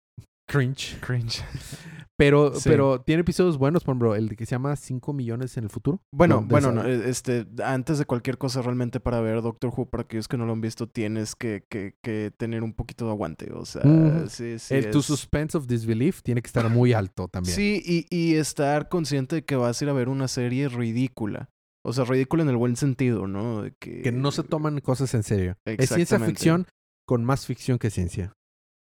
cringe. 0.47 0.99
Cringe. 1.01 1.43
Pero, 2.19 2.55
Sí. 2.55 2.71
pero 2.71 3.03
tiene 3.03 3.21
episodios 3.21 3.59
buenos, 3.59 3.85
por 3.85 3.93
ejemplo, 3.93 4.15
el 4.15 4.37
que 4.37 4.47
se 4.47 4.53
llama 4.53 4.75
5 4.75 5.13
millones 5.13 5.55
en 5.59 5.65
el 5.65 5.71
futuro. 5.71 6.01
Bueno, 6.15 6.41
bueno, 6.49 6.73
no, 6.73 6.83
este, 6.87 7.47
antes 7.63 7.99
de 7.99 8.07
cualquier 8.07 8.39
cosa, 8.39 8.63
realmente 8.63 9.01
para 9.01 9.21
ver 9.21 9.43
Doctor 9.43 9.71
Who, 9.77 9.91
para 9.91 10.05
aquellos 10.05 10.27
que 10.27 10.39
no 10.39 10.47
lo 10.47 10.53
han 10.55 10.63
visto, 10.63 10.89
tienes 10.89 11.37
que, 11.37 11.67
que, 11.69 11.95
que 12.03 12.33
tener 12.35 12.63
un 12.63 12.73
poquito 12.73 13.05
de 13.05 13.11
aguante. 13.11 13.53
O 13.53 13.67
sea, 13.67 13.83
sí, 14.31 14.59
sí. 14.59 14.75
el, 14.77 14.91
tu 14.93 15.03
suspense 15.03 15.59
of 15.59 15.67
disbelief 15.67 16.23
tiene 16.23 16.41
que 16.41 16.47
estar 16.47 16.71
muy 16.71 16.95
alto 16.95 17.29
también. 17.29 17.55
Sí, 17.55 17.83
y, 17.85 18.07
y 18.09 18.37
estar 18.37 18.89
consciente 18.89 19.37
de 19.37 19.45
que 19.45 19.57
vas 19.57 19.79
a 19.79 19.85
ir 19.85 19.91
a 19.91 19.93
ver 19.93 20.09
una 20.09 20.27
serie 20.27 20.71
ridícula. 20.71 21.51
O 21.85 21.93
sea, 21.93 22.05
ridícula 22.07 22.45
en 22.45 22.49
el 22.49 22.57
buen 22.57 22.77
sentido, 22.77 23.27
¿no? 23.27 23.63
Que, 23.79 24.01
Que 24.01 24.11
no 24.11 24.33
se 24.33 24.43
toman 24.43 24.81
cosas 24.81 25.13
en 25.13 25.23
serio. 25.23 25.59
Es 25.67 25.91
ciencia 25.91 26.19
ficción 26.19 26.67
con 27.07 27.25
más 27.27 27.45
ficción 27.45 27.79
que 27.79 27.91
ciencia. 27.91 28.33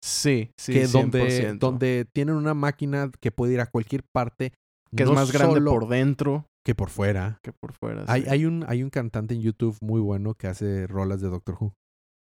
Sí, 0.05 0.51
sí, 0.57 0.71
que 0.73 0.87
donde, 0.87 1.55
100%. 1.55 1.57
donde 1.57 2.05
tienen 2.13 2.35
una 2.35 2.53
máquina 2.53 3.09
que 3.19 3.31
puede 3.31 3.53
ir 3.53 3.59
a 3.61 3.65
cualquier 3.65 4.03
parte. 4.03 4.53
Que 4.95 5.03
es 5.03 5.09
más 5.09 5.31
grande 5.31 5.59
por 5.61 5.87
dentro 5.87 6.45
que 6.63 6.75
por 6.75 6.89
fuera. 6.89 7.39
que 7.43 7.51
por 7.51 7.73
fuera. 7.73 8.05
Hay, 8.07 8.21
sí. 8.21 8.29
hay, 8.29 8.45
un, 8.45 8.63
hay 8.67 8.83
un 8.83 8.89
cantante 8.91 9.33
en 9.33 9.41
YouTube 9.41 9.75
muy 9.81 9.99
bueno 10.01 10.35
que 10.35 10.47
hace 10.47 10.85
rolas 10.87 11.21
de 11.21 11.29
Doctor 11.29 11.57
Who. 11.59 11.73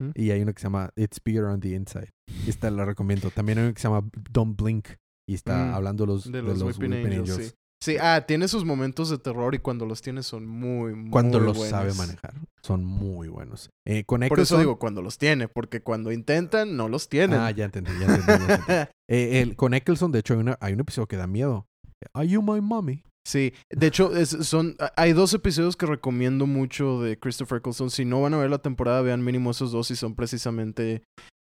¿Mm? 0.02 0.10
Y 0.14 0.30
hay 0.30 0.40
uno 0.40 0.52
que 0.54 0.60
se 0.60 0.64
llama 0.66 0.90
It's 0.96 1.20
Bigger 1.22 1.44
on 1.44 1.60
the 1.60 1.68
Inside. 1.70 2.10
Y 2.46 2.50
esta 2.50 2.70
la 2.70 2.84
recomiendo. 2.84 3.30
También 3.30 3.58
hay 3.58 3.64
uno 3.66 3.74
que 3.74 3.80
se 3.80 3.88
llama 3.88 4.08
Don't 4.32 4.60
Blink. 4.60 4.88
Y 5.28 5.34
está 5.34 5.66
Mm, 5.66 5.74
hablando 5.74 6.06
los, 6.06 6.24
de 6.24 6.32
de 6.32 6.42
los, 6.42 6.58
los 6.58 6.78
Angels, 6.80 7.06
Angels. 7.06 7.46
sí. 7.48 7.54
Sí, 7.84 7.96
ah, 8.00 8.24
tiene 8.26 8.48
sus 8.48 8.64
momentos 8.64 9.10
de 9.10 9.18
terror 9.18 9.54
y 9.54 9.58
cuando 9.58 9.84
los 9.84 10.00
tiene 10.00 10.22
son 10.22 10.46
muy, 10.46 10.94
muy 10.94 11.10
Cuando 11.10 11.38
los 11.38 11.54
buenos. 11.56 11.70
sabe 11.70 11.92
manejar. 11.92 12.32
Son 12.62 12.82
muy 12.82 13.28
buenos. 13.28 13.68
Eh, 13.86 14.04
con 14.04 14.22
Por 14.26 14.40
eso 14.40 14.58
digo 14.58 14.78
cuando 14.78 15.02
los 15.02 15.18
tiene, 15.18 15.48
porque 15.48 15.82
cuando 15.82 16.10
intentan, 16.10 16.78
no 16.78 16.88
los 16.88 17.10
tienen. 17.10 17.38
Ah, 17.38 17.50
ya 17.50 17.66
entendí, 17.66 17.90
ya 18.00 18.06
entendí. 18.06 18.26
ya 18.48 18.54
entendí. 18.54 18.90
Eh, 19.10 19.42
el- 19.42 19.54
con 19.54 19.74
Eccleston, 19.74 20.12
de 20.12 20.20
hecho, 20.20 20.32
hay, 20.32 20.40
una- 20.40 20.56
hay 20.62 20.72
un 20.72 20.80
episodio 20.80 21.06
que 21.06 21.16
da 21.18 21.26
miedo. 21.26 21.66
Are 22.14 22.26
you 22.26 22.40
my 22.40 22.62
mommy? 22.62 23.02
Sí, 23.26 23.52
de 23.70 23.86
hecho, 23.86 24.16
es- 24.16 24.30
son, 24.30 24.76
hay 24.96 25.12
dos 25.12 25.34
episodios 25.34 25.76
que 25.76 25.84
recomiendo 25.84 26.46
mucho 26.46 27.02
de 27.02 27.18
Christopher 27.18 27.58
Eccleston. 27.58 27.90
Si 27.90 28.06
no 28.06 28.22
van 28.22 28.32
a 28.32 28.38
ver 28.38 28.48
la 28.48 28.58
temporada, 28.60 29.02
vean 29.02 29.22
mínimo 29.22 29.50
esos 29.50 29.72
dos 29.72 29.90
y 29.90 29.96
son 29.96 30.14
precisamente 30.14 31.02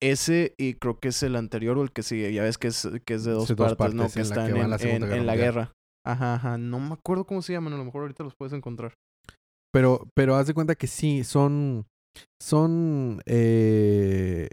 ese 0.02 0.54
y 0.58 0.74
creo 0.74 0.98
que 1.00 1.08
es 1.08 1.22
el 1.22 1.36
anterior 1.36 1.78
o 1.78 1.82
el 1.82 1.90
que 1.92 2.02
sigue. 2.02 2.32
Ya 2.34 2.42
ves 2.42 2.58
que 2.58 2.68
es, 2.68 2.86
que 3.06 3.14
es 3.14 3.24
de 3.24 3.32
dos, 3.32 3.50
partes, 3.54 3.94
¿no? 3.94 4.08
Que 4.10 4.20
están 4.20 4.54
en, 4.56 4.68
la 4.70 4.76
en- 4.76 5.02
en 5.04 5.26
guerra. 5.26 5.72
Ajá, 6.04 6.34
ajá. 6.34 6.58
No 6.58 6.78
me 6.80 6.94
acuerdo 6.94 7.24
cómo 7.26 7.42
se 7.42 7.52
llaman. 7.52 7.72
A 7.74 7.76
lo 7.76 7.84
mejor 7.84 8.02
ahorita 8.02 8.24
los 8.24 8.34
puedes 8.34 8.52
encontrar. 8.52 8.94
Pero, 9.72 10.08
pero 10.14 10.34
haz 10.36 10.46
de 10.46 10.54
cuenta 10.54 10.74
que 10.74 10.86
sí, 10.86 11.24
son. 11.24 11.86
Son. 12.40 13.20
Eh, 13.26 14.48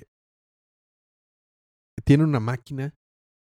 tienen 2.03 2.27
una 2.27 2.39
máquina 2.39 2.93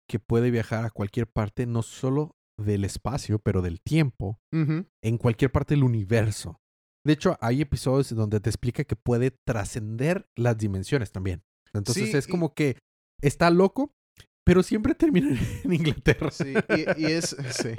que 0.10 0.20
puede 0.20 0.52
viajar 0.52 0.86
a 0.86 0.90
cualquier 0.92 1.28
parte, 1.28 1.66
no 1.66 1.82
solo 1.82 2.36
del 2.60 2.84
espacio, 2.86 3.40
pero 3.40 3.62
del 3.62 3.80
tiempo, 3.82 4.38
en 4.52 5.18
cualquier 5.18 5.52
parte 5.52 5.74
del 5.74 5.84
universo. 5.84 6.60
De 7.06 7.14
hecho, 7.14 7.38
hay 7.42 7.62
episodios 7.62 8.14
donde 8.14 8.40
te 8.40 8.50
explica 8.50 8.84
que 8.84 8.96
puede 8.96 9.32
trascender 9.48 10.28
las 10.38 10.58
dimensiones 10.58 11.12
también. 11.12 11.42
Entonces 11.74 12.12
Sí, 12.12 12.18
es 12.18 12.28
y- 12.28 12.32
como 12.32 12.54
que 12.54 12.78
está 13.24 13.50
loco, 13.50 13.94
pero 14.46 14.64
siempre 14.64 14.96
termina 14.96 15.28
en 15.64 15.74
Inglaterra. 15.74 16.32
Sí, 16.32 16.54
y, 16.70 17.02
y 17.02 17.06
es, 17.12 17.36
sí. 17.52 17.70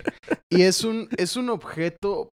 Y 0.50 0.62
es 0.62 0.84
un, 0.84 1.08
es 1.16 1.36
un 1.36 1.50
objeto, 1.50 2.28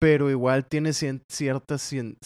pero 0.00 0.30
igual 0.30 0.66
tiene 0.68 0.90
cien- 0.90 1.22
cierta 1.30 1.76
cien- 1.76 2.16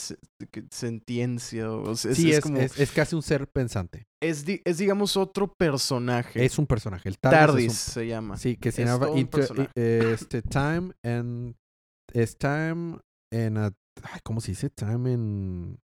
sentiencia. 0.71 1.71
o 1.71 1.95
sea, 1.95 2.11
es, 2.13 2.17
sí, 2.17 2.31
es 2.31 2.39
es, 2.39 2.43
como, 2.43 2.59
es- 2.59 2.93
casi 2.93 3.15
un 3.17 3.23
ser 3.23 3.47
pensante. 3.49 4.05
es, 4.23 4.45
di- 4.45 4.61
es, 4.65 4.79
digamos 4.79 5.17
otro 5.17 5.53
personaje. 5.59 6.45
Es 6.45 6.59
un 6.59 6.67
personaje. 6.67 7.09
El 7.09 7.19
Tardis, 7.19 7.39
TARDIS 7.47 7.69
un- 7.71 7.75
se 7.95 8.07
llama. 8.07 8.37
Sí, 8.37 8.57
que 8.57 8.73
se 8.73 8.85
llama 8.85 9.07
personaje. 9.31 9.71
eh, 9.77 10.13
este, 10.15 10.43
Time 10.43 10.93
and 11.05 11.55
es 12.13 12.37
Time 12.39 12.99
en 13.33 13.57
a- 13.59 13.73
ay, 14.03 14.21
¿cómo 14.25 14.41
se 14.41 14.51
dice? 14.53 14.71
Time 14.71 15.13
en 15.13 15.79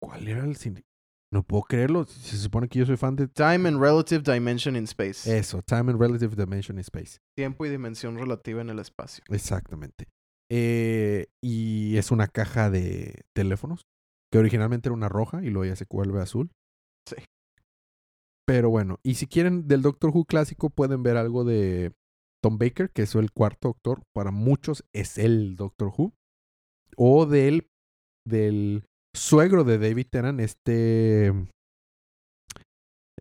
¿Cuál 0.00 0.28
era 0.28 0.44
el 0.44 0.56
cine? 0.56 0.84
No 1.32 1.42
puedo 1.42 1.62
creerlo. 1.64 2.04
Se 2.04 2.36
supone 2.36 2.68
que 2.68 2.78
yo 2.78 2.86
soy 2.86 2.96
fan 2.96 3.16
de 3.16 3.28
Time 3.28 3.68
and 3.68 3.80
Relative 3.80 4.22
Dimension 4.22 4.76
in 4.76 4.84
Space. 4.84 5.36
eso, 5.36 5.62
Time 5.62 5.90
and 5.92 6.00
Relative 6.00 6.36
Dimension 6.36 6.78
in 6.78 6.80
Space. 6.80 7.18
Tiempo 7.36 7.66
y 7.66 7.68
dimensión 7.68 8.16
relativa 8.16 8.60
en 8.60 8.70
el 8.70 8.78
espacio. 8.78 9.24
Exactamente. 9.28 10.06
Eh, 10.50 11.26
y 11.42 11.96
es 11.96 12.10
una 12.10 12.28
caja 12.28 12.70
de 12.70 13.22
teléfonos 13.34 13.86
que 14.30 14.38
originalmente 14.38 14.88
era 14.88 14.94
una 14.94 15.08
roja 15.08 15.42
y 15.42 15.50
luego 15.50 15.64
ya 15.64 15.76
se 15.76 15.86
vuelve 15.90 16.20
azul. 16.20 16.50
Sí. 17.08 17.16
Pero 18.46 18.70
bueno, 18.70 19.00
y 19.02 19.14
si 19.14 19.26
quieren 19.26 19.66
del 19.66 19.82
Doctor 19.82 20.10
Who 20.14 20.24
clásico 20.24 20.70
pueden 20.70 21.02
ver 21.02 21.16
algo 21.16 21.44
de 21.44 21.92
Tom 22.42 22.58
Baker, 22.58 22.90
que 22.90 23.02
es 23.02 23.14
el 23.16 23.32
cuarto 23.32 23.68
doctor. 23.68 24.02
Para 24.14 24.30
muchos 24.30 24.84
es 24.92 25.18
el 25.18 25.56
Doctor 25.56 25.92
Who. 25.96 26.14
O 26.96 27.26
del, 27.26 27.68
del 28.24 28.84
suegro 29.26 29.64
de 29.64 29.78
David 29.78 30.06
Tennant, 30.10 30.40
este 30.40 31.28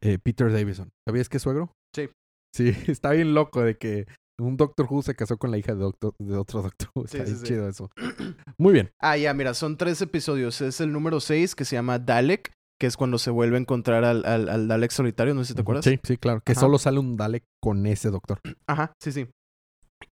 eh, 0.02 0.20
Peter 0.22 0.52
Davison. 0.52 0.90
¿Sabías 1.08 1.30
que 1.30 1.38
es 1.38 1.44
suegro? 1.44 1.72
Sí. 1.96 2.10
Sí, 2.56 2.70
está 2.92 3.12
bien 3.12 3.34
loco 3.34 3.62
de 3.62 3.78
que 3.78 4.06
un 4.40 4.58
Doctor 4.58 4.88
Who 4.90 5.02
se 5.02 5.16
casó 5.16 5.38
con 5.38 5.50
la 5.50 5.58
hija 5.58 5.74
de, 5.74 5.80
doctor, 5.80 6.14
de 6.20 6.38
otro 6.38 6.62
Doctor 6.62 6.90
Who. 6.96 7.06
Está 7.06 7.20
sí, 7.20 7.24
bien 7.24 7.38
sí. 7.38 7.44
chido 7.46 7.68
eso. 7.68 7.90
Muy 8.58 8.74
bien. 8.74 8.92
Ah, 9.02 9.18
ya, 9.18 9.34
mira, 9.34 9.54
son 9.54 9.78
tres 9.78 10.02
episodios. 10.02 10.62
Es 10.62 10.80
el 10.80 10.92
número 10.92 11.20
seis 11.20 11.56
que 11.56 11.66
se 11.66 11.76
llama 11.76 11.98
Dalek, 11.98 12.52
que 12.80 12.88
es 12.88 12.98
cuando 12.98 13.18
se 13.18 13.32
vuelve 13.32 13.58
a 13.58 13.62
encontrar 13.62 14.04
al, 14.04 14.26
al, 14.26 14.50
al 14.50 14.68
Dalek 14.68 14.92
solitario, 14.92 15.34
no 15.34 15.44
sé 15.44 15.50
si 15.50 15.56
te 15.56 15.62
acuerdas. 15.62 15.86
Sí, 15.86 16.00
sí, 16.04 16.18
claro. 16.18 16.42
Que 16.46 16.52
Ajá. 16.52 16.62
solo 16.62 16.78
sale 16.78 17.00
un 17.00 17.18
Dalek 17.18 17.44
con 17.64 17.86
ese 17.88 18.12
doctor. 18.12 18.40
Ajá, 18.68 18.94
sí, 19.02 19.12
sí. 19.12 19.28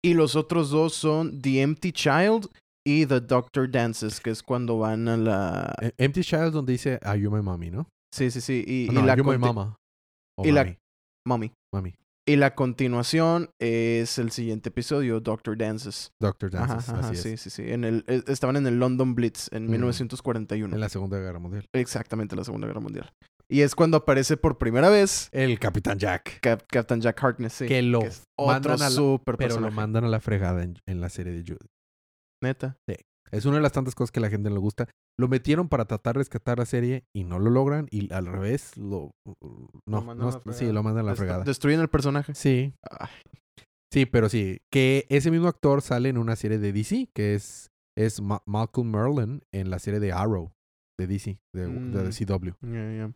Y 0.01 0.15
los 0.15 0.35
otros 0.35 0.71
dos 0.71 0.93
son 0.93 1.41
The 1.41 1.61
Empty 1.61 1.91
Child 1.91 2.49
y 2.85 3.05
The 3.05 3.21
Doctor 3.21 3.69
Dances, 3.71 4.19
que 4.19 4.29
es 4.29 4.43
cuando 4.43 4.77
van 4.77 5.07
a 5.07 5.17
la... 5.17 5.75
Eh, 5.81 5.91
Empty 5.97 6.21
Child 6.21 6.51
donde 6.53 6.73
dice 6.73 6.99
Are 7.03 7.19
you 7.19 7.31
my 7.31 7.41
mommy, 7.41 7.69
¿no? 7.71 7.87
Sí, 8.13 8.29
sí, 8.31 8.41
sí. 8.41 8.63
Y, 8.67 8.93
no, 8.93 9.01
y 9.01 9.05
la 9.05 9.13
Are 9.13 9.21
you 9.23 9.29
my 9.29 9.37
mama. 9.37 9.75
Y 10.43 10.51
la- 10.51 10.75
Mommy. 11.25 11.51
mami. 11.73 11.95
Y 12.25 12.37
la 12.37 12.55
continuación 12.55 13.49
es 13.59 14.17
el 14.17 14.31
siguiente 14.31 14.69
episodio, 14.69 15.19
Doctor 15.19 15.57
Dances. 15.57 16.11
Doctor 16.21 16.51
Dances, 16.51 16.89
ajá, 16.89 16.99
así 17.09 17.15
sí, 17.17 17.29
es. 17.29 17.41
sí, 17.41 17.49
sí. 17.49 17.63
En 17.69 17.83
el, 17.83 18.03
eh, 18.07 18.23
estaban 18.27 18.55
en 18.55 18.65
el 18.67 18.79
London 18.79 19.13
Blitz 19.15 19.49
en 19.51 19.65
Mm. 19.67 19.71
1941. 19.71 20.73
En 20.73 20.79
la 20.79 20.89
Segunda 20.89 21.17
Guerra 21.19 21.39
Mundial. 21.39 21.65
Exactamente, 21.73 22.35
la 22.35 22.43
Segunda 22.45 22.67
Guerra 22.67 22.79
Mundial. 22.79 23.11
Y 23.49 23.61
es 23.61 23.75
cuando 23.75 23.97
aparece 23.97 24.37
por 24.37 24.57
primera 24.57 24.89
vez 24.89 25.27
El 25.33 25.59
Capitán 25.59 25.99
Jack. 25.99 26.39
Cap- 26.41 26.63
Captain 26.69 27.01
Jack 27.01 27.21
Harkness, 27.21 27.53
sí. 27.53 27.65
que 27.67 27.81
lo 27.81 27.99
otro 27.99 28.47
mandan 28.47 28.71
a 28.73 28.77
la- 28.77 28.89
super 28.89 29.35
Pero 29.37 29.59
lo 29.59 29.69
mandan 29.71 30.05
a 30.05 30.07
la 30.07 30.19
fregada 30.21 30.63
en, 30.63 30.79
en 30.87 31.01
la 31.01 31.09
serie 31.09 31.33
de 31.33 31.41
Jude. 31.41 31.67
Neta. 32.43 32.77
Es 33.31 33.45
una 33.45 33.55
de 33.55 33.63
las 33.63 33.71
tantas 33.71 33.95
cosas 33.95 34.11
que 34.11 34.19
a 34.19 34.21
la 34.21 34.29
gente 34.29 34.49
no 34.49 34.55
le 34.55 34.61
gusta. 34.61 34.87
Lo 35.19 35.27
metieron 35.27 35.67
para 35.69 35.85
tratar 35.85 36.13
de 36.15 36.19
rescatar 36.19 36.59
la 36.59 36.65
serie 36.67 37.05
y 37.15 37.23
no 37.23 37.39
lo 37.39 37.49
logran. 37.49 37.87
Y 37.89 38.13
al 38.13 38.27
revés, 38.27 38.77
lo. 38.77 39.11
No, 39.87 40.01
mandan 40.03 40.27
no, 40.27 40.29
a 40.29 40.31
la 40.33 40.53
sí, 40.53 40.59
fregada. 40.59 40.73
lo 40.73 40.83
mandan 40.83 41.03
a 41.05 41.07
la 41.07 41.13
Dest- 41.13 41.17
fregada. 41.17 41.43
Destruyen 41.43 41.79
el 41.79 41.87
personaje. 41.87 42.35
Sí, 42.35 42.73
Ay, 42.87 43.09
sí, 43.91 44.05
pero 44.05 44.29
sí. 44.29 44.59
Que 44.71 45.05
ese 45.09 45.31
mismo 45.31 45.47
actor 45.47 45.81
sale 45.81 46.09
en 46.09 46.17
una 46.19 46.35
serie 46.35 46.59
de 46.59 46.71
DC, 46.73 47.09
que 47.15 47.33
es, 47.33 47.69
es 47.97 48.21
Ma- 48.21 48.43
Malcolm 48.45 48.91
Merlin 48.91 49.41
en 49.51 49.69
la 49.71 49.79
serie 49.79 49.99
de 49.99 50.11
Arrow 50.11 50.51
de 50.99 51.07
DC, 51.07 51.39
de, 51.55 51.61
de 51.63 51.67
Mm. 51.69 52.11
CW. 52.11 52.51
Ya, 52.71 52.91
ya. 52.93 53.11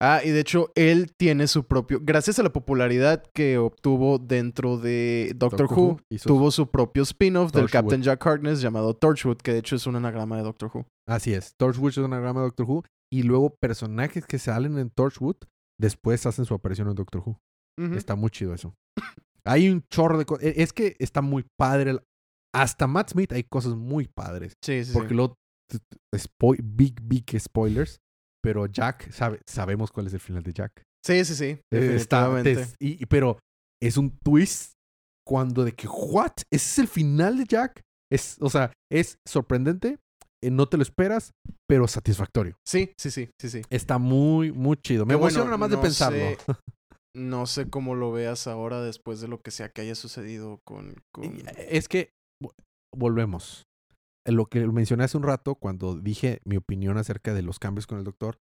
Ah, 0.00 0.20
y 0.24 0.30
de 0.30 0.40
hecho, 0.40 0.70
él 0.76 1.12
tiene 1.18 1.48
su 1.48 1.64
propio. 1.64 1.98
Gracias 2.00 2.38
a 2.38 2.44
la 2.44 2.52
popularidad 2.52 3.24
que 3.34 3.58
obtuvo 3.58 4.18
dentro 4.18 4.78
de 4.78 5.32
Doctor, 5.34 5.60
Doctor 5.66 5.78
Who, 5.78 6.00
tuvo 6.24 6.50
su 6.52 6.70
propio 6.70 7.02
spin-off 7.02 7.50
del. 7.52 7.68
Captain 7.68 8.02
Jack 8.02 8.24
Harkness 8.24 8.60
llamado 8.60 8.94
Torchwood, 8.94 9.38
que 9.38 9.52
de 9.52 9.58
hecho 9.58 9.74
es 9.74 9.86
un 9.88 9.96
anagrama 9.96 10.36
de 10.36 10.44
Doctor 10.44 10.70
Who. 10.72 10.86
Así 11.08 11.32
es. 11.34 11.54
Torchwood 11.58 11.90
es 11.90 11.96
un 11.98 12.04
anagrama 12.04 12.40
de 12.40 12.46
Doctor 12.46 12.66
Who. 12.70 12.84
Y 13.12 13.22
luego 13.24 13.54
personajes 13.60 14.24
que 14.26 14.38
salen 14.38 14.78
en 14.78 14.90
Torchwood 14.90 15.36
después 15.80 16.26
hacen 16.26 16.44
su 16.44 16.54
aparición 16.54 16.88
en 16.88 16.94
Doctor 16.94 17.22
Who. 17.26 17.38
Está 17.96 18.14
muy 18.16 18.30
chido 18.30 18.54
eso. 18.54 18.74
Hay 19.44 19.68
un 19.68 19.82
chorro 19.90 20.18
de 20.18 20.26
cosas. 20.26 20.44
Es 20.56 20.72
que 20.72 20.94
está 20.98 21.22
muy 21.22 21.44
padre. 21.58 21.90
el- 21.92 22.02
Hasta 22.54 22.86
Matt 22.86 23.10
Smith 23.10 23.32
hay 23.32 23.44
cosas 23.44 23.74
muy 23.74 24.08
padres. 24.08 24.52
Sí, 24.64 24.84
sí, 24.84 24.92
Porque 24.92 25.10
sí. 25.10 25.14
luego, 25.14 25.36
big, 26.62 27.00
big 27.02 27.24
spoilers. 27.40 27.98
Pero 28.42 28.66
Jack, 28.66 29.10
sabe, 29.10 29.40
sabemos 29.48 29.90
cuál 29.90 30.06
es 30.06 30.14
el 30.14 30.20
final 30.20 30.42
de 30.42 30.52
Jack. 30.52 30.82
Sí, 31.04 31.24
sí, 31.24 31.34
sí. 31.34 31.44
Eh, 31.44 31.94
está- 31.96 32.28
Definitivamente. 32.28 32.54
te- 32.56 32.84
y, 32.84 33.02
y- 33.02 33.06
pero 33.06 33.38
es 33.82 33.96
un 33.96 34.16
twist 34.24 34.72
cuando 35.26 35.64
de 35.64 35.72
que, 35.72 35.86
¿what? 35.88 36.32
¿Ese 36.52 36.66
es 36.70 36.78
el 36.78 36.88
final 36.88 37.38
de 37.38 37.44
Jack? 37.44 37.80
Es, 38.12 38.36
o 38.40 38.48
sea, 38.48 38.72
es 38.90 39.16
sorprendente, 39.26 39.98
eh, 40.42 40.50
no 40.50 40.66
te 40.66 40.76
lo 40.76 40.82
esperas, 40.82 41.32
pero 41.68 41.86
satisfactorio. 41.88 42.56
Sí, 42.66 42.92
sí, 42.98 43.10
sí, 43.10 43.28
sí, 43.40 43.50
sí. 43.50 43.62
Está 43.70 43.98
muy, 43.98 44.52
muy 44.52 44.76
chido. 44.76 45.04
Me 45.04 45.14
bueno, 45.14 45.26
emociona 45.28 45.44
nada 45.46 45.58
más 45.58 45.70
de 45.70 45.76
pensarlo. 45.78 46.18
sé- 46.18 46.38
No 47.16 47.46
sé 47.46 47.68
cómo 47.68 47.94
lo 47.96 48.12
veas 48.12 48.46
ahora 48.46 48.80
después 48.82 49.20
de 49.20 49.28
lo 49.28 49.40
que 49.40 49.50
sea 49.50 49.70
que 49.70 49.80
haya 49.80 49.94
sucedido 49.96 50.60
con... 50.64 50.94
con... 51.12 51.24
Eh, 51.24 51.42
Es 51.70 51.88
que 51.88 52.10
vo- 52.42 52.52
volvemos. 52.94 53.64
Eh, 54.28 54.32
Lo 54.32 54.46
que 54.46 54.66
mencioné 54.66 55.04
hace 55.04 55.16
un 55.16 55.22
rato 55.22 55.54
cuando 55.54 55.96
dije 55.96 56.40
mi 56.44 56.56
opinión 56.56 56.98
acerca 56.98 57.32
de 57.34 57.42
los 57.42 57.58
cambios 57.58 57.86
con 57.86 57.98
el 57.98 58.04
doctor, 58.04 58.38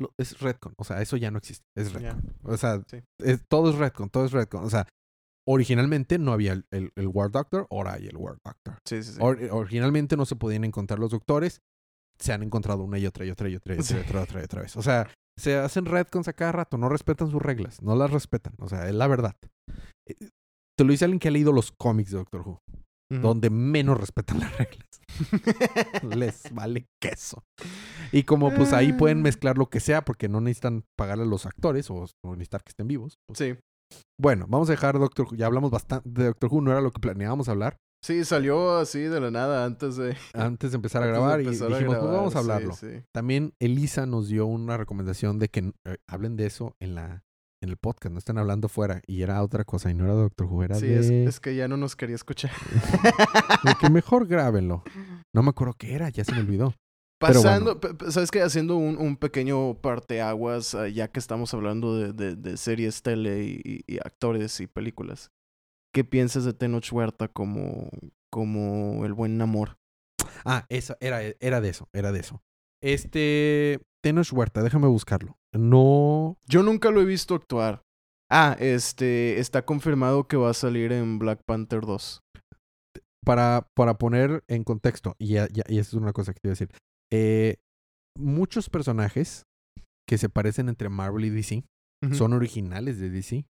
lo- 0.00 0.12
es 0.18 0.40
Redcon. 0.40 0.74
O 0.76 0.84
sea, 0.84 1.00
eso 1.02 1.16
ya 1.16 1.30
no 1.30 1.38
existe. 1.38 1.64
Es. 1.76 1.92
Redcon. 1.92 2.34
O 2.44 2.56
sea, 2.56 2.82
Sí. 2.86 2.98
es- 3.20 3.44
todo 3.48 3.70
es 3.70 3.76
Redcon, 3.76 4.10
todo 4.10 4.24
es 4.24 4.32
Redcon. 4.32 4.64
O 4.64 4.70
sea, 4.70 4.86
originalmente 5.46 6.18
no 6.18 6.32
había 6.32 6.52
el, 6.52 6.66
el, 6.70 6.92
el 6.96 7.06
War 7.08 7.30
Doctor, 7.30 7.66
ahora 7.70 7.94
hay 7.94 8.06
el 8.06 8.16
War 8.16 8.36
Doctor. 8.44 8.78
Sí, 8.84 9.02
sí, 9.02 9.12
sí. 9.12 9.18
Or- 9.20 9.38
originalmente 9.50 10.16
no 10.16 10.26
se 10.26 10.36
podían 10.36 10.64
encontrar 10.64 10.98
los 10.98 11.10
doctores, 11.10 11.60
se 12.20 12.32
han 12.32 12.42
encontrado 12.42 12.82
una 12.82 12.98
y 12.98 13.06
otra 13.06 13.24
y 13.24 13.30
otra 13.30 13.48
y 13.48 13.56
otra 13.56 13.74
y 13.74 13.78
otra, 13.78 13.96
y 13.96 14.00
otra, 14.00 14.22
otra 14.22 14.40
y 14.40 14.44
otra 14.44 14.62
vez. 14.62 14.76
O 14.76 14.82
sea, 14.82 15.08
se 15.38 15.56
hacen 15.56 15.84
Redcons 15.86 16.28
a 16.28 16.32
cada 16.32 16.52
rato, 16.52 16.76
no 16.78 16.88
respetan 16.88 17.30
sus 17.30 17.40
reglas, 17.40 17.80
no 17.80 17.94
las 17.96 18.10
respetan. 18.10 18.54
O 18.58 18.68
sea, 18.68 18.88
es 18.88 18.94
la 18.94 19.06
verdad. 19.06 19.36
Eh, 20.06 20.14
Te 20.76 20.84
lo 20.84 20.90
dice 20.92 21.04
alguien 21.06 21.18
que 21.18 21.28
ha 21.28 21.32
leído 21.32 21.52
los 21.52 21.72
cómics 21.72 22.10
de 22.12 22.18
Doctor 22.18 22.42
Who 22.42 22.60
Donde 23.10 23.48
menos 23.50 23.98
respetan 23.98 24.40
las 24.40 24.56
reglas. 24.58 24.86
Les 26.16 26.52
vale 26.52 26.86
queso. 27.00 27.42
Y 28.12 28.24
como 28.24 28.52
pues 28.54 28.72
ahí 28.72 28.92
pueden 28.92 29.22
mezclar 29.22 29.56
lo 29.56 29.70
que 29.70 29.80
sea 29.80 30.04
porque 30.04 30.28
no 30.28 30.40
necesitan 30.40 30.84
pagarle 30.96 31.24
a 31.24 31.26
los 31.26 31.46
actores 31.46 31.90
o, 31.90 32.06
o 32.22 32.32
necesitar 32.32 32.62
que 32.62 32.70
estén 32.70 32.86
vivos. 32.88 33.18
pues, 33.26 33.38
Sí. 33.38 33.56
Bueno, 34.20 34.44
vamos 34.48 34.68
a 34.68 34.72
dejar 34.72 34.98
Doctor 34.98 35.26
Who. 35.26 35.36
Ya 35.36 35.46
hablamos 35.46 35.70
bastante 35.70 36.08
de 36.10 36.26
Doctor 36.26 36.50
Who, 36.52 36.60
no 36.60 36.70
era 36.70 36.82
lo 36.82 36.90
que 36.90 37.00
planeábamos 37.00 37.48
hablar 37.48 37.78
Sí, 38.04 38.24
salió 38.24 38.76
así 38.78 39.00
de 39.00 39.20
la 39.20 39.30
nada 39.30 39.64
antes 39.64 39.96
de... 39.96 40.16
antes 40.32 40.70
de 40.70 40.76
empezar 40.76 41.02
a 41.02 41.06
grabar 41.06 41.40
y 41.40 41.48
a 41.48 41.50
dijimos, 41.50 41.96
pues 41.98 42.00
vamos 42.00 42.36
a 42.36 42.38
sí, 42.38 42.38
hablarlo. 42.38 42.72
sí. 42.74 43.02
También 43.12 43.54
Elisa 43.58 44.06
nos 44.06 44.28
dio 44.28 44.46
una 44.46 44.76
recomendación 44.76 45.38
de 45.38 45.48
que 45.48 45.72
eh, 45.84 45.96
hablen 46.06 46.36
de 46.36 46.46
eso 46.46 46.76
en 46.80 46.94
la 46.94 47.24
en 47.60 47.70
el 47.70 47.76
podcast, 47.76 48.12
no 48.12 48.18
están 48.18 48.38
hablando 48.38 48.68
fuera. 48.68 49.02
Y 49.06 49.22
era 49.22 49.42
otra 49.42 49.64
cosa, 49.64 49.90
y 49.90 49.94
no 49.94 50.04
era 50.04 50.14
Doctor 50.14 50.46
Who, 50.46 50.62
era 50.64 50.76
Sí, 50.76 50.86
de... 50.86 50.98
es, 51.00 51.10
es 51.10 51.40
que 51.40 51.54
ya 51.56 51.68
no 51.68 51.76
nos 51.76 51.96
quería 51.96 52.16
escuchar. 52.16 52.50
de 53.64 53.74
que 53.80 53.90
mejor 53.90 54.26
grábenlo. 54.26 54.82
No 55.34 55.42
me 55.42 55.50
acuerdo 55.50 55.74
qué 55.78 55.94
era, 55.94 56.08
ya 56.10 56.24
se 56.24 56.32
me 56.32 56.40
olvidó. 56.40 56.74
Pasando, 57.20 57.80
¿sabes 58.10 58.30
qué? 58.30 58.42
Haciendo 58.42 58.76
un, 58.76 58.96
un 58.96 59.16
pequeño 59.16 59.74
parteaguas, 59.80 60.74
ah, 60.76 60.86
ya 60.88 61.08
que 61.08 61.18
estamos 61.18 61.52
hablando 61.52 61.96
de, 61.96 62.12
de, 62.12 62.36
de 62.36 62.56
series, 62.56 63.02
tele 63.02 63.42
y, 63.42 63.60
y- 63.64 63.94
y 63.94 63.98
actores 63.98 64.60
y 64.60 64.68
películas. 64.68 65.32
¿Qué 65.92 66.04
piensas 66.04 66.44
de 66.44 66.52
Tenoch 66.52 66.92
Huerta 66.92 67.26
como, 67.26 67.88
como 68.30 69.04
el 69.04 69.14
buen 69.14 69.40
amor? 69.42 69.78
Ah, 70.44 70.64
eso, 70.68 70.96
era, 71.00 71.20
era 71.40 71.60
de 71.60 71.70
eso, 71.70 71.88
era 71.92 72.12
de 72.12 72.20
eso. 72.20 72.40
Este, 72.82 73.80
Tenoch 74.02 74.32
Huerta, 74.32 74.62
déjame 74.62 74.86
buscarlo. 74.86 75.36
No, 75.54 76.36
Yo 76.46 76.62
nunca 76.62 76.90
lo 76.90 77.00
he 77.00 77.04
visto 77.04 77.34
actuar. 77.34 77.82
Ah, 78.30 78.56
este, 78.60 79.38
está 79.40 79.64
confirmado 79.64 80.28
que 80.28 80.36
va 80.36 80.50
a 80.50 80.54
salir 80.54 80.92
en 80.92 81.18
Black 81.18 81.40
Panther 81.46 81.80
2. 81.80 82.20
para, 83.24 83.66
para 83.74 83.94
poner 83.98 84.42
en 84.48 84.64
contexto, 84.64 85.14
y, 85.18 85.28
ya, 85.34 85.48
ya- 85.48 85.64
y 85.68 85.78
eso 85.78 85.96
es 85.96 86.02
una 86.02 86.12
cosa 86.12 86.32
que 86.32 86.40
te 86.40 86.48
iba 86.48 86.52
a 86.52 86.56
decir. 86.58 86.70
Eh, 87.12 87.56
muchos 88.16 88.70
personajes 88.70 89.42
que 90.08 90.16
se 90.18 90.28
parecen 90.30 90.68
entre 90.68 90.88
Marvel 90.88 91.24
y 91.26 91.30
DC 91.30 91.64
son 92.12 92.32
originales 92.32 92.98
de 92.98 93.10
DC. 93.10 93.44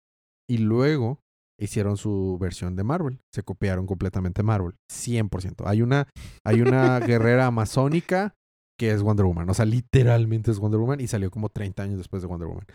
Y 0.49 0.57
luego 0.59 1.19
hicieron 1.59 1.97
su 1.97 2.37
versión 2.39 2.75
de 2.75 2.83
Marvel. 2.83 3.19
Se 3.33 3.43
copiaron 3.43 3.85
completamente 3.85 4.41
Marvel. 4.41 4.73
100%. 4.91 5.63
Hay 5.67 5.81
una, 5.81 6.07
hay 6.45 6.61
una 6.61 6.99
guerrera 7.01 7.45
amazónica 7.47 8.33
que 8.77 8.91
es 8.91 9.01
Wonder 9.01 9.25
Woman. 9.25 9.49
O 9.49 9.53
sea, 9.53 9.65
literalmente 9.65 10.51
es 10.51 10.59
Wonder 10.59 10.79
Woman 10.79 11.01
y 11.01 11.07
salió 11.07 11.31
como 11.31 11.49
30 11.49 11.83
años 11.83 11.97
después 11.97 12.21
de 12.21 12.27
Wonder 12.27 12.47
Woman. 12.47 12.65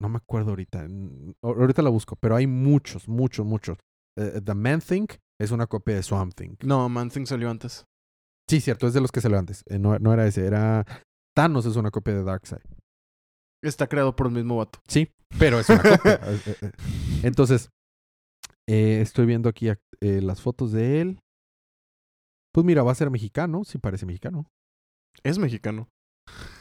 No 0.00 0.08
me 0.08 0.16
acuerdo 0.16 0.50
ahorita. 0.50 0.86
Ahorita 1.42 1.82
la 1.82 1.90
busco. 1.90 2.16
Pero 2.16 2.36
hay 2.36 2.46
muchos, 2.46 3.08
muchos, 3.08 3.44
muchos. 3.44 3.78
Eh, 4.18 4.40
The 4.42 4.54
Man 4.54 4.80
Thing 4.80 5.06
es 5.38 5.50
una 5.50 5.66
copia 5.66 5.94
de 5.94 6.02
Swamp 6.02 6.34
Thing. 6.34 6.56
No, 6.62 6.88
Man 6.88 7.10
Thing 7.10 7.26
salió 7.26 7.50
antes. 7.50 7.84
Sí, 8.48 8.60
cierto. 8.60 8.86
Es 8.86 8.94
de 8.94 9.00
los 9.00 9.12
que 9.12 9.20
salió 9.20 9.38
antes. 9.38 9.62
Eh, 9.66 9.78
no, 9.78 9.98
no 9.98 10.12
era 10.12 10.26
ese. 10.26 10.46
Era... 10.46 10.86
Thanos 11.36 11.66
es 11.66 11.76
una 11.76 11.90
copia 11.90 12.14
de 12.14 12.24
Darkseid. 12.24 12.60
Está 13.62 13.86
creado 13.86 14.16
por 14.16 14.26
el 14.26 14.32
mismo 14.32 14.56
vato. 14.56 14.80
Sí, 14.88 15.12
pero 15.38 15.60
es 15.60 15.68
una 15.68 15.82
copia. 15.82 16.20
Eh. 16.46 16.72
Entonces, 17.22 17.70
eh, 18.68 19.00
estoy 19.00 19.26
viendo 19.26 19.48
aquí 19.48 19.68
eh, 19.68 20.20
las 20.22 20.40
fotos 20.40 20.72
de 20.72 21.00
él. 21.00 21.20
Pues 22.52 22.64
mira, 22.64 22.82
va 22.82 22.92
a 22.92 22.96
ser 22.96 23.10
mexicano, 23.10 23.64
sí 23.64 23.78
parece 23.78 24.06
mexicano. 24.06 24.46
Es 25.22 25.38
mexicano. 25.38 25.88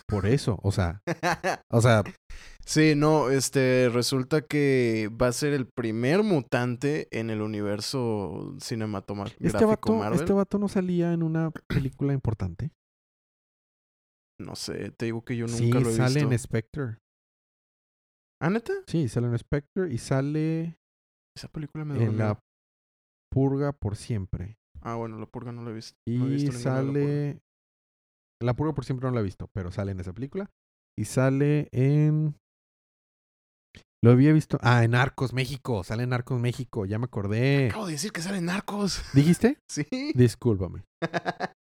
Por 0.08 0.26
eso, 0.26 0.60
o 0.64 0.72
sea, 0.72 1.02
o 1.70 1.82
sea, 1.82 2.04
Sí, 2.66 2.94
no, 2.96 3.30
este, 3.32 3.90
resulta 3.92 4.42
que 4.42 5.10
va 5.20 5.28
a 5.28 5.32
ser 5.32 5.54
el 5.54 5.68
primer 5.68 6.22
mutante 6.24 7.08
en 7.12 7.32
el 7.32 7.42
universo 7.42 8.56
cinematográfico 8.60 9.44
este 9.44 9.66
vato, 9.66 9.94
Marvel. 9.96 10.20
este 10.20 10.34
vato 10.34 10.60
no 10.60 10.68
salía 10.68 11.12
en 11.14 11.24
una 11.24 11.52
película 11.68 12.14
importante. 12.14 12.72
No 14.40 14.56
sé, 14.56 14.92
te 14.92 15.06
digo 15.06 15.24
que 15.24 15.36
yo 15.36 15.48
nunca 15.48 15.58
Sí, 15.58 15.72
lo 15.72 15.90
he 15.90 15.94
sale 15.94 16.14
visto. 16.20 16.32
en 16.32 16.40
Spectre. 16.40 16.98
¿Ah, 18.42 18.50
neta? 18.50 18.74
Sí, 18.88 19.08
sale 19.10 19.28
en 19.28 19.38
Spectre 19.38 19.92
y 19.92 19.98
sale 19.98 20.78
Esa 21.36 21.48
película 21.50 21.86
me 21.86 22.02
en. 22.04 22.18
La 22.18 22.40
Purga 23.32 23.74
por 23.74 23.96
siempre. 23.96 24.58
Ah, 24.82 24.96
bueno, 24.96 25.20
La 25.20 25.26
Purga 25.26 25.52
no 25.52 25.64
la 25.64 25.72
he 25.72 25.74
visto. 25.74 25.98
Y 26.08 26.18
no 26.18 26.28
he 26.28 26.30
visto 26.30 26.52
sale. 26.54 27.40
La 28.42 28.54
Purga 28.54 28.74
por 28.74 28.86
siempre 28.86 29.08
no 29.08 29.14
la 29.14 29.22
he 29.22 29.24
visto, 29.24 29.48
pero 29.54 29.72
sale 29.72 29.92
en 29.92 30.00
esa 30.00 30.14
película. 30.14 30.50
Y 30.98 31.06
sale 31.06 31.68
en. 31.72 32.36
Lo 34.02 34.12
había 34.12 34.32
visto. 34.32 34.58
Ah, 34.62 34.84
en 34.84 34.96
Arcos 34.96 35.34
México. 35.34 35.84
Sale 35.84 36.04
en 36.04 36.14
Arcos 36.14 36.40
México. 36.40 36.86
Ya 36.86 37.00
me 37.00 37.06
acordé. 37.06 37.68
Acabo 37.68 37.88
de 37.88 37.94
decir 37.94 38.12
que 38.12 38.22
salen 38.22 38.46
narcos. 38.46 39.02
¿Dijiste? 39.14 39.58
Sí. 39.70 39.86
Discúlpame. 40.16 40.84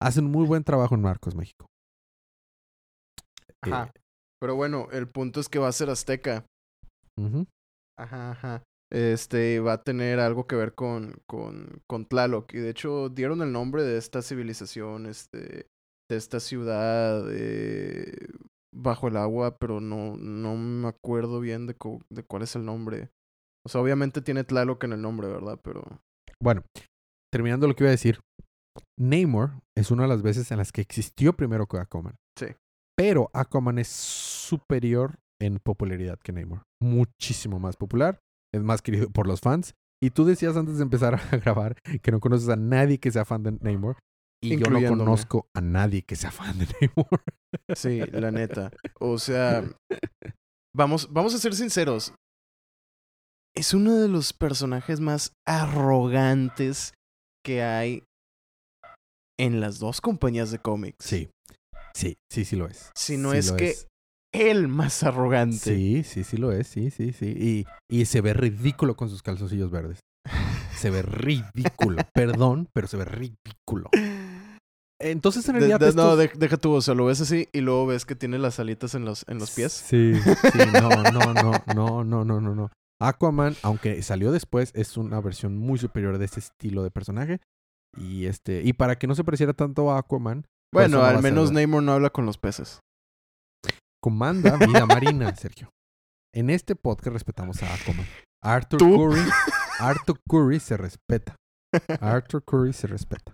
Hacen 0.00 0.24
muy 0.24 0.46
buen 0.46 0.64
trabajo 0.64 0.94
en 0.94 1.06
Arcos 1.06 1.34
México. 1.34 1.66
Ajá. 3.62 3.92
Pero 4.40 4.56
bueno, 4.56 4.88
el 4.92 5.08
punto 5.08 5.40
es 5.40 5.48
que 5.48 5.58
va 5.58 5.68
a 5.68 5.72
ser 5.72 5.88
azteca. 5.90 6.46
Eh, 7.18 7.22
ujú. 7.22 7.46
Ajá, 7.98 8.32
ajá. 8.32 8.62
Este 8.90 9.60
va 9.60 9.74
a 9.74 9.82
tener 9.82 10.18
algo 10.20 10.46
que 10.46 10.56
ver 10.56 10.74
con, 10.74 11.14
con, 11.26 11.82
con 11.86 12.06
Tlaloc. 12.06 12.52
Y 12.54 12.58
de 12.58 12.70
hecho 12.70 13.08
dieron 13.08 13.40
el 13.42 13.52
nombre 13.52 13.84
de 13.84 13.98
esta 13.98 14.20
civilización, 14.20 15.06
este, 15.06 15.66
de 16.10 16.16
esta 16.16 16.40
ciudad 16.40 17.26
eh, 17.30 18.28
bajo 18.74 19.08
el 19.08 19.16
agua, 19.16 19.58
pero 19.58 19.80
no, 19.80 20.16
no 20.16 20.56
me 20.56 20.88
acuerdo 20.88 21.40
bien 21.40 21.66
de, 21.66 21.76
de 22.10 22.22
cuál 22.24 22.42
es 22.42 22.56
el 22.56 22.64
nombre. 22.64 23.10
O 23.64 23.68
sea, 23.68 23.80
obviamente 23.80 24.22
tiene 24.22 24.44
Tlaloc 24.44 24.82
en 24.84 24.92
el 24.92 25.02
nombre, 25.02 25.28
¿verdad? 25.28 25.58
Pero. 25.62 25.82
Bueno, 26.40 26.62
terminando 27.32 27.68
lo 27.68 27.74
que 27.74 27.84
iba 27.84 27.88
a 27.88 27.92
decir. 27.92 28.20
Namor 28.98 29.62
es 29.76 29.90
una 29.90 30.04
de 30.04 30.08
las 30.08 30.22
veces 30.22 30.50
en 30.50 30.58
las 30.58 30.72
que 30.72 30.80
existió 30.80 31.34
primero 31.34 31.66
que 31.66 31.78
Aquaman. 31.78 32.16
Sí. 32.38 32.46
Pero 32.96 33.30
Aquaman 33.34 33.78
es 33.78 33.88
superior 33.88 35.18
en 35.40 35.58
popularidad 35.58 36.18
que 36.18 36.32
Namor. 36.32 36.62
Muchísimo 36.80 37.58
más 37.58 37.76
popular. 37.76 38.18
Es 38.54 38.62
más 38.62 38.82
querido 38.82 39.10
por 39.10 39.26
los 39.26 39.40
fans. 39.40 39.74
Y 40.02 40.10
tú 40.10 40.24
decías 40.24 40.56
antes 40.56 40.78
de 40.78 40.82
empezar 40.82 41.14
a 41.32 41.36
grabar 41.36 41.76
que 42.02 42.10
no 42.10 42.20
conoces 42.20 42.48
a 42.48 42.56
nadie 42.56 42.98
que 42.98 43.10
sea 43.10 43.24
fan 43.24 43.42
de 43.42 43.52
Namor. 43.60 43.98
Y 44.42 44.58
yo 44.58 44.66
no 44.68 44.80
conozco 44.88 45.46
a 45.54 45.60
nadie 45.60 46.02
que 46.02 46.16
sea 46.16 46.32
fan 46.32 46.58
de 46.58 46.66
Namor. 46.66 47.22
Sí, 47.76 48.00
la 48.12 48.32
neta. 48.32 48.72
O 48.98 49.18
sea, 49.18 49.64
vamos, 50.74 51.12
vamos 51.12 51.34
a 51.34 51.38
ser 51.38 51.54
sinceros. 51.54 52.12
Es 53.54 53.72
uno 53.72 53.96
de 53.96 54.08
los 54.08 54.32
personajes 54.32 54.98
más 54.98 55.32
arrogantes 55.46 56.94
que 57.44 57.62
hay 57.62 58.02
en 59.38 59.60
las 59.60 59.78
dos 59.78 60.00
compañías 60.00 60.50
de 60.50 60.58
cómics. 60.58 61.04
Sí. 61.04 61.28
Sí, 61.94 62.16
sí, 62.30 62.44
sí 62.44 62.56
lo 62.56 62.66
es. 62.66 62.90
Si 62.96 63.18
no 63.18 63.32
Sí 63.32 63.38
es 63.38 63.52
que 63.52 63.74
el 64.32 64.66
más 64.68 65.02
arrogante. 65.02 65.58
Sí, 65.58 66.02
sí, 66.04 66.24
sí 66.24 66.36
lo 66.36 66.52
es. 66.52 66.66
Sí, 66.66 66.90
sí, 66.90 67.12
sí. 67.12 67.26
Y, 67.26 67.66
y 67.88 68.06
se 68.06 68.20
ve 68.22 68.32
ridículo 68.32 68.96
con 68.96 69.08
sus 69.10 69.22
calzoncillos 69.22 69.70
verdes. 69.70 70.00
Se 70.74 70.90
ve 70.90 71.02
ridículo. 71.02 72.02
Perdón, 72.14 72.68
pero 72.72 72.88
se 72.88 72.96
ve 72.96 73.04
ridículo. 73.04 73.90
Entonces, 75.02 75.46
en 75.48 75.54
De- 75.54 75.60
realidad. 75.60 75.80
de- 75.80 75.92
no, 75.94 76.12
estos- 76.12 76.18
de- 76.18 76.38
deja 76.38 76.56
tú, 76.56 76.72
o 76.72 76.80
sea, 76.80 76.94
lo 76.94 77.04
ves 77.06 77.20
así 77.20 77.48
y 77.52 77.60
luego 77.60 77.86
ves 77.86 78.04
que 78.06 78.14
tiene 78.14 78.38
las 78.38 78.58
alitas 78.60 78.94
en 78.94 79.04
los, 79.04 79.24
en 79.28 79.38
los 79.38 79.50
pies. 79.50 79.72
Sí, 79.72 80.14
sí, 80.14 80.58
no, 80.72 80.88
no, 81.10 81.32
no, 81.34 81.64
no, 81.74 82.04
no, 82.04 82.24
no, 82.24 82.40
no, 82.40 82.54
no. 82.54 82.70
Aquaman, 83.00 83.56
aunque 83.62 84.00
salió 84.02 84.30
después, 84.30 84.70
es 84.74 84.96
una 84.96 85.20
versión 85.20 85.56
muy 85.58 85.78
superior 85.78 86.18
de 86.18 86.24
este 86.24 86.40
estilo 86.40 86.82
de 86.84 86.90
personaje. 86.90 87.40
Y 87.96 88.26
este, 88.26 88.62
y 88.62 88.72
para 88.72 88.96
que 88.96 89.06
no 89.06 89.14
se 89.14 89.24
pareciera 89.24 89.52
tanto 89.52 89.90
a 89.90 89.98
Aquaman, 89.98 90.46
Bueno, 90.72 90.98
no 90.98 91.04
al 91.04 91.10
a 91.16 91.20
ser- 91.20 91.22
menos 91.22 91.50
Namor 91.52 91.82
no 91.82 91.92
habla 91.92 92.10
con 92.10 92.24
los 92.26 92.38
peces. 92.38 92.80
comanda 94.02 94.56
vida 94.56 94.86
marina, 94.86 95.34
Sergio. 95.36 95.68
En 96.34 96.48
este 96.50 96.74
podcast 96.76 97.12
respetamos 97.12 97.62
a 97.62 97.74
Aquaman. 97.74 98.06
Arthur 98.42 98.78
¿Tú? 98.78 98.96
Curry, 98.96 99.20
Arthur 99.78 100.18
Curry 100.28 100.60
se 100.60 100.76
respeta. 100.76 101.36
Arthur 102.00 102.42
Curry 102.44 102.72
se 102.72 102.86
respeta. 102.86 103.32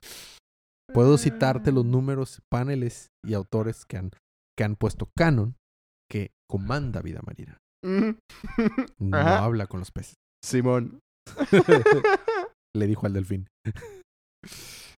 Puedo 0.93 1.19
citarte 1.19 1.73
los 1.73 1.85
números, 1.85 2.41
paneles 2.51 3.09
y 3.25 3.35
autores 3.35 3.85
que 3.85 3.99
han, 3.99 4.11
que 4.57 4.65
han 4.65 4.77
puesto 4.77 5.09
canon 5.17 5.55
que 6.11 6.31
comanda 6.51 7.03
vida 7.03 7.21
marina. 7.25 7.59
No 8.99 9.17
Ajá. 9.17 9.45
habla 9.45 9.67
con 9.67 9.81
los 9.81 9.91
peces. 9.91 10.15
Simón. 10.45 11.01
Le 12.77 12.87
dijo 12.87 13.07
al 13.07 13.13
delfín. 13.13 13.49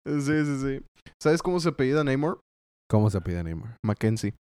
Sí, 0.06 0.22
sí, 0.46 0.60
sí. 0.62 0.86
¿Sabes 1.22 1.42
cómo 1.42 1.60
se 1.60 1.70
apellida 1.70 2.04
Namor? 2.04 2.40
¿Cómo 2.90 3.10
se 3.10 3.22
pide 3.22 3.44
Neymar? 3.44 3.78
Mackenzie. 3.86 4.34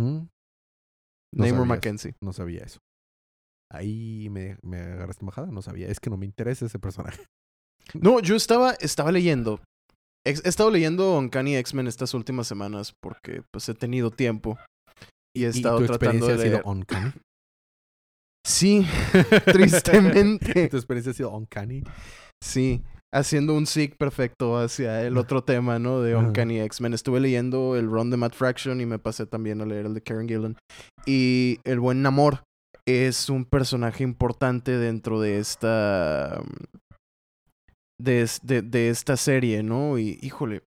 ¿Mm? 0.00 0.26
No 1.34 1.44
Namor 1.44 1.54
eso. 1.58 1.64
Mackenzie. 1.66 2.14
No 2.22 2.32
sabía 2.32 2.64
eso. 2.64 2.78
Ahí 3.72 4.28
me, 4.30 4.58
me 4.62 4.78
agarraste 4.80 5.22
embajada. 5.22 5.48
No 5.48 5.62
sabía. 5.62 5.88
Es 5.88 6.00
que 6.00 6.10
no 6.10 6.16
me 6.16 6.26
interesa 6.26 6.66
ese 6.66 6.78
personaje. 6.78 7.24
No, 7.94 8.20
yo 8.20 8.36
estaba, 8.36 8.72
estaba 8.74 9.12
leyendo. 9.12 9.60
He 10.26 10.32
estado 10.44 10.70
leyendo 10.70 11.16
Uncanny 11.18 11.56
X-Men 11.56 11.86
estas 11.86 12.12
últimas 12.14 12.46
semanas 12.46 12.94
porque 13.00 13.42
pues 13.52 13.68
he 13.68 13.74
tenido 13.74 14.10
tiempo. 14.10 14.58
Y 15.34 15.44
he 15.44 15.46
¿Y 15.46 15.50
estado 15.50 15.78
tu 15.78 15.86
tratando 15.86 16.26
experiencia 16.26 16.36
de 16.36 16.42
ha 16.42 16.44
leer. 16.44 16.58
sido 16.62 16.70
uncanny? 16.70 17.12
Sí, 18.46 18.86
tristemente. 19.46 20.68
¿Tu 20.68 20.76
experiencia 20.76 21.12
ha 21.12 21.14
sido 21.14 21.30
uncanny? 21.30 21.82
Sí, 22.42 22.82
haciendo 23.14 23.54
un 23.54 23.66
sig 23.66 23.96
perfecto 23.96 24.58
hacia 24.58 25.02
el 25.06 25.16
otro 25.16 25.44
tema, 25.44 25.78
¿no? 25.78 26.00
De. 26.00 26.16
Uncanny 26.16 26.60
X-Men. 26.60 26.94
Estuve 26.94 27.20
leyendo 27.20 27.76
el 27.76 27.86
run 27.86 28.10
de 28.10 28.16
Matt 28.16 28.34
Fraction 28.34 28.80
y 28.80 28.86
me 28.86 28.98
pasé 28.98 29.26
también 29.26 29.60
a 29.60 29.66
leer 29.66 29.86
el 29.86 29.94
de 29.94 30.02
Karen 30.02 30.28
Gillan. 30.28 30.56
Y 31.06 31.58
el 31.64 31.80
buen 31.80 32.02
Namor 32.02 32.42
es 32.86 33.28
un 33.28 33.44
personaje 33.44 34.02
importante 34.02 34.76
dentro 34.76 35.20
de 35.20 35.38
esta... 35.38 36.42
De, 38.00 38.22
es- 38.22 38.40
de, 38.42 38.62
de 38.62 38.88
esta 38.88 39.16
serie, 39.16 39.62
¿no? 39.62 39.98
Y 39.98 40.18
híjole. 40.22 40.62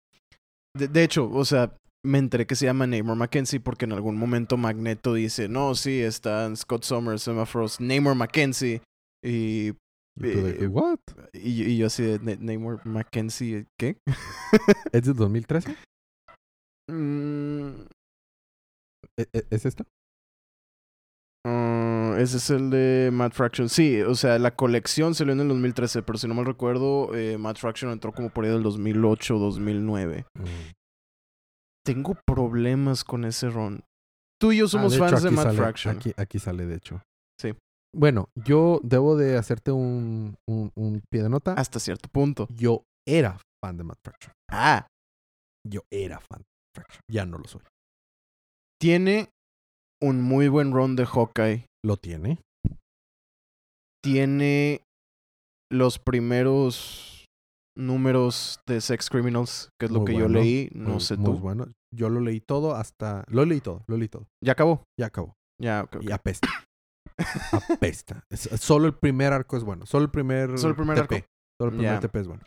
De, 0.78 0.88
de 0.88 1.04
hecho, 1.04 1.30
o 1.30 1.46
sea, 1.46 1.76
me 2.06 2.18
enteré 2.18 2.46
que 2.46 2.56
se 2.56 2.66
llama 2.66 2.86
Namor 2.88 3.16
Mackenzie 3.16 3.60
porque 3.60 3.86
en 3.86 3.94
algún 3.94 4.18
momento 4.18 4.58
Magneto 4.58 5.14
dice, 5.14 5.48
no, 5.48 5.74
sí, 5.76 6.02
están 6.02 6.58
Scott 6.58 6.84
Summers, 6.84 7.28
Emma 7.28 7.46
Frost, 7.46 7.80
Namor 7.80 8.16
Mackenzie. 8.16 8.82
Y, 9.24 9.70
Y 9.70 9.74
de 10.16 10.66
Eh, 10.66 10.68
¿what? 10.68 11.00
y, 11.34 11.64
y 11.64 11.78
yo 11.78 11.88
así 11.88 12.04
de 12.04 12.20
"Na- 12.20 12.36
Namor 12.40 12.86
Mackenzie, 12.86 13.66
¿qué? 13.80 13.98
¿Es 14.94 15.04
de 15.06 15.14
2013? 15.14 15.76
Mm, 16.92 17.86
¿E- 19.18 19.28
e- 19.34 19.48
¿Es 19.50 19.66
esta? 19.66 19.86
Ah, 21.46 22.16
ese 22.20 22.38
es 22.38 22.50
el 22.50 22.70
de 22.70 23.10
Matt 23.12 23.34
Fraction. 23.34 23.70
Sí, 23.70 24.02
o 24.02 24.16
sea, 24.16 24.38
la 24.40 24.56
colección 24.56 25.16
salió 25.16 25.34
en 25.34 25.40
el 25.42 25.48
2013, 25.50 26.04
pero 26.04 26.18
si 26.18 26.28
no 26.28 26.34
mal 26.34 26.46
recuerdo, 26.46 27.14
eh, 27.16 27.38
Matt 27.38 27.58
Fraction 27.58 27.92
entró 27.92 28.12
como 28.14 28.30
por 28.30 28.46
ahí 28.46 28.52
del 28.52 28.64
2008 28.64 29.38
2009. 29.38 30.26
Tengo 31.86 32.16
problemas 32.26 33.04
con 33.04 33.26
ese 33.26 33.50
ron. 33.50 33.84
Tú 34.40 34.52
y 34.52 34.58
yo 34.58 34.68
somos 34.68 34.94
Ah, 34.94 34.96
hecho, 34.96 35.06
fans 35.10 35.24
de 35.24 35.32
sale- 35.36 35.58
Fraction. 35.58 35.98
Aquí, 35.98 36.14
aquí 36.18 36.40
sale, 36.40 36.66
de 36.66 36.76
hecho. 36.76 37.02
Sí. 37.40 37.54
Bueno, 37.96 38.30
yo 38.36 38.80
debo 38.84 39.16
de 39.18 39.38
hacerte 39.38 39.72
un, 39.72 40.36
un, 40.50 40.72
un 40.76 41.02
pie 41.12 41.24
de 41.24 41.30
nota. 41.30 41.54
Hasta 41.54 41.80
cierto 41.80 42.10
punto. 42.10 42.48
Yo 42.56 42.84
era 43.08 43.38
fan 43.64 43.78
de 43.78 43.84
Matt 43.84 44.00
Fraction. 44.04 44.34
Ah, 44.52 44.88
Yo 45.68 45.82
era 45.92 46.20
fan 46.20 46.40
de 46.42 46.46
Matt 46.46 46.76
Fraction. 46.76 47.02
Ya 47.12 47.26
no 47.26 47.38
lo 47.38 47.46
soy. 47.48 47.62
tiene 48.82 49.30
un 50.04 50.22
muy 50.22 50.48
buen 50.50 50.72
run 50.74 50.96
de 50.96 51.06
Hawkeye. 51.06 51.66
Lo 51.86 51.98
tiene. 51.98 52.40
Tiene 54.04 54.82
los 55.72 55.98
primeros 56.00 57.26
números 57.78 58.60
de 58.68 58.82
Sex 58.82 59.10
Criminals, 59.10 59.70
que 59.80 59.86
es 59.88 59.92
lo 59.92 60.06
que 60.06 60.14
yo 60.16 60.28
leí. 60.28 60.70
No 60.74 60.92
Muy- 60.92 61.00
sé 61.02 61.16
muy 61.18 61.32
tú. 61.34 61.40
bueno. 61.40 61.68
Yo 61.96 62.10
lo 62.10 62.20
leí 62.20 62.40
todo 62.42 62.76
hasta... 62.76 63.24
Lo 63.28 63.46
leí 63.46 63.62
todo, 63.62 63.84
lo 63.88 63.98
leí 63.98 64.10
todo. 64.10 64.28
Ya 64.44 64.54
acabó. 64.54 64.84
Ya 65.00 65.08
acabó. 65.08 65.36
Ya, 65.62 65.84
ok. 65.84 65.98
Y 66.02 66.12
apesta. 66.12 66.50
apesta. 67.70 68.24
Es- 68.30 68.50
solo 68.60 68.88
el 68.88 68.96
primer 68.96 69.32
arco 69.34 69.58
es 69.58 69.64
bueno. 69.64 69.86
Solo 69.86 70.06
el 70.06 70.12
primer 70.12 70.58
¿Solo 70.58 70.72
el 70.72 70.76
primer 70.76 70.96
TP. 71.02 71.16
arco? 71.16 71.28
Solo 71.60 71.72
el 71.72 71.78
primer 71.78 71.94
Ya. 71.94 72.00
TP 72.00 72.16
es 72.20 72.28
bueno. 72.28 72.44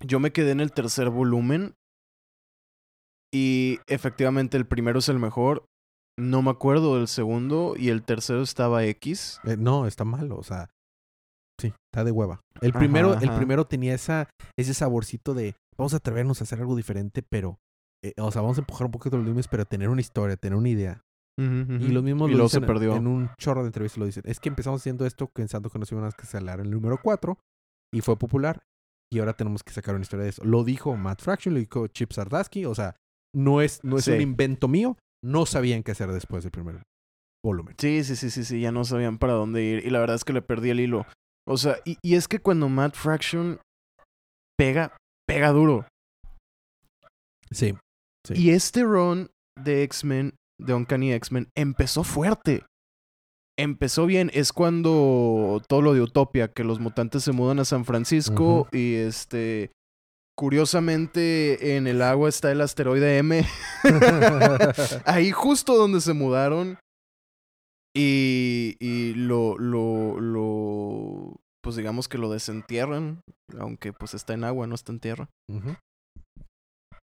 Yo 0.00 0.20
me 0.20 0.32
quedé 0.32 0.50
en 0.50 0.60
el 0.60 0.72
tercer 0.72 1.10
volumen. 1.10 1.74
Y 3.32 3.78
efectivamente 3.86 4.56
el 4.56 4.66
primero 4.66 4.98
es 5.00 5.08
el 5.08 5.18
mejor. 5.18 5.64
No 6.18 6.42
me 6.42 6.50
acuerdo 6.50 6.96
del 6.96 7.08
segundo. 7.08 7.74
Y 7.76 7.88
el 7.90 8.02
tercero 8.02 8.42
estaba 8.42 8.84
X. 8.84 9.40
Eh, 9.44 9.56
no, 9.58 9.86
está 9.86 10.04
malo. 10.04 10.36
O 10.36 10.42
sea, 10.42 10.68
sí, 11.60 11.72
está 11.92 12.04
de 12.04 12.10
hueva. 12.10 12.40
El 12.60 12.70
Ajá, 12.70 12.78
primero, 12.80 13.14
el 13.18 13.30
primero 13.30 13.66
tenía 13.66 13.94
esa, 13.94 14.28
ese 14.58 14.74
saborcito 14.74 15.32
de 15.34 15.54
vamos 15.76 15.94
a 15.94 15.98
atrevernos 15.98 16.40
a 16.40 16.44
hacer 16.44 16.58
algo 16.60 16.74
diferente, 16.76 17.22
pero... 17.22 17.58
eh, 18.04 18.12
o 18.18 18.30
sea, 18.32 18.42
vamos 18.42 18.58
a 18.58 18.62
empujar 18.62 18.86
un 18.86 18.90
poquito 18.92 19.16
los 19.16 19.24
límites, 19.26 19.48
pero 19.48 19.64
tener 19.64 19.88
una 19.88 20.00
historia, 20.00 20.36
tener 20.36 20.58
una 20.58 20.68
idea. 20.68 21.02
Y 21.40 21.88
los 21.92 22.02
mismos 22.02 22.28
Y 22.28 22.32
lo 22.32 22.38
luego 22.38 22.48
se 22.48 22.58
dicen 22.58 22.66
perdió. 22.66 22.96
en 22.96 23.06
un 23.06 23.30
chorro 23.38 23.60
de 23.62 23.68
entrevistas 23.68 23.98
lo 23.98 24.06
dicen. 24.06 24.24
Es 24.26 24.40
que 24.40 24.48
empezamos 24.48 24.80
haciendo 24.82 25.06
esto 25.06 25.28
pensando 25.32 25.70
que 25.70 25.78
nos 25.78 25.92
iban 25.92 26.02
a 26.02 26.08
escalar 26.08 26.58
el 26.58 26.68
número 26.68 26.98
4 27.00 27.38
y 27.94 28.00
fue 28.00 28.16
popular. 28.18 28.60
Y 29.12 29.20
ahora 29.20 29.34
tenemos 29.34 29.62
que 29.62 29.72
sacar 29.72 29.94
una 29.94 30.02
historia 30.02 30.24
de 30.24 30.30
eso. 30.30 30.44
Lo 30.44 30.64
dijo 30.64 30.96
Matt 30.96 31.22
Fraction, 31.22 31.54
lo 31.54 31.60
dijo 31.60 31.86
Chip 31.86 32.10
Sardaski. 32.12 32.64
O 32.64 32.74
sea, 32.74 32.96
no 33.32 33.60
es, 33.62 33.84
no 33.84 33.98
es 33.98 34.06
Sí. 34.06 34.10
un 34.10 34.20
invento 34.20 34.66
mío. 34.66 34.96
No 35.24 35.46
sabían 35.46 35.82
qué 35.82 35.92
hacer 35.92 36.12
después 36.12 36.44
del 36.44 36.52
primer 36.52 36.82
volumen. 37.44 37.74
Sí, 37.78 38.04
sí, 38.04 38.16
sí, 38.16 38.30
sí, 38.30 38.44
sí, 38.44 38.60
ya 38.60 38.72
no 38.72 38.84
sabían 38.84 39.18
para 39.18 39.32
dónde 39.32 39.62
ir. 39.62 39.86
Y 39.86 39.90
la 39.90 40.00
verdad 40.00 40.16
es 40.16 40.24
que 40.24 40.32
le 40.32 40.42
perdí 40.42 40.70
el 40.70 40.80
hilo. 40.80 41.06
O 41.46 41.56
sea, 41.56 41.76
y, 41.84 41.98
y 42.02 42.14
es 42.14 42.28
que 42.28 42.40
cuando 42.40 42.68
Matt 42.68 42.94
Fraction 42.94 43.60
pega, 44.58 44.96
pega 45.26 45.50
duro. 45.50 45.86
Sí. 47.50 47.74
Sí. 48.26 48.34
Y 48.36 48.50
este 48.50 48.82
run 48.82 49.30
de 49.58 49.82
X-Men, 49.84 50.34
de 50.60 50.74
Uncanny 50.74 51.12
X-Men, 51.12 51.48
empezó 51.56 52.04
fuerte. 52.04 52.64
Empezó 53.58 54.06
bien. 54.06 54.30
Es 54.34 54.52
cuando 54.52 55.62
todo 55.68 55.82
lo 55.82 55.94
de 55.94 56.02
Utopia, 56.02 56.52
que 56.52 56.64
los 56.64 56.80
mutantes 56.80 57.24
se 57.24 57.32
mudan 57.32 57.58
a 57.58 57.64
San 57.64 57.84
Francisco 57.84 58.68
y 58.72 58.94
este. 58.94 59.72
Curiosamente, 60.38 61.76
en 61.76 61.88
el 61.88 62.00
agua 62.00 62.28
está 62.28 62.52
el 62.52 62.60
asteroide 62.60 63.18
M. 63.18 63.44
Ahí 65.04 65.32
justo 65.32 65.76
donde 65.76 66.00
se 66.00 66.12
mudaron. 66.12 66.78
Y, 67.92 68.76
y 68.78 69.14
lo, 69.14 69.58
lo, 69.58 70.20
lo, 70.20 71.34
pues 71.60 71.74
digamos 71.74 72.06
que 72.06 72.18
lo 72.18 72.30
desentierran, 72.30 73.20
aunque 73.58 73.92
pues 73.92 74.14
está 74.14 74.32
en 74.34 74.44
agua, 74.44 74.68
no 74.68 74.76
está 74.76 74.92
en 74.92 75.00
tierra. 75.00 75.28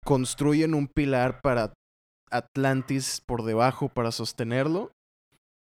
Construyen 0.07 0.73
un 0.73 0.87
pilar 0.89 1.43
para 1.43 1.75
Atlantis 2.31 3.21
por 3.27 3.43
debajo 3.43 3.91
para 3.91 4.11
sostenerlo. 4.11 4.91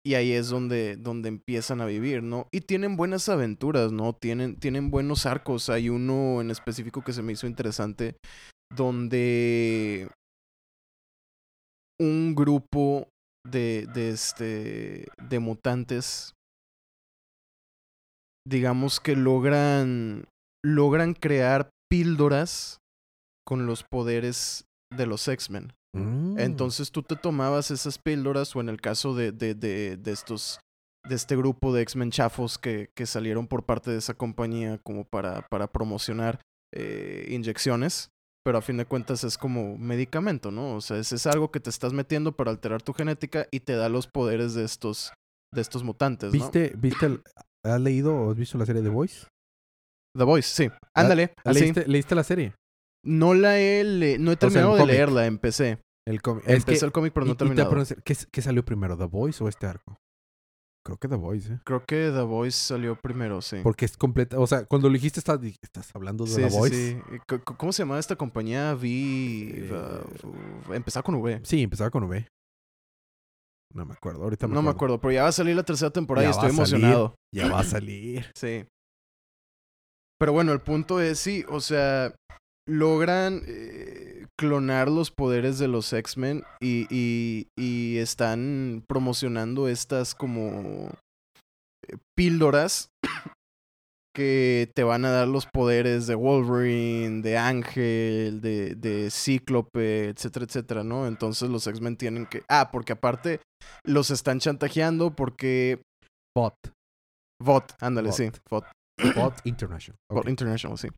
Y 0.09 0.15
ahí 0.15 0.33
es 0.33 0.49
donde, 0.49 0.97
donde 0.97 1.29
empiezan 1.29 1.83
a 1.83 1.85
vivir, 1.85 2.23
¿no? 2.23 2.49
Y 2.51 2.63
tienen 2.63 2.97
buenas 2.97 3.29
aventuras, 3.29 3.93
¿no? 3.93 4.15
Tienen, 4.15 4.57
tienen 4.57 4.91
buenos 4.91 5.27
arcos. 5.27 5.69
Hay 5.69 5.91
uno 5.91 6.41
en 6.41 6.51
específico 6.51 7.03
que 7.03 7.13
se 7.13 7.21
me 7.21 7.35
hizo 7.35 7.47
interesante, 7.47 8.17
donde 8.75 10.09
un 12.01 12.35
grupo 12.35 13.07
de, 13.47 13.87
de, 13.93 14.09
este, 14.09 15.09
de 15.29 15.39
mutantes, 15.41 16.33
digamos 18.47 19.01
que 19.01 19.15
logran, 19.15 20.25
logran 20.65 21.13
crear 21.13 21.69
píldoras 21.91 22.79
con 23.47 23.67
los 23.67 23.85
poderes 23.85 24.65
de 24.91 25.05
los 25.05 25.29
X-Men. 25.29 25.75
Mm. 25.95 26.28
Entonces 26.45 26.91
tú 26.93 27.03
te 27.03 27.17
tomabas 27.17 27.71
esas 27.71 27.99
píldoras 27.99 28.55
o 28.55 28.61
en 28.61 28.69
el 28.69 28.81
caso 28.81 29.15
de, 29.15 29.33
de, 29.33 29.55
de, 29.55 29.97
de 29.97 30.13
estos 30.13 30.61
de 31.09 31.15
este 31.15 31.37
grupo 31.37 31.73
de 31.73 31.81
X-Men 31.83 32.11
chafos 32.11 32.59
que, 32.59 32.91
que 32.95 33.07
salieron 33.07 33.47
por 33.47 33.65
parte 33.65 33.91
de 33.91 33.99
esa 33.99 34.15
compañía 34.15 34.79
como 34.83 35.05
para, 35.05 35.47
para 35.49 35.67
promocionar 35.69 36.41
eh, 36.75 37.27
inyecciones, 37.31 38.11
pero 38.45 38.59
a 38.59 38.63
fin 38.63 38.77
de 38.77 38.85
cuentas 38.85 39.25
es 39.25 39.39
como 39.39 39.79
medicamento, 39.79 40.51
¿no? 40.51 40.75
O 40.75 40.81
sea, 40.83 40.99
es, 40.99 41.13
es 41.13 41.27
algo 41.27 41.51
que 41.51 41.61
te 41.61 41.71
estás 41.71 41.93
metiendo 41.95 42.33
para 42.33 42.51
alterar 42.51 42.83
tu 42.83 42.93
genética 42.93 43.47
y 43.51 43.61
te 43.61 43.75
da 43.75 43.89
los 43.89 44.07
poderes 44.07 44.53
de 44.55 44.65
estos, 44.65 45.13
de 45.55 45.63
estos 45.63 45.83
mutantes, 45.83 46.35
¿no? 46.35 46.39
¿Viste, 46.39 46.73
viste 46.77 47.07
el- 47.07 47.23
¿Has 47.65 47.81
leído 47.81 48.15
o 48.15 48.31
has 48.31 48.37
visto 48.37 48.59
la 48.59 48.67
serie 48.67 48.83
The 48.83 48.89
Voice? 48.91 49.27
The 50.17 50.25
Voice, 50.25 50.49
sí. 50.49 50.71
Ándale, 50.95 51.33
así. 51.45 51.61
¿Leíste, 51.61 51.87
¿Leíste 51.89 52.15
la 52.15 52.25
serie? 52.25 52.55
No 53.05 53.33
la 53.35 53.59
he, 53.59 53.83
le- 53.85 54.19
no 54.19 54.33
he 54.33 54.35
sea, 54.37 54.47
el 54.49 54.53
terminado 54.53 54.75
de 54.75 54.81
cómic. 54.81 54.95
leerla, 54.95 55.27
empecé. 55.27 55.79
El. 56.09 56.21
Es 56.47 56.65
que- 56.65 56.75
el 56.75 56.93
cómic, 56.93 57.13
pero 57.13 57.27
no 57.27 57.33
y- 57.33 57.37
te 57.37 57.97
¿qué, 58.05 58.17
qué 58.31 58.43
salió 58.43 58.65
primero, 58.65 58.97
The 58.97 59.05
Voice 59.07 59.43
o 59.43 59.49
este 59.49 59.67
arco? 59.67 59.97
Creo 60.85 60.97
que 60.97 61.09
The 61.09 61.17
Voice, 61.17 61.53
¿eh? 61.53 61.61
Creo 61.65 61.85
que 61.85 62.11
The 62.11 62.23
Voice 62.23 62.57
salió 62.59 62.97
primero, 62.97 63.43
sí. 63.43 63.59
Porque 63.63 63.85
es 63.85 63.97
completa. 63.97 64.39
O 64.39 64.47
sea, 64.47 64.65
cuando 64.65 64.89
lo 64.89 64.95
dijiste, 64.95 65.21
estás, 65.21 65.39
¿estás 65.63 65.95
hablando 65.95 66.25
de 66.25 66.31
Sí, 66.31 66.41
The 66.41 66.51
sí, 66.51 66.57
Voice? 66.57 67.03
sí. 67.11 67.19
C- 67.29 67.41
¿Cómo 67.45 67.73
se 67.73 67.83
llamaba 67.83 68.01
esta 68.01 68.17
compañía? 68.17 68.73
Vi... 68.75 69.51
Eh, 69.55 69.71
uh, 70.69 70.73
empezaba 70.73 71.03
con 71.03 71.17
V. 71.17 71.41
Sí, 71.45 71.63
empezaba 71.63 71.91
con 71.91 72.05
V. 72.05 72.27
No 73.75 73.85
me 73.85 73.93
acuerdo, 73.93 74.23
ahorita 74.23 74.47
me 74.49 74.55
No 74.55 74.63
me 74.63 74.71
acuerdo, 74.71 74.99
pero 74.99 75.13
ya 75.13 75.25
va 75.25 75.29
a 75.29 75.33
salir 75.33 75.55
la 75.55 75.63
tercera 75.63 75.91
temporada 75.91 76.25
Ya 76.25 76.31
y 76.31 76.31
estoy 76.31 76.51
salir. 76.53 76.59
emocionado. 76.77 77.15
Ya 77.35 77.51
va 77.51 77.61
a 77.61 77.65
salir. 77.65 78.27
Sí. 78.35 78.65
Pero 80.19 80.33
bueno, 80.33 80.53
el 80.53 80.61
punto 80.61 81.01
es, 81.03 81.19
sí, 81.19 81.45
o 81.51 81.61
sea, 81.61 82.15
logran 82.67 83.43
eh, 83.47 84.08
clonar 84.39 84.89
los 84.89 85.11
poderes 85.11 85.59
de 85.59 85.69
los 85.69 85.93
X-Men 85.93 86.45
y, 86.61 86.87
y, 86.91 87.49
y 87.57 87.99
están 87.99 88.85
promocionando 88.89 89.69
estas 89.69 90.15
como 90.15 90.91
eh, 91.89 91.97
píldoras 92.17 92.91
que 94.15 94.71
te 94.75 94.85
van 94.85 95.05
a 95.05 95.11
dar 95.11 95.29
los 95.29 95.47
poderes 95.47 96.07
de 96.07 96.15
Wolverine, 96.15 97.21
de 97.23 97.37
Ángel, 97.37 98.41
de, 98.41 98.75
de 98.75 99.11
Cíclope, 99.11 100.09
etcétera, 100.09 100.47
etcétera, 100.47 100.85
¿no? 100.85 101.07
Entonces 101.07 101.49
los 101.51 101.67
X-Men 101.67 101.97
tienen 101.97 102.27
que... 102.27 102.43
Ah, 102.49 102.71
porque 102.73 102.93
aparte 102.93 103.41
los 103.85 104.11
están 104.11 104.39
chantajeando 104.39 105.15
porque... 105.15 105.83
Bot. 106.37 106.55
Bot, 107.43 107.75
ándale, 107.81 108.09
Bot. 108.09 108.17
sí, 108.17 108.31
Bot. 108.51 108.65
Bot 109.15 109.35
International. 109.45 109.97
Bot. 110.11 110.29
International, 110.29 110.79
sí. 110.79 110.89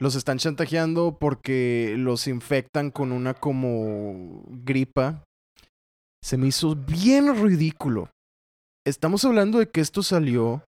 Los 0.00 0.14
están 0.14 0.38
chantajeando 0.38 1.18
porque 1.18 1.94
los 1.98 2.26
infectan 2.26 2.90
con 2.90 3.12
una 3.12 3.34
como 3.34 4.42
gripa. 4.48 5.24
Se 6.22 6.36
me 6.36 6.48
hizo 6.48 6.74
bien 6.74 7.34
ridículo. 7.42 8.10
Estamos 8.86 9.24
hablando 9.24 9.58
de 9.58 9.68
que 9.68 9.80
esto 9.80 10.02
salió 10.02 10.64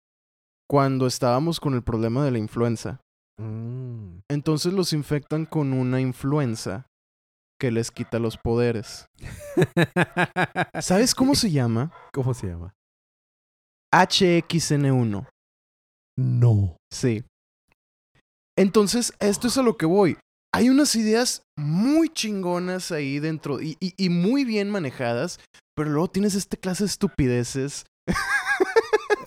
cuando 0.68 1.06
estábamos 1.06 1.60
con 1.60 1.74
el 1.74 1.82
problema 1.82 2.24
de 2.24 2.30
la 2.30 2.38
influenza. 2.38 3.00
Mm. 3.38 4.20
Entonces 4.28 4.72
los 4.72 4.92
infectan 4.92 5.46
con 5.46 5.72
una 5.72 6.00
influenza 6.00 6.86
que 7.58 7.70
les 7.70 7.90
quita 7.90 8.18
los 8.18 8.36
poderes. 8.38 9.06
¿Sabes 10.80 11.14
cómo 11.14 11.34
se 11.34 11.50
llama? 11.50 11.92
¿Cómo 12.12 12.34
se 12.34 12.48
llama? 12.48 12.74
HXN1. 13.92 15.28
No. 16.16 16.76
Sí. 16.90 17.24
Entonces, 18.56 19.12
esto 19.20 19.48
es 19.48 19.56
a 19.58 19.62
lo 19.62 19.76
que 19.76 19.86
voy. 19.86 20.16
hay 20.54 20.68
unas 20.68 20.94
ideas 20.96 21.42
muy 21.56 22.10
chingonas 22.10 22.92
ahí 22.92 23.18
dentro 23.18 23.62
y, 23.62 23.76
y- 23.80 23.94
y 23.96 24.10
muy 24.10 24.44
bien 24.44 24.68
manejadas, 24.68 25.40
pero 25.74 25.88
luego 25.88 26.10
tienes 26.10 26.34
esta 26.34 26.56
clase 26.58 26.84
de 26.84 26.88
estupideces. 26.88 27.84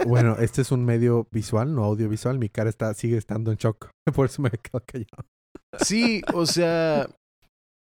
Bueno, 0.06 0.36
este 0.40 0.62
es 0.62 0.72
un 0.72 0.86
medio 0.86 1.28
visual, 1.32 1.74
no 1.74 1.84
audiovisual. 1.84 2.38
Mi 2.38 2.48
cara 2.50 2.70
está, 2.70 2.94
sigue 2.94 3.18
estando 3.18 3.50
en 3.52 3.58
shock. 3.58 3.90
Por 4.16 4.28
eso 4.28 4.40
me 4.42 4.52
quedo 4.52 4.84
callado. 4.86 5.26
Sí, 5.84 6.22
o 6.34 6.46
sea, 6.46 7.10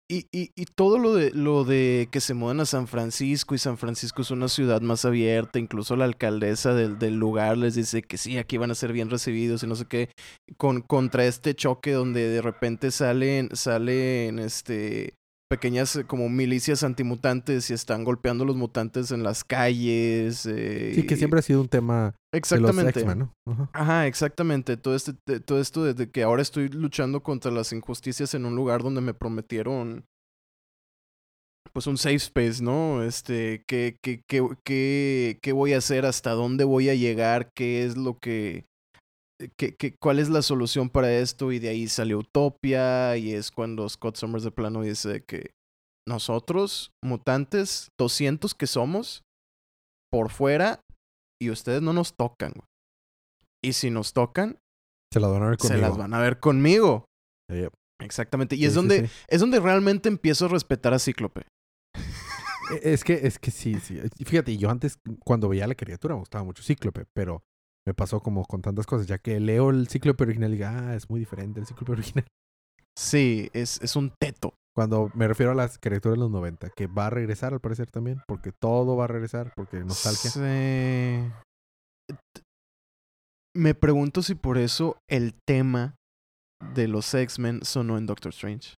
y, 0.07 0.27
y, 0.31 0.51
y 0.55 0.65
todo 0.65 0.99
lo 0.99 1.15
de, 1.15 1.31
lo 1.31 1.63
de 1.63 2.09
que 2.11 2.21
se 2.21 2.35
mudan 2.35 2.59
a 2.59 2.65
San 2.65 2.87
Francisco 2.87 3.55
y 3.55 3.57
San 3.57 3.77
Francisco 3.77 4.21
es 4.21 4.29
una 4.29 4.47
ciudad 4.49 4.81
más 4.81 5.03
abierta, 5.03 5.57
incluso 5.57 5.95
la 5.95 6.05
alcaldesa 6.05 6.73
del, 6.73 6.99
del 6.99 7.15
lugar 7.15 7.57
les 7.57 7.73
dice 7.75 8.03
que 8.03 8.17
sí, 8.17 8.37
aquí 8.37 8.57
van 8.57 8.71
a 8.71 8.75
ser 8.75 8.93
bien 8.93 9.09
recibidos 9.09 9.63
y 9.63 9.67
no 9.67 9.75
sé 9.75 9.85
qué, 9.85 10.09
con, 10.57 10.81
contra 10.81 11.25
este 11.25 11.55
choque 11.55 11.91
donde 11.93 12.29
de 12.29 12.41
repente 12.41 12.91
salen, 12.91 13.49
salen, 13.53 14.37
este, 14.37 15.15
pequeñas 15.55 15.95
eh, 15.95 16.03
como 16.03 16.27
milicias 16.29 16.83
antimutantes 16.83 17.69
y 17.69 17.73
están 17.73 18.03
golpeando 18.03 18.43
a 18.43 18.47
los 18.47 18.55
mutantes 18.55 19.11
en 19.11 19.23
las 19.23 19.43
calles. 19.43 20.45
eh, 20.45 20.91
Sí, 20.95 21.05
que 21.05 21.15
siempre 21.15 21.39
ha 21.39 21.43
sido 21.43 21.61
un 21.61 21.69
tema 21.69 22.05
de 22.05 22.11
los 22.11 22.37
Exactamente. 22.39 22.99
X-Men, 22.99 23.19
¿no? 23.19 23.69
Ajá. 23.73 24.07
Exactamente. 24.07 24.75
Todo, 24.77 24.95
este, 24.95 25.13
todo 25.39 25.59
esto 25.61 25.83
de 25.85 26.09
que 26.09 26.23
ahora 26.23 26.41
estoy 26.41 26.67
luchando 26.69 27.23
contra 27.23 27.51
las 27.51 27.71
injusticias 27.71 28.33
en 28.33 28.45
un 28.45 28.55
lugar 28.55 28.83
donde 28.83 29.01
me 29.01 29.13
prometieron 29.13 30.05
pues 31.73 31.87
un 31.87 31.97
safe 31.97 32.15
space, 32.15 32.63
¿no? 32.63 33.03
Este, 33.03 33.63
¿qué, 33.67 33.97
qué, 34.01 34.21
qué, 34.27 34.47
qué, 34.63 35.39
qué 35.41 35.51
voy 35.51 35.73
a 35.73 35.79
hacer? 35.79 36.05
¿Hasta 36.05 36.31
dónde 36.31 36.63
voy 36.63 36.89
a 36.89 36.95
llegar? 36.95 37.51
¿Qué 37.53 37.83
es 37.85 37.97
lo 37.97 38.17
que... 38.17 38.65
qué- 39.57 39.75
qué- 39.75 39.95
¿Cuál 40.01 40.19
es 40.19 40.29
la 40.29 40.41
solución 40.41 40.89
para 40.89 41.11
esto? 41.13 41.51
Y 41.51 41.59
de 41.59 41.69
ahí 41.69 41.87
salió 41.87 42.19
Utopia 42.19 43.17
y 43.17 43.33
es 43.33 43.51
cuando 43.51 43.87
Scott 43.89 44.15
Summers 44.17 44.43
de 44.43 44.51
plano 44.51 44.81
dice 44.81 45.23
que 45.23 45.51
nosotros, 46.07 46.91
mutantes, 47.03 47.89
200 47.99 48.53
que 48.53 48.67
somos, 48.67 49.23
por 50.11 50.29
fuera, 50.29 50.79
y 51.41 51.49
ustedes 51.49 51.81
no 51.81 51.93
nos 51.93 52.13
tocan. 52.15 52.53
güey. 52.55 52.67
Y 53.63 53.73
si 53.73 53.89
nos 53.89 54.13
tocan, 54.13 54.57
Se 55.11 55.19
la 55.19 55.27
van 55.27 55.43
a 55.43 55.49
ver 55.49 55.57
conmigo. 55.57 55.75
se 55.75 55.81
las 55.81 55.97
van 55.97 56.13
a 56.13 56.19
ver 56.19 56.39
conmigo. 56.39 57.05
Yep. 57.51 57.73
Exactamente. 58.01 58.55
Y 58.55 58.59
Sí, 58.59 58.65
es 58.65 58.71
sí, 58.71 58.75
donde, 58.75 59.07
sí. 59.07 59.13
es 59.27 59.39
donde 59.41 59.59
realmente 59.59 60.09
empiezo 60.09 60.45
a 60.45 60.49
respetar 60.49 60.93
a 60.93 60.99
Cíclope. 60.99 61.41
E- 62.71 62.93
Es 62.93 63.03
que, 63.03 63.13
es 63.13 63.39
que 63.39 63.51
sí, 63.51 63.75
sí. 63.79 63.99
Fíjate, 64.25 64.55
yo 64.57 64.69
antes, 64.69 64.97
cuando 65.23 65.49
veía 65.49 65.67
la 65.67 65.75
criatura, 65.75 66.15
me 66.15 66.19
gustaba 66.19 66.43
mucho 66.43 66.63
Cíclope, 66.63 67.05
pero 67.13 67.43
me 67.87 67.93
pasó 67.93 68.19
como 68.19 68.45
con 68.45 68.61
tantas 68.61 68.85
cosas, 68.85 69.07
ya 69.07 69.17
que 69.17 69.39
leo 69.39 69.69
el 69.69 69.87
Cíclope 69.87 70.23
original 70.23 70.51
y 70.51 70.57
digo, 70.57 70.67
ah, 70.69 70.95
es 70.95 71.09
muy 71.09 71.19
diferente 71.19 71.59
el 71.59 71.67
Cíclope 71.67 71.91
original. 71.93 72.25
Sí, 72.97 73.49
es, 73.53 73.81
es 73.81 73.95
un 73.95 74.13
teto. 74.19 74.53
Cuando 74.75 75.09
me 75.13 75.27
refiero 75.27 75.51
a 75.51 75.55
las 75.55 75.77
criaturas 75.77 76.17
de 76.17 76.19
los 76.19 76.31
90, 76.31 76.69
que 76.71 76.87
va 76.87 77.07
a 77.07 77.09
regresar 77.09 77.53
al 77.53 77.61
parecer 77.61 77.89
también, 77.91 78.21
porque 78.27 78.51
todo 78.51 78.97
va 78.97 79.05
a 79.05 79.07
regresar, 79.07 79.53
porque 79.55 79.79
nostalgia. 79.79 80.31
Sí. 80.31 81.31
Me 83.55 83.73
pregunto 83.73 84.21
si 84.21 84.35
por 84.35 84.57
eso 84.57 84.97
el 85.09 85.33
tema 85.47 85.95
de 86.73 86.89
los 86.89 87.13
X-Men 87.13 87.63
sonó 87.63 87.97
en 87.97 88.05
Doctor 88.05 88.33
Strange. 88.33 88.75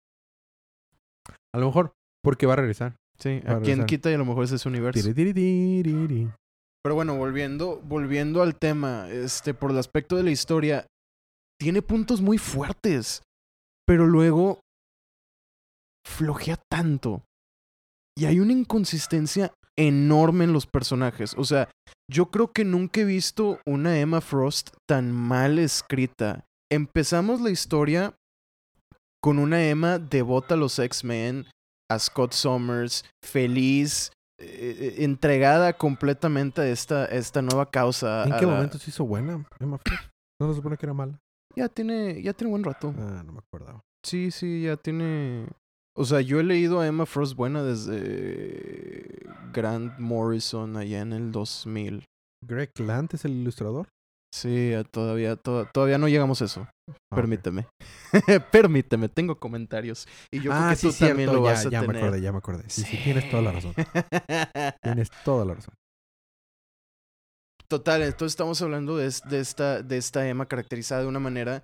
A 1.56 1.60
lo 1.60 1.68
mejor, 1.68 1.94
porque 2.24 2.46
va 2.46 2.54
a 2.54 2.58
regresar. 2.58 2.96
Sí, 3.18 3.40
Va 3.40 3.54
a 3.54 3.58
a 3.58 3.62
quien 3.62 3.86
quita 3.88 4.12
y 4.12 4.14
a 4.14 4.20
lo 4.20 4.26
mejor 4.26 4.44
ese 4.44 4.56
es 4.56 4.62
su 4.62 4.70
universo. 4.70 5.02
Tiri, 5.02 5.16
tiri, 5.16 5.34
tiri, 5.34 6.08
tiri. 6.08 6.32
Pero 6.88 6.96
bueno, 6.96 7.18
volviendo, 7.18 7.82
volviendo 7.84 8.42
al 8.42 8.58
tema, 8.58 9.10
este, 9.10 9.54
por 9.54 9.72
el 9.72 9.78
aspecto 9.78 10.16
de 10.16 10.24
la 10.24 10.32
historia, 10.32 10.88
tiene 11.60 11.82
puntos 11.82 12.22
muy 12.22 12.38
fuertes, 12.38 13.24
pero 13.86 14.08
luego 14.08 14.62
flojea 16.08 16.58
tanto. 16.72 17.26
Y 18.18 18.24
hay 18.24 18.40
una 18.40 18.54
inconsistencia 18.54 19.52
enorme 19.78 20.46
en 20.46 20.54
los 20.54 20.66
personajes. 20.66 21.36
O 21.38 21.44
sea, 21.44 21.70
yo 22.10 22.32
creo 22.32 22.54
que 22.54 22.64
nunca 22.64 23.02
he 23.02 23.04
visto 23.04 23.60
una 23.68 24.00
Emma 24.00 24.22
Frost 24.22 24.70
tan 24.88 25.12
mal 25.12 25.60
escrita. 25.60 26.46
Empezamos 26.72 27.42
la 27.42 27.50
historia 27.50 28.16
con 29.22 29.40
una 29.40 29.62
Emma 29.68 30.00
devota 30.00 30.54
a 30.54 30.58
los 30.58 30.80
X-Men, 30.80 31.48
a 31.92 32.00
Scott 32.00 32.32
Summers, 32.32 33.04
feliz, 33.22 34.14
eh, 34.40 34.78
eh, 34.80 34.96
entregada 35.04 35.74
completamente 35.74 36.62
a 36.62 36.68
esta, 36.70 37.06
esta 37.06 37.42
nueva 37.42 37.70
causa. 37.70 38.24
¿En 38.26 38.36
qué 38.38 38.46
la- 38.46 38.54
momento 38.54 38.78
se 38.78 38.90
hizo 38.90 39.06
buena 39.06 39.46
Emma 39.60 39.78
Frost? 39.78 40.04
¿No 40.40 40.50
se 40.50 40.56
supone 40.56 40.78
que 40.78 40.86
era 40.86 40.94
mala? 40.94 41.20
Ya 41.56 41.68
tiene, 41.70 42.22
ya 42.22 42.34
tiene 42.34 42.52
buen 42.52 42.64
rato. 42.64 42.94
Ah, 42.98 43.24
no 43.26 43.32
me 43.34 43.40
acordaba. 43.40 43.82
Sí, 44.04 44.30
sí, 44.32 44.64
ya 44.64 44.78
tiene. 44.78 45.48
O 45.96 46.06
sea, 46.06 46.22
yo 46.22 46.40
he 46.40 46.44
leído 46.44 46.80
a 46.80 46.86
Emma 46.88 47.08
Frost 47.08 47.36
buena 47.36 47.64
desde 47.64 49.26
Grant 49.54 49.98
Morrison 49.98 50.78
allá 50.78 51.02
en 51.02 51.14
el 51.14 51.32
2000. 51.32 52.06
¿Greg 52.46 52.72
Land 52.80 53.16
es 53.16 53.26
el 53.26 53.32
ilustrador? 53.32 53.88
Sí, 54.34 54.74
a- 54.74 54.84
todavía, 54.84 55.36
to- 55.36 55.66
todavía 55.74 55.98
no 55.98 56.08
llegamos 56.08 56.42
a 56.42 56.46
eso. 56.46 56.68
Ah. 56.90 57.16
Permíteme. 57.16 57.68
Permíteme, 58.52 59.10
tengo 59.10 59.40
comentarios. 59.40 60.08
Y 60.32 60.38
yo 60.38 60.52
creo 60.52 60.64
ah, 60.64 60.70
que 60.72 60.76
sí, 60.76 60.88
tú 60.90 61.06
también 61.06 61.34
lo 61.34 61.44
ya, 61.44 61.52
vas 61.52 61.66
a 61.66 61.70
ya 61.70 61.82
tener. 61.82 61.96
me 61.96 62.00
acordé, 62.02 62.22
ya 62.22 62.32
me 62.32 62.38
acordé. 62.38 62.70
Sí, 62.70 62.84
sí, 62.84 62.98
tienes 63.04 63.30
toda 63.30 63.44
la 63.44 63.52
razón. 63.54 63.74
Tienes 64.84 65.10
toda 65.24 65.46
la 65.46 65.54
razón. 65.56 65.74
Total, 67.68 68.02
entonces 68.04 68.34
estamos 68.34 68.62
hablando 68.62 68.96
de, 68.96 69.14
de 69.30 69.40
esta, 69.40 69.82
de 69.82 69.98
esta 69.98 70.28
Emma 70.28 70.46
caracterizada 70.46 71.02
de 71.02 71.08
una 71.08 71.20
manera 71.20 71.64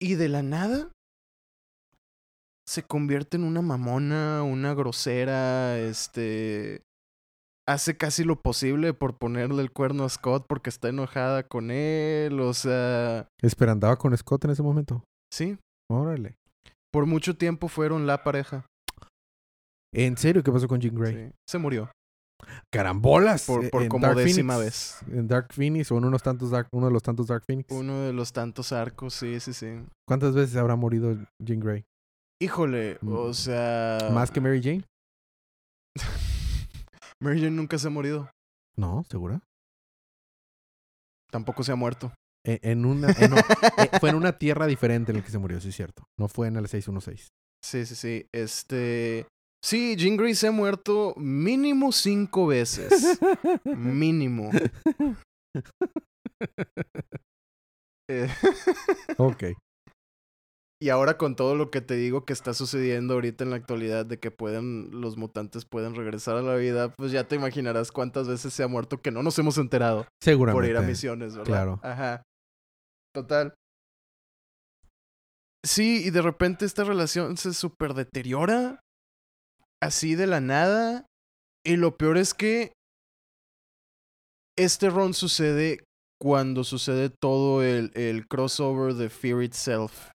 y 0.00 0.14
de 0.14 0.28
la 0.28 0.42
nada 0.42 0.90
se 2.68 2.82
convierte 2.82 3.38
en 3.38 3.44
una 3.44 3.62
mamona, 3.62 4.42
una 4.42 4.74
grosera, 4.74 5.78
este 5.78 6.82
hace 7.68 7.96
casi 7.96 8.24
lo 8.24 8.40
posible 8.40 8.92
por 8.94 9.16
ponerle 9.18 9.62
el 9.62 9.70
cuerno 9.72 10.04
a 10.04 10.08
Scott 10.08 10.46
porque 10.48 10.70
está 10.70 10.88
enojada 10.88 11.42
con 11.44 11.70
él, 11.70 12.40
o 12.40 12.52
sea, 12.54 13.28
Espera, 13.42 13.72
andaba 13.72 13.96
con 13.96 14.16
Scott 14.16 14.44
en 14.44 14.50
ese 14.50 14.62
momento. 14.62 15.02
sí, 15.32 15.56
Órale. 15.90 16.34
por 16.92 17.06
mucho 17.06 17.36
tiempo 17.36 17.68
fueron 17.68 18.06
la 18.06 18.22
pareja. 18.24 18.66
¿En 19.94 20.16
serio 20.16 20.42
qué 20.42 20.50
pasó 20.50 20.66
con 20.68 20.80
Jean 20.80 20.94
Grey? 20.94 21.14
sí. 21.28 21.32
Se 21.48 21.58
murió 21.58 21.90
Carambolas. 22.72 23.44
por, 23.46 23.64
eh, 23.64 23.68
por 23.70 23.86
como 23.88 24.06
Dark 24.06 24.18
décima 24.18 24.54
Phoenix. 24.56 24.98
vez. 25.06 25.16
En 25.18 25.28
Dark 25.28 25.52
Phoenix 25.52 25.92
o 25.92 25.98
en 25.98 26.04
unos 26.06 26.22
tantos 26.22 26.50
Dark, 26.50 26.66
uno 26.72 26.86
de 26.86 26.92
los 26.92 27.02
tantos 27.02 27.26
Dark 27.28 27.44
Phoenix. 27.46 27.70
Uno 27.70 28.00
de 28.00 28.12
los 28.12 28.32
tantos 28.32 28.72
arcos, 28.72 29.14
sí, 29.14 29.38
sí, 29.38 29.52
sí. 29.52 29.68
¿Cuántas 30.08 30.34
veces 30.34 30.56
habrá 30.56 30.74
morido 30.74 31.16
Jean 31.40 31.60
Grey? 31.60 31.84
Híjole, 32.42 32.98
Mm. 33.02 33.12
o 33.12 33.32
sea... 33.32 33.98
¿Más 34.12 34.30
que 34.32 34.40
Mary 34.40 34.60
Jane? 34.60 34.82
Mary 37.22 37.38
Jane 37.40 37.52
nunca 37.52 37.78
se 37.78 37.86
ha 37.86 37.90
morido. 37.90 38.28
No, 38.76 39.04
¿segura? 39.10 39.40
Tampoco 41.30 41.62
se 41.62 41.72
ha 41.72 41.76
muerto. 41.76 42.12
E- 42.44 42.58
En, 42.62 42.84
una, 42.84 43.08
no, 43.08 43.36
eh, 43.38 43.90
fue 44.00 44.10
en 44.10 44.16
una 44.16 44.32
tierra 44.38 44.66
diferente 44.66 45.12
en 45.12 45.18
la 45.18 45.24
que 45.24 45.30
se 45.30 45.38
murió, 45.38 45.60
sí 45.60 45.68
es 45.68 45.76
cierto. 45.76 46.04
No 46.18 46.28
fue 46.28 46.48
en 46.48 46.56
el 46.56 46.68
616. 46.68 47.28
Sí, 47.64 47.86
sí, 47.86 47.94
sí. 47.94 48.26
Este. 48.32 49.26
Sí, 49.64 49.94
Jean 49.96 50.16
Grey 50.16 50.34
se 50.34 50.48
ha 50.48 50.50
muerto 50.50 51.14
mínimo 51.16 51.92
cinco 51.92 52.46
veces. 52.48 53.18
mínimo. 53.64 54.50
Eh, 58.10 58.28
ok. 59.18 59.44
Y 60.82 60.90
ahora 60.90 61.16
con 61.16 61.36
todo 61.36 61.54
lo 61.54 61.70
que 61.70 61.80
te 61.80 61.94
digo 61.94 62.24
que 62.24 62.32
está 62.32 62.54
sucediendo 62.54 63.14
ahorita 63.14 63.44
en 63.44 63.50
la 63.50 63.56
actualidad 63.56 64.04
de 64.04 64.18
que 64.18 64.32
pueden, 64.32 64.90
los 64.90 65.16
mutantes 65.16 65.64
pueden 65.64 65.94
regresar 65.94 66.34
a 66.34 66.42
la 66.42 66.56
vida, 66.56 66.92
pues 66.94 67.12
ya 67.12 67.28
te 67.28 67.36
imaginarás 67.36 67.92
cuántas 67.92 68.26
veces 68.26 68.52
se 68.52 68.64
ha 68.64 68.66
muerto 68.66 69.00
que 69.00 69.12
no 69.12 69.22
nos 69.22 69.38
hemos 69.38 69.58
enterado 69.58 70.08
Seguramente. 70.20 70.60
por 70.60 70.68
ir 70.68 70.76
a 70.76 70.82
misiones, 70.82 71.36
¿verdad? 71.36 71.46
Claro. 71.46 71.80
Ajá. 71.84 72.22
Total. 73.14 73.54
Sí, 75.64 76.02
y 76.04 76.10
de 76.10 76.20
repente 76.20 76.64
esta 76.64 76.82
relación 76.82 77.36
se 77.36 77.54
súper 77.54 77.94
deteriora. 77.94 78.80
Así 79.80 80.16
de 80.16 80.26
la 80.26 80.40
nada. 80.40 81.06
Y 81.64 81.76
lo 81.76 81.96
peor 81.96 82.18
es 82.18 82.34
que 82.34 82.72
este 84.58 84.90
run 84.90 85.14
sucede 85.14 85.84
cuando 86.20 86.64
sucede 86.64 87.08
todo 87.08 87.62
el, 87.62 87.92
el 87.94 88.26
crossover 88.26 88.94
de 88.94 89.10
Fear 89.10 89.44
Itself. 89.44 90.10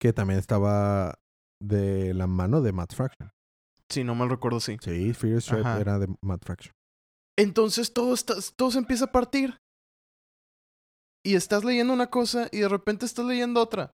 Que 0.00 0.12
también 0.12 0.38
estaba 0.38 1.18
de 1.62 2.14
la 2.14 2.26
mano 2.26 2.62
de 2.62 2.72
Matt 2.72 2.94
Fraction. 2.94 3.30
Si 3.90 4.04
no 4.04 4.14
mal 4.14 4.30
recuerdo, 4.30 4.60
sí. 4.60 4.76
Sí, 4.82 5.12
Fear 5.12 5.42
Ajá. 5.60 5.80
era 5.80 5.98
de 5.98 6.06
Matt 6.22 6.44
Fraction. 6.44 6.72
Entonces 7.38 7.92
todo, 7.92 8.14
está, 8.14 8.34
todo 8.56 8.70
se 8.70 8.78
empieza 8.78 9.06
a 9.06 9.12
partir. 9.12 9.56
Y 11.24 11.34
estás 11.34 11.64
leyendo 11.64 11.92
una 11.92 12.08
cosa 12.08 12.48
y 12.50 12.58
de 12.60 12.68
repente 12.68 13.04
estás 13.04 13.26
leyendo 13.26 13.60
otra. 13.60 13.90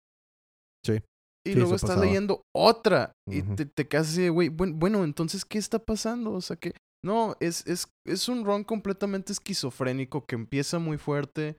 Sí. 0.85 1.03
Y 1.47 1.53
Sí, 1.53 1.55
luego 1.59 1.75
estás 1.75 1.91
pasaba. 1.91 2.07
leyendo 2.07 2.43
otra. 2.55 3.13
Y 3.29 3.43
te, 3.43 3.67
te 3.67 3.89
quedas 3.89 4.09
así 4.09 4.23
de, 4.23 4.31
güey, 4.31 4.49
bueno, 4.49 4.75
bueno, 4.77 5.05
entonces, 5.05 5.45
¿qué 5.45 5.59
está 5.59 5.79
pasando? 5.79 6.33
O 6.33 6.41
sea, 6.41 6.57
que... 6.57 6.73
No, 7.03 7.35
es, 7.41 7.67
es, 7.67 7.89
es 8.07 8.29
un 8.29 8.45
run 8.45 8.63
completamente 8.63 9.33
esquizofrénico 9.33 10.27
que 10.27 10.35
empieza 10.35 10.79
muy 10.79 10.99
fuerte 10.99 11.57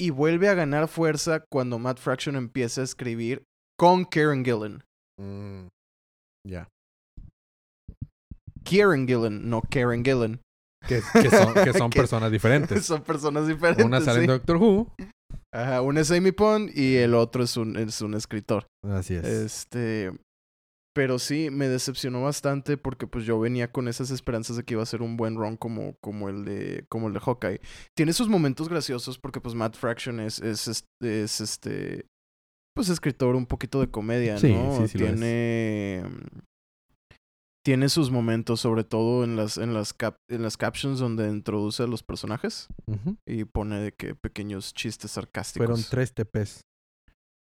y 0.00 0.10
vuelve 0.10 0.48
a 0.48 0.54
ganar 0.54 0.88
fuerza 0.88 1.44
cuando 1.50 1.78
Matt 1.78 1.98
Fraction 1.98 2.36
empieza 2.36 2.80
a 2.80 2.84
escribir 2.84 3.42
con 3.78 4.04
Karen 4.04 4.44
Gillan. 4.44 4.82
Mm, 5.20 5.68
ya. 6.48 6.68
Kieran 8.64 9.06
Gillan, 9.06 9.48
no 9.48 9.62
Karen 9.70 10.04
Gillan. 10.04 10.40
Que, 10.88 11.00
que 11.12 11.30
son, 11.30 11.54
que 11.54 11.72
son 11.78 11.90
Que- 11.90 12.00
personas 12.00 12.30
diferentes. 12.30 12.84
Son 12.86 13.02
personas 13.02 13.46
diferentes. 13.46 13.84
Una 13.84 14.00
sale 14.00 14.20
en 14.20 14.24
sí. 14.24 14.28
Doctor 14.28 14.56
Who. 14.56 14.92
Ajá, 15.52 15.80
uno 15.82 16.00
es 16.00 16.10
Amy 16.10 16.32
Pond 16.32 16.70
y 16.76 16.96
el 16.96 17.14
otro 17.14 17.44
es 17.44 17.56
un, 17.56 17.76
es 17.76 18.00
un 18.02 18.14
escritor. 18.14 18.66
Así 18.86 19.14
es. 19.14 19.24
Este. 19.24 20.12
Pero 20.94 21.18
sí, 21.18 21.50
me 21.50 21.68
decepcionó 21.68 22.22
bastante 22.22 22.76
porque 22.76 23.06
pues 23.08 23.24
yo 23.24 23.40
venía 23.40 23.72
con 23.72 23.88
esas 23.88 24.10
esperanzas 24.12 24.56
de 24.56 24.62
que 24.62 24.74
iba 24.74 24.82
a 24.82 24.86
ser 24.86 25.02
un 25.02 25.16
buen 25.16 25.36
run 25.36 25.56
como, 25.56 25.96
como 26.00 26.28
el 26.28 26.44
de. 26.44 26.86
como 26.88 27.08
el 27.08 27.14
de 27.14 27.20
Hawkeye. 27.20 27.60
Tiene 27.96 28.12
sus 28.12 28.28
momentos 28.28 28.68
graciosos 28.68 29.18
porque 29.18 29.40
pues 29.40 29.54
Matt 29.56 29.74
Fraction 29.76 30.20
es, 30.20 30.40
es, 30.40 30.68
es, 30.68 30.84
es, 31.00 31.40
este. 31.40 32.06
Pues 32.76 32.88
escritor 32.88 33.34
un 33.36 33.46
poquito 33.46 33.80
de 33.80 33.90
comedia, 33.90 34.38
Sí, 34.38 34.52
¿no? 34.52 34.76
sí, 34.82 34.88
sí 34.88 34.98
lo 34.98 35.06
es. 35.06 35.12
Tiene. 35.14 36.04
Tiene 37.66 37.88
sus 37.88 38.10
momentos, 38.10 38.60
sobre 38.60 38.84
todo 38.84 39.24
en 39.24 39.36
las, 39.36 39.56
en 39.56 39.72
las 39.72 39.94
cap- 39.94 40.18
en 40.30 40.42
las 40.42 40.58
captions 40.58 40.98
donde 40.98 41.28
introduce 41.30 41.82
a 41.82 41.86
los 41.86 42.02
personajes 42.02 42.68
y 43.26 43.44
pone 43.44 43.80
de 43.80 43.92
que 43.92 44.14
pequeños 44.14 44.74
chistes 44.74 45.12
sarcásticos. 45.12 45.66
Fueron 45.66 45.82
tres 45.88 46.12
TPs. 46.12 46.60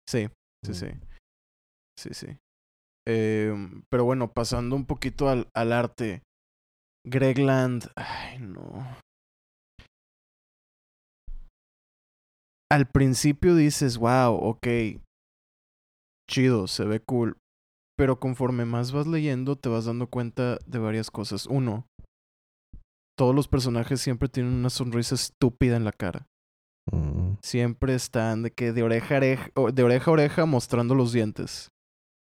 Sí, 0.08 0.28
sí, 0.64 0.70
Mm. 0.70 0.74
sí. 0.74 0.86
Sí, 1.98 2.10
sí. 2.14 2.26
Em, 3.06 3.82
pero 3.90 4.04
bueno, 4.04 4.32
pasando 4.32 4.76
un 4.76 4.86
poquito 4.86 5.28
al, 5.28 5.48
al 5.54 5.72
arte. 5.72 6.22
Greg 7.04 7.38
Land. 7.38 7.90
Ay, 7.96 8.38
no. 8.38 8.96
Al 12.70 12.86
principio 12.86 13.54
dices, 13.54 13.98
wow, 13.98 14.34
ok. 14.34 14.66
Chido, 16.30 16.66
se 16.66 16.84
ve 16.84 17.00
cool. 17.00 17.36
Pero 17.98 18.18
conforme 18.18 18.64
más 18.64 18.92
vas 18.92 19.06
leyendo, 19.06 19.56
te 19.56 19.68
vas 19.68 19.84
dando 19.84 20.06
cuenta 20.06 20.58
de 20.64 20.78
varias 20.78 21.10
cosas. 21.10 21.46
Uno, 21.46 21.86
todos 23.18 23.34
los 23.34 23.48
personajes 23.48 24.00
siempre 24.00 24.28
tienen 24.28 24.54
una 24.54 24.70
sonrisa 24.70 25.14
estúpida 25.14 25.76
en 25.76 25.84
la 25.84 25.92
cara. 25.92 26.26
Mm. 26.90 27.34
Siempre 27.42 27.94
están 27.94 28.42
de 28.42 28.50
que 28.52 28.72
de 28.72 28.82
oreja 28.82 29.14
a 29.14 29.18
oreja, 29.18 29.50
de 29.72 29.82
oreja 29.82 30.10
a 30.10 30.14
oreja 30.14 30.46
mostrando 30.46 30.94
los 30.94 31.12
dientes. 31.12 31.68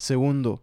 Segundo, 0.00 0.62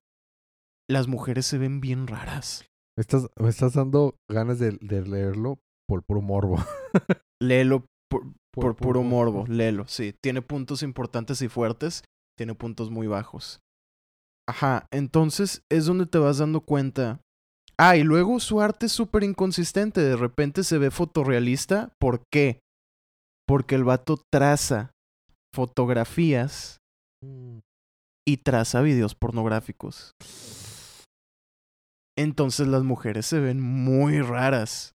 las 0.90 1.08
mujeres 1.08 1.46
se 1.46 1.58
ven 1.58 1.82
bien 1.82 2.08
raras. 2.08 2.66
Me 2.98 3.02
estás, 3.02 3.28
me 3.40 3.50
estás 3.50 3.74
dando 3.74 4.16
ganas 4.30 4.60
de, 4.60 4.72
de 4.82 5.02
leerlo 5.06 5.60
por 5.88 6.04
puro 6.04 6.22
morbo. 6.22 6.58
Léelo 7.42 7.86
por, 8.10 8.24
por 8.54 8.76
puro 8.76 9.04
morbo, 9.04 9.46
léelo, 9.48 9.88
sí. 9.88 10.16
Tiene 10.24 10.42
puntos 10.42 10.82
importantes 10.82 11.42
y 11.44 11.48
fuertes, 11.50 12.04
tiene 12.38 12.56
puntos 12.56 12.90
muy 12.90 13.06
bajos. 13.06 13.60
Ajá, 14.50 14.88
entonces 14.92 15.62
es 15.72 15.86
donde 15.86 16.08
te 16.08 16.18
vas 16.18 16.40
dando 16.40 16.62
cuenta. 16.62 17.20
Ah, 17.78 17.96
y 17.98 18.04
luego 18.04 18.40
su 18.40 18.60
arte 18.62 18.88
es 18.88 18.92
súper 18.94 19.24
inconsistente. 19.24 20.02
De 20.02 20.16
repente 20.16 20.64
se 20.64 20.80
ve 20.80 20.90
fotorrealista. 20.90 21.92
¿Por 22.00 22.22
qué? 22.32 22.60
Porque 23.46 23.76
el 23.76 23.84
vato 23.84 24.18
traza 24.34 24.92
fotografías 25.54 26.78
Mm. 27.24 27.60
y 28.28 28.38
traza 28.38 28.82
videos 28.82 29.16
pornográficos. 29.16 30.12
Entonces 32.18 32.68
las 32.68 32.84
mujeres 32.84 33.28
se 33.28 33.40
ven 33.40 33.62
muy 33.62 34.22
raras. 34.22 34.94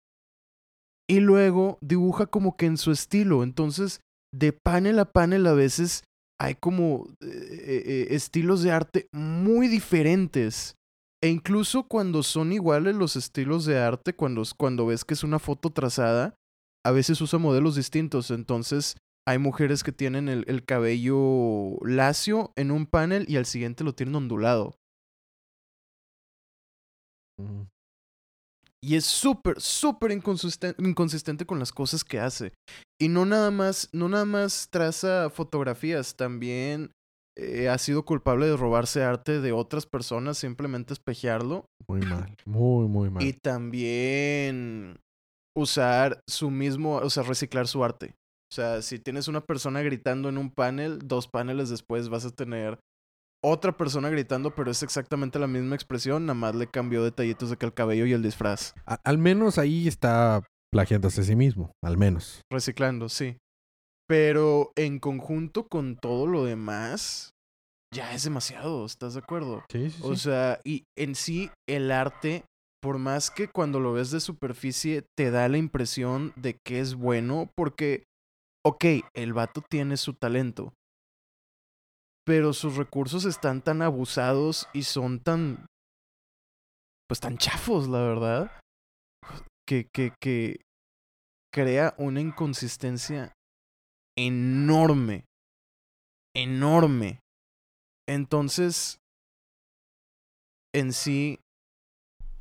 Y 1.10 1.20
luego 1.20 1.78
dibuja 1.80 2.26
como 2.26 2.56
que 2.56 2.66
en 2.66 2.76
su 2.76 2.92
estilo. 2.92 3.42
Entonces, 3.42 4.00
de 4.32 4.52
panel 4.52 4.98
a 5.00 5.06
panel 5.06 5.46
a 5.46 5.52
veces 5.52 6.04
hay 6.40 6.54
como 6.54 7.08
eh, 7.20 7.26
eh, 7.30 8.06
estilos 8.10 8.62
de 8.62 8.70
arte 8.70 9.08
muy 9.12 9.68
diferentes. 9.68 10.76
E 11.20 11.28
incluso 11.28 11.88
cuando 11.88 12.22
son 12.22 12.52
iguales 12.52 12.94
los 12.94 13.16
estilos 13.16 13.64
de 13.64 13.78
arte, 13.78 14.14
cuando, 14.14 14.42
cuando 14.56 14.86
ves 14.86 15.04
que 15.04 15.14
es 15.14 15.24
una 15.24 15.40
foto 15.40 15.70
trazada, 15.70 16.36
a 16.86 16.92
veces 16.92 17.20
usa 17.20 17.40
modelos 17.40 17.74
distintos. 17.74 18.30
Entonces, 18.30 18.96
hay 19.26 19.38
mujeres 19.38 19.82
que 19.82 19.92
tienen 19.92 20.28
el 20.28 20.64
cabello 20.64 21.78
lacio 21.84 22.52
en 22.54 22.70
un 22.70 22.86
panel 22.86 23.24
y 23.28 23.36
al 23.36 23.46
siguiente 23.46 23.82
lo 23.82 23.94
tienen 23.94 24.14
ondulado. 24.14 24.76
Mm. 27.38 27.62
Y 28.80 28.94
es 28.94 29.04
súper, 29.04 29.60
súper 29.60 30.12
inconsisten- 30.12 30.74
inconsistente 30.78 31.44
con 31.44 31.58
las 31.58 31.72
cosas 31.72 32.04
que 32.04 32.20
hace. 32.20 32.52
Y 33.00 33.08
no 33.08 33.26
nada 33.26 33.50
más, 33.50 33.88
no 33.92 34.08
nada 34.08 34.24
más 34.24 34.68
traza 34.70 35.30
fotografías, 35.30 36.16
también 36.16 36.92
eh, 37.36 37.68
ha 37.68 37.78
sido 37.78 38.04
culpable 38.04 38.46
de 38.46 38.56
robarse 38.56 39.02
arte 39.02 39.40
de 39.40 39.52
otras 39.52 39.86
personas, 39.86 40.38
simplemente 40.38 40.92
espejearlo. 40.92 41.66
Muy 41.88 42.00
mal. 42.06 42.34
Muy, 42.44 42.88
muy 42.88 43.10
mal. 43.10 43.22
Y 43.22 43.32
también 43.32 44.98
usar 45.56 46.20
su 46.28 46.50
mismo, 46.50 46.96
o 46.96 47.10
sea, 47.10 47.24
reciclar 47.24 47.66
su 47.66 47.82
arte. 47.84 48.14
O 48.50 48.54
sea, 48.54 48.80
si 48.80 48.98
tienes 48.98 49.28
una 49.28 49.42
persona 49.42 49.82
gritando 49.82 50.28
en 50.28 50.38
un 50.38 50.50
panel, 50.50 51.00
dos 51.04 51.28
paneles 51.28 51.68
después 51.68 52.08
vas 52.08 52.24
a 52.24 52.30
tener 52.30 52.78
otra 53.42 53.76
persona 53.76 54.10
gritando, 54.10 54.54
pero 54.54 54.70
es 54.70 54.82
exactamente 54.82 55.38
la 55.38 55.46
misma 55.46 55.74
expresión, 55.74 56.26
nada 56.26 56.34
más 56.34 56.54
le 56.54 56.66
cambió 56.66 57.04
detallitos 57.04 57.50
de 57.50 57.56
que 57.56 57.66
el 57.66 57.74
cabello 57.74 58.06
y 58.06 58.12
el 58.12 58.22
disfraz. 58.22 58.74
A- 58.86 59.00
al 59.04 59.18
menos 59.18 59.58
ahí 59.58 59.86
está 59.88 60.42
plagiándose 60.72 61.20
a 61.20 61.24
sí 61.24 61.36
mismo. 61.36 61.72
Al 61.82 61.96
menos. 61.96 62.42
Reciclando, 62.52 63.08
sí. 63.08 63.36
Pero 64.08 64.72
en 64.76 64.98
conjunto 64.98 65.66
con 65.68 65.96
todo 65.96 66.26
lo 66.26 66.44
demás, 66.44 67.30
ya 67.94 68.14
es 68.14 68.24
demasiado, 68.24 68.84
¿estás 68.86 69.14
de 69.14 69.20
acuerdo? 69.20 69.64
Sí, 69.70 69.90
sí, 69.90 70.00
O 70.02 70.16
sea, 70.16 70.60
y 70.64 70.84
en 70.96 71.14
sí 71.14 71.50
el 71.68 71.90
arte, 71.90 72.44
por 72.82 72.98
más 72.98 73.30
que 73.30 73.48
cuando 73.48 73.80
lo 73.80 73.92
ves 73.92 74.10
de 74.10 74.20
superficie 74.20 75.04
te 75.16 75.30
da 75.30 75.48
la 75.48 75.58
impresión 75.58 76.32
de 76.36 76.56
que 76.64 76.80
es 76.80 76.94
bueno, 76.94 77.50
porque, 77.54 78.04
ok, 78.64 78.84
el 79.14 79.32
vato 79.32 79.62
tiene 79.68 79.96
su 79.96 80.14
talento, 80.14 80.72
pero 82.28 82.52
sus 82.52 82.76
recursos 82.76 83.24
están 83.24 83.62
tan 83.62 83.80
abusados 83.80 84.68
y 84.74 84.82
son 84.82 85.18
tan, 85.18 85.64
pues 87.08 87.20
tan 87.20 87.38
chafos, 87.38 87.88
la 87.88 88.00
verdad, 88.00 88.60
que, 89.66 89.88
que, 89.94 90.12
que 90.20 90.60
crea 91.50 91.94
una 91.96 92.20
inconsistencia 92.20 93.32
enorme, 94.14 95.24
enorme. 96.36 97.20
Entonces, 98.06 98.98
en 100.74 100.92
sí, 100.92 101.40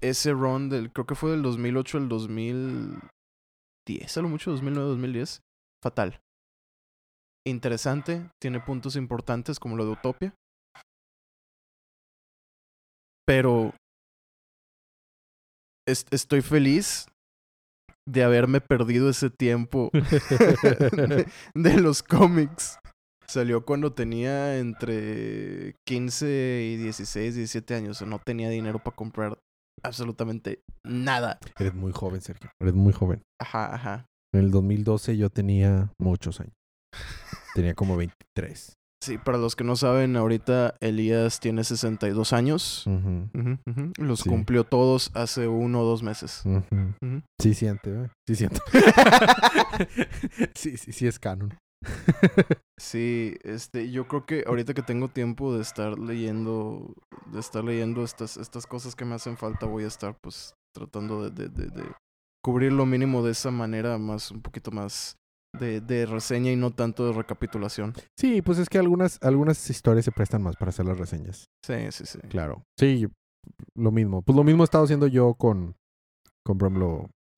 ese 0.02 0.34
run 0.34 0.68
del, 0.68 0.92
creo 0.92 1.08
que 1.08 1.16
fue 1.16 1.32
del 1.32 1.44
2008 1.44 1.98
al 1.98 2.10
2010, 2.10 4.18
a 4.18 4.22
lo 4.22 4.28
mucho 4.28 4.52
2009, 4.52 4.90
2010, 4.90 5.40
fatal. 5.82 6.20
Interesante, 7.48 8.30
tiene 8.41 8.60
puntos 8.60 8.95
importantes 8.95 9.60
como 9.60 9.76
lo 9.78 9.86
de 9.86 9.91
Utopia. 9.91 10.34
Pero 13.26 13.74
es- 15.88 16.06
estoy 16.12 16.41
feliz 16.41 17.08
de 18.08 18.24
haberme 18.24 18.62
perdido 18.62 19.10
ese 19.10 19.30
tiempo 19.30 19.89
de, 19.93 21.28
de 21.56 21.78
los 21.82 22.04
cómics. 22.04 22.80
Salió 23.30 23.66
cuando 23.66 23.93
tenía 23.93 24.58
entre 24.60 25.76
15 25.86 26.62
y 26.64 26.78
16, 26.78 27.36
17 27.36 27.76
años. 27.76 28.02
No 28.02 28.20
tenía 28.20 28.50
dinero 28.50 28.80
para 28.80 28.95
comprar 28.95 29.39
absolutamente 29.84 30.62
nada. 30.86 31.38
Eres 31.60 31.74
muy 31.74 31.91
joven, 31.91 32.22
Sergio. 32.22 32.50
Eres 32.62 32.74
muy 32.74 32.93
joven. 32.93 33.22
Ajá, 33.41 33.74
ajá. 33.76 34.06
En 34.34 34.41
el 34.45 34.52
2012 34.52 35.18
yo 35.18 35.30
tenía 35.30 35.91
muchos 36.00 36.39
años. 36.39 36.54
Tenía 37.54 37.74
como 37.74 37.98
23. 37.98 38.74
Sí, 39.04 39.18
para 39.20 39.38
los 39.38 39.56
que 39.56 39.64
no 39.64 39.76
saben, 39.76 40.16
ahorita 40.18 40.76
Elías 40.82 41.40
tiene 41.40 41.64
62 41.64 42.34
años. 42.34 42.86
Ujú, 42.88 43.30
ujú. 43.66 43.92
Los 43.98 44.22
Sí. 44.22 44.30
cumplió 44.30 44.64
todos 44.64 45.12
hace 45.14 45.48
uno 45.48 45.82
o 45.82 45.86
dos 45.86 46.02
meses. 46.04 46.44
Sí 47.40 47.54
siente, 47.54 47.92
¿eh? 47.92 48.10
Sí 48.28 48.36
siento. 48.36 48.60
sí, 50.56 50.78
sí, 50.78 50.92
sí 50.92 51.08
es 51.08 51.20
canon. 51.20 51.54
Sí, 52.80 53.36
este, 53.44 53.92
yo 53.92 54.08
creo 54.08 54.26
que 54.26 54.44
ahorita 54.48 54.74
que 54.74 54.82
tengo 54.82 55.08
tiempo 55.10 55.56
de 55.56 55.62
estar 55.62 55.98
leyendo, 55.98 56.94
de 57.32 57.40
estar 57.40 57.64
leyendo 57.64 58.04
estas, 58.04 58.38
estas 58.38 58.66
cosas 58.66 58.96
que 58.96 59.06
me 59.06 59.16
hacen 59.16 59.38
falta, 59.38 59.66
voy 59.68 59.84
a 59.84 59.88
estar 59.88 60.16
pues 60.22 60.54
tratando 60.76 61.30
de, 61.30 61.32
de, 61.32 61.50
de, 61.50 61.70
de 61.70 61.84
cubrir 62.44 62.72
lo 62.74 62.86
mínimo 62.86 63.24
de 63.24 63.32
esa 63.32 63.52
manera, 63.52 63.98
más, 63.98 64.32
un 64.32 64.42
poquito 64.42 64.72
más 64.72 65.16
de, 65.54 65.82
de 65.82 66.06
reseña 66.06 66.52
y 66.52 66.56
no 66.56 66.72
tanto 66.72 67.06
de 67.08 67.14
recapitulación. 67.14 67.93
Sí, 68.18 68.41
pues 68.41 68.58
es 68.60 68.70
que 68.70 68.78
algunas, 68.78 69.18
algunas 69.22 69.70
historias 69.70 70.06
se 70.06 70.12
prestan 70.12 70.41
más 70.41 70.56
para 70.56 70.70
hacer 70.70 70.86
las 70.86 70.98
reseñas. 70.98 71.45
Sí, 71.66 71.91
sí, 71.91 72.06
sí. 72.06 72.20
Claro. 72.30 72.64
Sí, 72.80 73.08
lo 73.76 73.91
mismo. 73.91 74.22
Pues 74.22 74.36
lo 74.36 74.43
mismo 74.43 74.64
he 74.64 74.66
estado 74.66 74.84
haciendo 74.84 75.08
yo 75.08 75.34
con, 75.36 75.76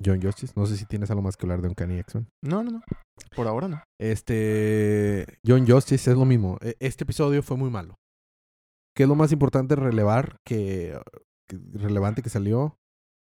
John 0.03 0.21
Justice. 0.21 0.53
No 0.55 0.65
sé 0.65 0.77
si 0.77 0.85
tienes 0.85 1.09
algo 1.11 1.21
más 1.21 1.35
que 1.37 1.45
hablar 1.45 1.61
de 1.61 1.67
Uncanny 1.69 1.99
X-Men. 1.99 2.27
No, 2.43 2.63
no, 2.63 2.71
no. 2.71 2.81
Por 3.35 3.47
ahora 3.47 3.67
no. 3.67 3.83
Este, 3.99 5.25
John 5.45 5.67
Justice 5.67 6.11
es 6.11 6.17
lo 6.17 6.25
mismo. 6.25 6.57
E- 6.61 6.75
Este 6.79 7.03
episodio 7.03 7.43
fue 7.43 7.57
muy 7.57 7.69
malo. 7.69 7.95
¿Qué 8.95 9.03
es 9.03 9.09
lo 9.09 9.15
más 9.15 9.31
importante 9.31 9.75
relevar 9.75 10.37
que, 10.45 10.99
que- 11.47 11.59
relevante 11.73 12.21
que 12.21 12.29
salió? 12.29 12.77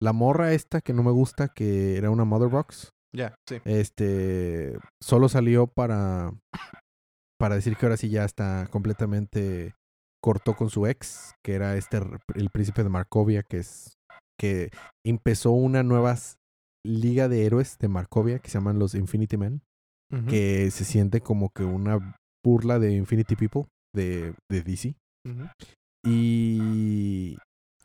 La 0.01 0.13
morra 0.13 0.53
esta 0.53 0.81
que 0.81 0.93
no 0.93 1.03
me 1.03 1.11
gusta, 1.11 1.49
que 1.49 1.97
era 1.97 2.11
una 2.11 2.25
Mother 2.25 2.49
Ya, 3.15 3.35
sí. 3.49 3.57
Este 3.65 4.79
solo 5.03 5.29
salió 5.29 5.67
para 5.67 6.33
para 7.39 7.55
decir 7.55 7.77
que 7.77 7.87
ahora 7.87 7.97
sí 7.97 8.09
ya 8.09 8.25
está 8.25 8.67
completamente 8.71 9.75
cortó 10.23 10.55
con 10.55 10.71
su 10.71 10.87
ex, 10.87 11.35
que 11.45 11.55
era 11.55 11.77
este 11.77 12.01
el 12.35 12.51
príncipe 12.51 12.83
de 12.83 12.89
Markovia, 12.89 13.43
que 13.43 13.59
es 13.59 13.99
que 14.39 14.71
empezó 15.05 15.53
una 15.53 15.83
nueva 15.83 16.17
liga 16.85 17.29
de 17.29 17.45
héroes 17.47 17.79
de 17.79 17.89
Markovia 17.89 18.39
que 18.39 18.51
se 18.51 18.59
llaman 18.59 18.79
los 18.79 18.95
Infinity 18.95 19.37
Men, 19.37 19.63
que 20.29 20.71
se 20.71 20.85
siente 20.85 21.21
como 21.21 21.51
que 21.51 21.65
una 21.65 22.19
burla 22.45 22.79
de 22.79 22.93
Infinity 22.93 23.37
People 23.37 23.65
de, 23.95 24.35
de 24.51 24.63
DC. 24.63 24.95
Y 26.05 27.37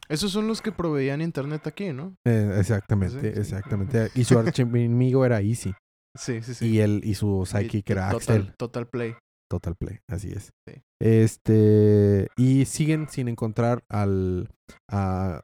Esos 0.09 0.31
son 0.31 0.47
los 0.47 0.61
que 0.61 0.71
proveían 0.71 1.21
internet 1.21 1.65
aquí, 1.67 1.93
¿no? 1.93 2.15
eh, 2.25 2.55
exactamente, 2.59 3.19
Sí, 3.21 3.33
sí. 3.33 3.39
exactamente. 3.39 4.09
Y 4.15 4.23
su 4.25 4.37
archienemigo 4.37 5.25
era 5.25 5.41
Easy. 5.41 5.73
Sí, 6.15 6.41
sí, 6.41 6.53
sí. 6.53 6.67
Y 6.67 6.79
él 6.79 7.01
y 7.03 7.15
su 7.15 7.45
psychic 7.45 7.89
era 7.89 8.11
total, 8.11 8.37
Axel. 8.41 8.55
Total 8.57 8.87
Play. 8.87 9.15
Total 9.49 9.75
Play, 9.75 9.99
así 10.07 10.31
es. 10.31 10.51
Sí. 10.67 10.81
Este, 11.01 12.27
y 12.37 12.65
siguen 12.65 13.07
sin 13.09 13.27
encontrar 13.27 13.83
al, 13.89 14.49
a, 14.91 15.41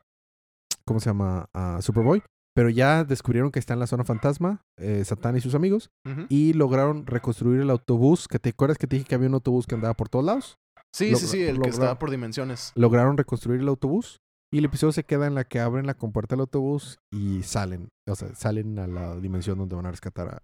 ¿cómo 0.86 1.00
se 1.00 1.10
llama? 1.10 1.50
A 1.54 1.82
Superboy. 1.82 2.22
Pero 2.56 2.70
ya 2.70 3.04
descubrieron 3.06 3.52
que 3.52 3.60
está 3.60 3.74
en 3.74 3.80
la 3.80 3.88
zona 3.88 4.04
fantasma, 4.04 4.64
eh, 4.78 5.04
Satán 5.06 5.38
y 5.38 5.40
sus 5.40 5.56
amigos, 5.56 5.92
y 6.28 6.52
lograron 6.54 7.06
reconstruir 7.06 7.62
el 7.62 7.70
autobús. 7.70 8.28
Que 8.28 8.38
te 8.40 8.50
acuerdas 8.50 8.78
que 8.78 8.86
te 8.88 8.98
dije 8.98 9.08
que 9.08 9.16
había 9.16 9.30
un 9.30 9.36
autobús 9.36 9.66
que 9.66 9.76
andaba 9.76 9.94
por 9.94 10.10
todos 10.10 10.26
lados? 10.26 10.58
Sí, 10.94 11.16
sí, 11.16 11.28
sí, 11.28 11.44
el 11.44 11.62
que 11.62 11.70
estaba 11.70 11.98
por 12.00 12.10
dimensiones. 12.12 12.74
Lograron 12.76 13.16
reconstruir 13.18 13.62
el 13.62 13.68
autobús. 13.70 14.20
Y 14.52 14.58
el 14.60 14.66
episodio 14.66 14.92
se 14.92 15.04
queda 15.04 15.28
en 15.28 15.36
la 15.36 15.44
que 15.44 15.60
abren 15.60 15.86
la 15.86 15.94
compuerta 15.94 16.36
del 16.36 16.42
autobús 16.42 16.98
y 17.14 17.44
salen. 17.44 17.90
O 18.10 18.16
sea, 18.16 18.34
salen 18.36 18.80
a 18.80 18.88
la 18.88 19.16
dimensión 19.18 19.58
donde 19.60 19.76
van 19.76 19.86
a 19.86 19.92
rescatar 19.92 20.28
a, 20.28 20.42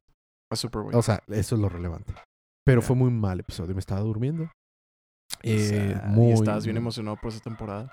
A 0.52 0.56
Superboy. 0.56 0.94
O 0.94 1.02
sea, 1.02 1.24
eso 1.28 1.56
es 1.56 1.62
lo 1.62 1.70
relevante. 1.70 2.14
Pero 2.66 2.82
fue 2.82 2.96
muy 2.96 3.10
mal 3.12 3.40
episodio. 3.40 3.74
Me 3.74 3.80
estaba 3.80 4.02
durmiendo. 4.02 4.50
Eh, 5.44 6.00
muy, 6.06 6.30
y 6.30 6.34
estabas 6.34 6.66
bien 6.66 6.78
emocionado 6.78 7.18
por 7.18 7.32
esa 7.32 7.42
temporada. 7.42 7.92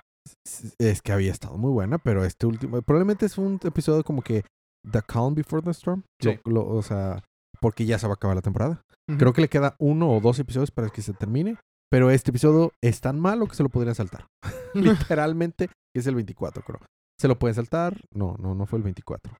Es 0.79 1.01
que 1.01 1.11
había 1.11 1.31
estado 1.31 1.57
muy 1.57 1.71
buena, 1.71 1.97
pero 1.97 2.23
este 2.23 2.45
último. 2.45 2.81
Probablemente 2.81 3.25
es 3.25 3.37
un 3.37 3.59
episodio 3.63 4.03
como 4.03 4.21
que 4.21 4.45
The 4.89 5.01
Calm 5.01 5.33
Before 5.35 5.61
the 5.63 5.71
Storm. 5.71 6.03
Sí. 6.21 6.39
lo- 6.45 6.67
o 6.67 6.81
sea, 6.81 7.23
porque 7.59 7.85
ya 7.85 7.97
se 7.99 8.07
va 8.07 8.13
a 8.13 8.15
acabar 8.15 8.35
la 8.35 8.41
temporada. 8.41 8.81
Creo 9.17 9.33
que 9.33 9.41
le 9.41 9.49
queda 9.49 9.75
uno 9.79 10.09
o 10.11 10.21
dos 10.21 10.39
episodios 10.39 10.71
para 10.71 10.89
que 10.89 11.01
se 11.01 11.13
termine. 11.13 11.57
Pero 11.93 12.09
este 12.09 12.31
episodio 12.31 12.71
es 12.81 13.01
tan 13.01 13.19
malo 13.19 13.45
que 13.45 13.53
se 13.53 13.61
lo 13.61 13.69
podrían 13.69 13.93
saltar. 13.93 14.25
Literalmente, 14.73 15.69
es 15.95 16.07
el 16.07 16.15
24, 16.15 16.63
creo. 16.63 16.79
¿Se 17.19 17.27
lo 17.27 17.37
pueden 17.37 17.53
saltar? 17.53 18.01
No, 18.11 18.35
no, 18.39 18.55
no 18.55 18.65
fue 18.65 18.77
el 18.77 18.83
24. 18.83 19.37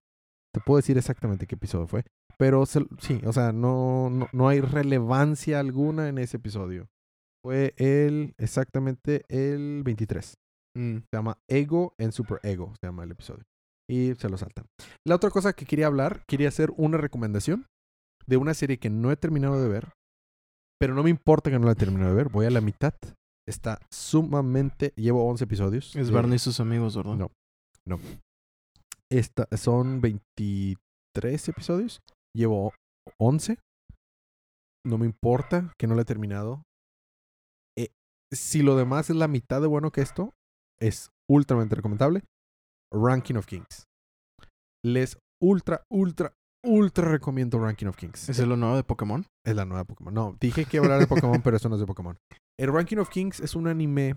Te 0.53 0.61
puedo 0.61 0.77
decir 0.77 0.95
exactamente 0.95 1.47
qué 1.47 1.55
episodio 1.55 1.87
fue. 1.87 2.05
Pero 2.37 2.67
se- 2.67 2.85
sí, 2.99 3.19
o 3.25 3.33
sea, 3.33 3.53
no, 3.53 4.11
no, 4.11 4.27
no 4.33 4.47
hay 4.49 4.61
relevancia 4.61 5.59
alguna 5.59 6.09
en 6.09 6.19
ese 6.19 6.37
episodio. 6.37 6.89
Fue 7.43 7.73
el, 7.77 8.35
exactamente 8.37 9.23
el 9.29 9.81
23. 9.83 10.35
Mm. 10.77 10.97
Se 10.97 11.17
llama 11.17 11.39
Ego 11.49 11.95
en 11.97 12.11
Super 12.11 12.39
Ego, 12.43 12.75
se 12.79 12.85
llama 12.85 13.03
el 13.03 13.11
episodio. 13.13 13.45
Y 13.89 14.13
se 14.13 14.29
lo 14.29 14.37
saltan. 14.37 14.67
La 15.07 15.15
otra 15.15 15.31
cosa 15.31 15.53
que 15.53 15.65
quería 15.65 15.87
hablar, 15.87 16.23
quería 16.27 16.49
hacer 16.49 16.71
una 16.77 16.99
recomendación 16.99 17.65
de 18.27 18.37
una 18.37 18.53
serie 18.53 18.77
que 18.77 18.91
no 18.91 19.11
he 19.11 19.15
terminado 19.15 19.59
de 19.59 19.69
ver. 19.69 19.93
Pero 20.79 20.93
no 20.95 21.03
me 21.03 21.09
importa 21.09 21.49
que 21.49 21.59
no 21.59 21.65
la 21.65 21.73
he 21.73 21.75
terminado 21.75 22.09
de 22.11 22.15
ver. 22.23 22.29
Voy 22.31 22.45
a 22.45 22.49
la 22.49 22.61
mitad. 22.61 22.93
Está 23.47 23.79
sumamente... 23.91 24.93
Llevo 24.95 25.27
11 25.29 25.43
episodios. 25.43 25.95
Es 25.95 26.07
de- 26.07 26.13
Barney 26.13 26.35
y 26.35 26.39
sus 26.39 26.59
amigos, 26.59 26.95
¿verdad? 26.95 27.15
No. 27.15 27.31
No. 27.87 27.99
Esta, 29.11 29.47
son 29.57 30.01
23 30.01 31.47
episodios. 31.49 31.99
Llevo 32.35 32.73
11. 33.19 33.57
No 34.85 34.97
me 34.97 35.05
importa 35.05 35.73
que 35.79 35.87
no 35.87 35.95
la 35.95 36.01
he 36.01 36.05
terminado. 36.05 36.63
Eh, 37.77 37.89
si 38.33 38.61
lo 38.63 38.75
demás 38.75 39.09
es 39.09 39.15
la 39.15 39.27
mitad 39.27 39.61
de 39.61 39.67
bueno 39.67 39.91
que 39.91 40.01
esto, 40.01 40.33
es 40.81 41.09
ultramente 41.29 41.75
recomendable. 41.75 42.23
Ranking 42.93 43.35
of 43.35 43.45
Kings. 43.45 43.85
Les 44.85 45.17
ultra, 45.41 45.83
ultra, 45.91 46.33
ultra 46.63 47.09
recomiendo 47.09 47.59
Ranking 47.59 47.87
of 47.87 47.95
Kings. 47.95 48.29
¿Es 48.29 48.39
lo 48.39 48.55
nuevo 48.55 48.75
de 48.75 48.83
Pokémon? 48.83 49.25
Es 49.45 49.55
la 49.55 49.65
nueva 49.65 49.83
Pokémon. 49.83 50.13
No, 50.13 50.35
dije 50.39 50.65
que 50.65 50.77
iba 50.77 50.85
a 50.85 50.87
hablar 50.87 50.99
de 51.01 51.07
Pokémon, 51.07 51.41
pero 51.41 51.57
eso 51.57 51.69
no 51.69 51.75
es 51.75 51.81
de 51.81 51.87
Pokémon. 51.87 52.17
El 52.59 52.71
Ranking 52.71 52.97
of 52.97 53.09
Kings 53.09 53.39
es 53.39 53.55
un 53.55 53.67
anime 53.67 54.15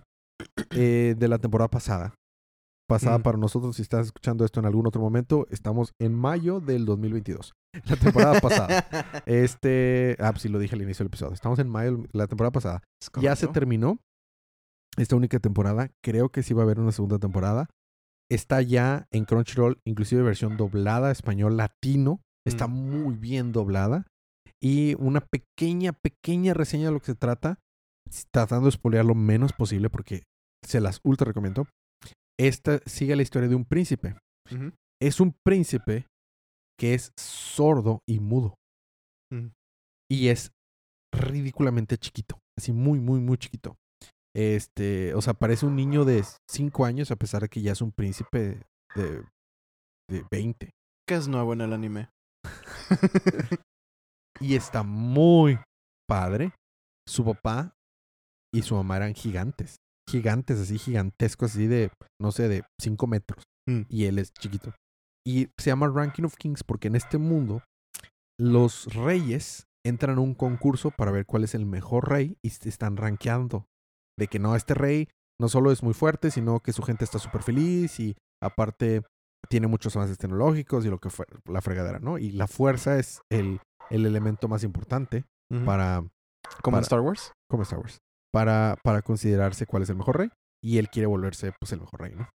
eh, 0.71 1.15
de 1.19 1.29
la 1.29 1.39
temporada 1.39 1.69
pasada. 1.69 2.15
Pasada 2.89 3.19
Mm. 3.19 3.23
para 3.23 3.39
nosotros, 3.39 3.75
si 3.77 3.83
estás 3.83 4.07
escuchando 4.07 4.45
esto 4.45 4.61
en 4.61 4.67
algún 4.67 4.87
otro 4.87 5.01
momento, 5.01 5.47
estamos 5.51 5.93
en 6.01 6.15
mayo 6.15 6.61
del 6.61 6.85
2022. 6.85 7.53
La 7.85 7.97
temporada 7.97 8.41
pasada. 8.41 8.69
Este, 9.27 10.17
ah, 10.21 10.31
pues 10.31 10.43
sí 10.43 10.49
lo 10.49 10.59
dije 10.61 10.77
al 10.77 10.83
inicio 10.83 11.03
del 11.03 11.09
episodio. 11.09 11.35
Estamos 11.35 11.59
en 11.59 11.69
mayo, 11.69 12.05
la 12.13 12.29
temporada 12.29 12.53
pasada. 12.53 12.83
¿Es 13.03 13.11
Ya 13.21 13.35
se 13.35 13.49
terminó 13.49 13.99
esta 14.97 15.17
única 15.17 15.41
temporada. 15.41 15.91
Creo 16.03 16.29
que 16.29 16.43
sí 16.45 16.55
va 16.55 16.63
a 16.63 16.65
haber 16.65 16.79
una 16.79 16.93
segunda 16.93 17.19
temporada. 17.19 17.67
Está 18.31 18.63
ya 18.63 19.07
en 19.11 19.25
Crunchyroll, 19.25 19.79
inclusive 19.85 20.23
versión 20.23 20.57
doblada, 20.57 21.11
español 21.11 21.57
latino. 21.57 22.21
Está 22.47 22.67
Mm. 22.67 23.03
muy 23.03 23.15
bien 23.17 23.53
doblada. 23.53 24.07
Y 24.63 24.95
una 24.95 25.21
pequeña, 25.21 25.93
pequeña 25.93 26.55
reseña 26.55 26.87
de 26.87 26.93
lo 26.93 27.01
que 27.01 27.07
se 27.07 27.15
trata. 27.15 27.59
Tratando 28.33 28.67
de 28.67 28.73
spoilear 28.73 29.05
lo 29.05 29.15
menos 29.15 29.53
posible 29.53 29.91
porque 29.91 30.23
se 30.65 30.81
las 30.81 31.01
ultra 31.05 31.27
recomiendo. 31.27 31.67
Esta 32.39 32.79
sigue 32.87 33.17
la 33.17 33.23
historia 33.23 33.49
de 33.49 33.55
un 33.57 33.65
príncipe. 33.65 34.17
Es 35.03 35.21
un 35.21 35.35
príncipe 35.45 36.07
que 36.79 36.95
es 36.95 37.11
sordo 37.19 38.01
y 38.09 38.21
mudo. 38.21 38.55
Mm. 39.33 39.49
Y 40.11 40.29
es 40.29 40.53
ridículamente 41.13 41.97
chiquito. 41.99 42.39
Así 42.59 42.73
muy, 42.73 43.01
muy, 43.01 43.21
muy 43.21 43.39
chiquito. 43.39 43.77
Este, 44.35 45.15
o 45.15 45.23
sea, 45.23 45.35
parece 45.35 45.67
un 45.67 45.75
niño 45.77 46.05
de 46.05 46.23
5 46.51 46.85
años 46.85 47.11
a 47.11 47.17
pesar 47.17 47.43
de 47.43 47.49
que 47.49 47.63
ya 47.63 47.73
es 47.73 47.81
un 47.81 47.91
príncipe 47.93 48.61
de, 48.95 49.25
de 50.11 50.25
20. 50.31 50.71
¿Qué 51.09 51.15
es 51.15 51.27
nuevo 51.29 51.53
en 51.55 51.63
el 51.63 51.73
anime? 51.73 52.11
Y 54.41 54.55
está 54.55 54.83
muy 54.83 55.59
padre. 56.09 56.53
Su 57.09 57.25
papá 57.25 57.75
y 58.53 58.63
su 58.63 58.75
mamá 58.75 58.97
eran 58.97 59.15
gigantes. 59.15 59.77
Gigantes, 60.09 60.61
así 60.61 60.79
gigantescos, 60.79 61.53
así 61.53 61.67
de, 61.67 61.91
no 62.21 62.33
sé, 62.33 62.49
de 62.49 62.63
5 62.81 63.07
metros. 63.07 63.43
Mm. 63.69 63.83
Y 63.89 64.05
él 64.05 64.19
es 64.19 64.33
chiquito. 64.33 64.75
Y 65.27 65.49
se 65.59 65.71
llama 65.71 65.89
Ranking 65.89 66.25
of 66.25 66.37
Kings 66.37 66.63
porque 66.63 66.89
en 66.89 66.97
este 66.97 67.19
mundo 67.19 67.63
los 68.39 68.93
reyes 68.95 69.65
entran 69.85 70.19
a 70.19 70.21
un 70.21 70.35
concurso 70.35 70.91
para 70.91 71.11
ver 71.11 71.27
cuál 71.27 71.45
es 71.45 71.55
el 71.55 71.67
mejor 71.67 72.09
rey 72.09 72.37
y 72.43 72.49
están 72.49 72.97
rankeando. 72.97 73.67
De 74.19 74.29
que 74.29 74.39
no, 74.39 74.57
este 74.57 74.75
rey 74.75 75.09
no 75.41 75.49
solo 75.49 75.71
es 75.71 75.83
muy 75.83 75.95
fuerte, 75.95 76.31
sino 76.31 76.61
que 76.61 76.73
su 76.73 76.83
gente 76.83 77.05
está 77.05 77.19
súper 77.19 77.43
feliz 77.43 77.99
y 78.01 78.17
aparte 78.43 79.03
tiene 79.49 79.67
muchos 79.67 79.97
avances 79.97 80.19
tecnológicos 80.19 80.85
y 80.85 80.89
lo 80.89 80.99
que 80.99 81.11
fue 81.11 81.27
la 81.47 81.61
fregadera, 81.61 81.99
¿no? 81.99 82.19
Y 82.19 82.33
la 82.33 82.47
fuerza 82.47 82.99
es 82.99 83.21
el, 83.31 83.61
el 83.91 84.07
elemento 84.07 84.49
más 84.49 84.65
importante 84.65 85.25
para, 85.65 86.05
¿Como 86.63 86.77
en 86.77 86.83
Star 86.83 87.01
Wars? 87.01 87.33
como 87.49 87.63
Star 87.63 87.79
Wars, 87.79 87.99
para, 88.33 88.77
para 88.83 89.03
considerarse 89.03 89.67
cuál 89.67 89.83
es 89.83 89.91
el 89.91 89.97
mejor 89.97 90.19
rey. 90.19 90.29
Y 90.63 90.79
él 90.79 90.89
quiere 90.89 91.07
volverse, 91.07 91.53
pues, 91.61 91.73
el 91.73 91.81
mejor 91.81 92.01
rey, 92.01 92.15
¿no? 92.17 92.29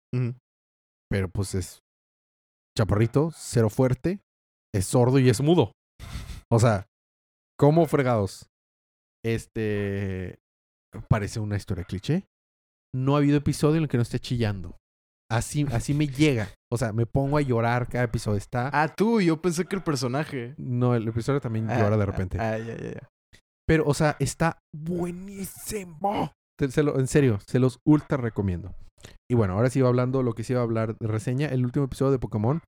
Pero, 1.08 1.28
pues, 1.28 1.54
es 1.54 1.80
chaparrito, 2.76 3.30
cero 3.32 3.70
fuerte, 3.70 4.20
es 4.74 4.86
sordo 4.86 5.18
y 5.18 5.28
es 5.30 5.40
mudo. 5.40 5.72
O 6.50 6.58
sea, 6.58 6.86
¿cómo 7.58 7.86
fregados? 7.86 8.46
Este, 9.24 10.38
parece 11.08 11.40
una 11.40 11.56
historia 11.56 11.84
cliché. 11.84 12.26
No 12.94 13.14
ha 13.14 13.18
habido 13.18 13.38
episodio 13.38 13.76
en 13.76 13.84
el 13.84 13.88
que 13.88 13.96
no 13.96 14.02
esté 14.02 14.18
chillando. 14.18 14.76
Así, 15.30 15.66
así 15.72 15.92
me 15.94 16.06
llega. 16.06 16.48
O 16.72 16.78
sea, 16.78 16.92
me 16.92 17.04
pongo 17.06 17.36
a 17.36 17.42
llorar 17.42 17.88
cada 17.88 18.04
episodio. 18.04 18.38
Está... 18.38 18.70
Ah, 18.72 18.88
tú, 18.94 19.20
yo 19.20 19.40
pensé 19.42 19.66
que 19.66 19.76
el 19.76 19.82
personaje. 19.82 20.54
No, 20.56 20.94
el 20.94 21.06
episodio 21.06 21.40
también 21.40 21.70
Ah, 21.70 21.78
llora 21.78 21.96
de 21.96 22.06
repente. 22.06 22.38
Ah, 22.40 22.56
ya, 22.58 22.76
ya, 22.76 22.92
ya. 22.94 23.08
Pero, 23.66 23.84
o 23.86 23.92
sea, 23.94 24.16
está 24.20 24.58
buenísimo. 24.74 26.32
Se 26.70 26.82
lo- 26.82 26.98
en 26.98 27.06
serio, 27.06 27.38
se 27.46 27.58
los 27.58 27.78
ultra 27.86 28.16
recomiendo. 28.16 28.74
Y 29.30 29.34
bueno, 29.34 29.54
ahora 29.54 29.70
sí 29.70 29.78
iba 29.78 29.88
hablando 29.88 30.22
lo 30.22 30.32
que 30.34 30.42
sí 30.44 30.52
iba 30.54 30.60
a 30.60 30.64
hablar 30.64 30.96
de 30.98 31.06
reseña. 31.06 31.48
El 31.48 31.64
último 31.64 31.84
episodio 31.84 32.10
de 32.12 32.18
Pokémon. 32.18 32.60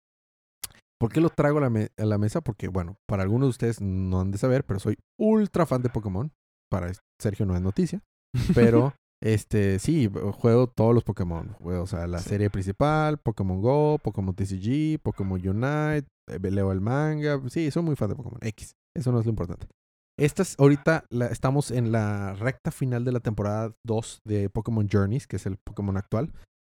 ¿Por 1.01 1.11
qué 1.11 1.21
lo 1.23 1.31
traigo 1.31 1.59
a 1.59 1.63
la, 1.63 1.71
me- 1.71 1.89
a 1.99 2.05
la 2.05 2.19
mesa? 2.19 2.43
Porque, 2.43 2.69
bueno, 2.69 2.97
para 3.09 3.23
algunos 3.23 3.47
de 3.47 3.51
ustedes 3.51 3.81
no 3.81 4.21
han 4.21 4.31
de 4.31 4.39
saber, 4.39 4.65
pero 4.65 4.79
soy 4.81 4.99
ultra 5.19 5.65
fan 5.65 5.83
de 5.83 5.89
Pokémon. 5.89 6.31
Para 6.71 6.93
Sergio 7.21 7.47
no 7.47 7.57
es 7.57 7.63
noticia. 7.63 8.01
Pero, 8.55 8.93
este, 9.23 9.79
sí, 9.79 10.11
juego 10.39 10.67
todos 10.69 10.95
los 10.95 11.05
Pokémon. 11.05 11.53
Juego, 11.55 11.83
o 11.83 11.87
sea, 11.87 12.07
la 12.07 12.19
Sí. 12.21 12.31
serie 12.31 12.51
principal, 12.51 13.19
Pokémon 13.19 13.61
Go, 13.61 13.99
Pokémon 13.99 14.35
TCG, 14.35 14.99
Pokémon 15.03 15.41
Unite, 15.47 16.07
eh, 16.29 16.51
leo 16.51 16.73
el 16.73 16.81
manga. 16.81 17.41
Sí, 17.49 17.71
soy 17.71 17.83
muy 17.83 17.97
fan 17.97 18.09
de 18.11 18.17
Pokémon 18.17 18.39
X. 18.43 18.73
Eso 18.97 19.13
no 19.13 19.21
es 19.21 19.27
lo 19.27 19.31
importante. 19.31 19.67
Ahorita 20.59 21.05
la- 21.11 21.29
estamos 21.29 21.71
en 21.71 21.93
la 21.93 22.35
recta 22.35 22.71
final 22.71 23.05
de 23.07 23.13
la 23.13 23.21
temporada 23.21 23.73
2 23.87 24.21
de 24.27 24.51
Pokémon 24.51 24.87
Journeys, 24.91 25.27
que 25.27 25.37
es 25.37 25.47
el 25.47 25.57
Pokémon 25.57 25.97
actual. 25.97 26.33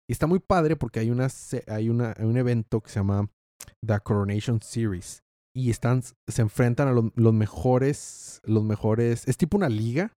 Y 0.10 0.14
está 0.14 0.28
muy 0.28 0.40
padre 0.40 0.76
porque 0.76 1.00
hay, 1.00 1.12
una, 1.12 1.30
se- 1.30 1.64
hay, 1.68 1.90
una, 1.90 2.14
hay 2.18 2.26
un 2.26 2.38
evento 2.38 2.82
que 2.82 2.90
se 2.90 3.00
llama 3.00 3.30
The 3.86 4.00
Coronation 4.02 4.62
Series. 4.62 5.20
Y 5.56 5.70
están, 5.70 6.02
se 6.04 6.42
enfrentan 6.42 6.88
a 6.90 6.92
los, 6.92 7.06
los 7.16 7.34
mejores, 7.34 8.42
los 8.44 8.64
mejores. 8.66 9.28
Es 9.28 9.38
tipo 9.38 9.56
una 9.58 9.70
liga, 9.70 10.12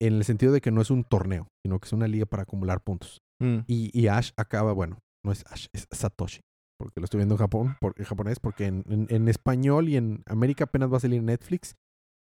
en 0.00 0.14
el 0.14 0.24
sentido 0.24 0.52
de 0.52 0.60
que 0.60 0.70
no 0.70 0.80
es 0.80 0.90
un 0.90 1.04
torneo, 1.04 1.46
sino 1.64 1.78
que 1.78 1.86
es 1.86 1.92
una 1.92 2.08
liga 2.08 2.26
para 2.26 2.44
acumular 2.44 2.82
puntos. 2.82 3.20
Mm. 3.42 3.58
Y, 3.66 3.90
y 3.98 4.08
Ash 4.08 4.30
acaba, 4.36 4.72
bueno, 4.72 4.98
no 5.24 5.32
es 5.32 5.44
Ash, 5.50 5.66
es 5.72 5.86
Satoshi. 5.90 6.40
Porque 6.78 7.00
lo 7.00 7.04
estoy 7.04 7.18
viendo 7.18 7.34
en 7.34 7.38
Japón, 7.38 7.76
por, 7.80 7.92
en 7.98 8.04
japonés, 8.06 8.40
porque 8.40 8.64
en, 8.66 8.84
en- 8.88 9.06
en 9.10 9.28
español 9.28 9.88
y 9.90 9.96
en 9.96 10.22
América 10.26 10.64
apenas 10.64 10.90
va 10.90 10.96
a 10.96 11.00
salir 11.00 11.18
en 11.18 11.26
Netflix 11.26 11.74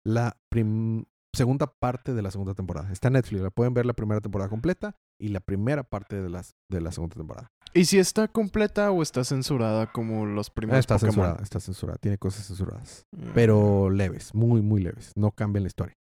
la 0.06 0.38
prim- 0.50 1.04
segunda 1.36 1.68
parte 1.68 2.14
de 2.14 2.22
la 2.22 2.32
segunda 2.32 2.54
temporada. 2.54 2.90
Está 2.94 3.10
en 3.10 3.16
Netflix, 3.16 3.42
la 3.42 3.50
pueden 3.50 3.74
ver 3.74 3.86
la 3.86 3.92
primera 3.94 4.22
temporada 4.22 4.50
completa 4.50 4.96
y 5.22 5.28
la 5.30 5.42
primera 5.42 5.84
parte 5.84 6.22
de, 6.22 6.30
las, 6.30 6.54
de 6.72 6.80
la 6.80 6.94
segunda 6.94 7.16
temporada. 7.16 7.50
¿Y 7.74 7.84
si 7.84 8.00
está 8.00 8.30
completa 8.30 8.90
o 8.92 9.02
está 9.02 9.26
censurada 9.26 9.92
como 9.92 10.26
los 10.26 10.50
primeros 10.50 10.80
está 10.80 10.96
Pokémon? 10.96 11.12
censurada, 11.14 11.44
está 11.44 11.60
censurada, 11.60 11.98
tiene 11.98 12.18
cosas 12.18 12.48
censuradas. 12.48 13.04
Mm, 13.12 13.32
Pero 13.34 13.90
leves, 13.90 14.34
muy, 14.34 14.62
muy 14.62 14.82
leves. 14.82 15.12
No 15.18 15.32
cambian 15.32 15.64
la 15.64 15.68
historia. 15.68 15.94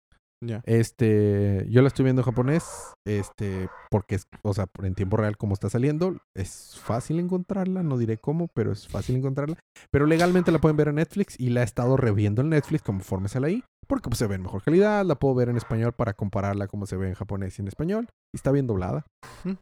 Este, 0.65 1.65
yo 1.69 1.81
la 1.81 1.87
estoy 1.87 2.03
viendo 2.03 2.21
en 2.21 2.25
japonés, 2.25 2.93
este, 3.05 3.67
porque 3.89 4.15
es, 4.15 4.27
o 4.43 4.53
sea, 4.53 4.67
en 4.83 4.93
tiempo 4.93 5.17
real 5.17 5.37
como 5.37 5.53
está 5.53 5.69
saliendo, 5.69 6.17
es 6.35 6.79
fácil 6.79 7.19
encontrarla, 7.19 7.83
no 7.83 7.97
diré 7.97 8.17
cómo, 8.17 8.47
pero 8.53 8.71
es 8.71 8.87
fácil 8.87 9.15
encontrarla. 9.15 9.57
Pero 9.91 10.05
legalmente 10.05 10.51
la 10.51 10.59
pueden 10.59 10.77
ver 10.77 10.89
en 10.89 10.95
Netflix 10.95 11.39
y 11.39 11.49
la 11.49 11.61
he 11.61 11.65
estado 11.65 11.97
reviendo 11.97 12.41
en 12.41 12.49
Netflix 12.49 12.83
conforme 12.83 13.29
sale 13.29 13.47
ahí, 13.47 13.63
porque 13.87 14.09
pues, 14.09 14.19
se 14.19 14.27
ve 14.27 14.35
en 14.35 14.43
mejor 14.43 14.61
calidad, 14.61 15.05
la 15.05 15.15
puedo 15.15 15.35
ver 15.35 15.49
en 15.49 15.57
español 15.57 15.93
para 15.93 16.13
compararla 16.13 16.67
como 16.67 16.85
se 16.85 16.97
ve 16.97 17.07
en 17.07 17.15
japonés 17.15 17.57
y 17.57 17.61
en 17.61 17.67
español, 17.67 18.07
y 18.33 18.37
está 18.37 18.51
bien 18.51 18.67
doblada. 18.67 19.05
Mm. 19.43 19.53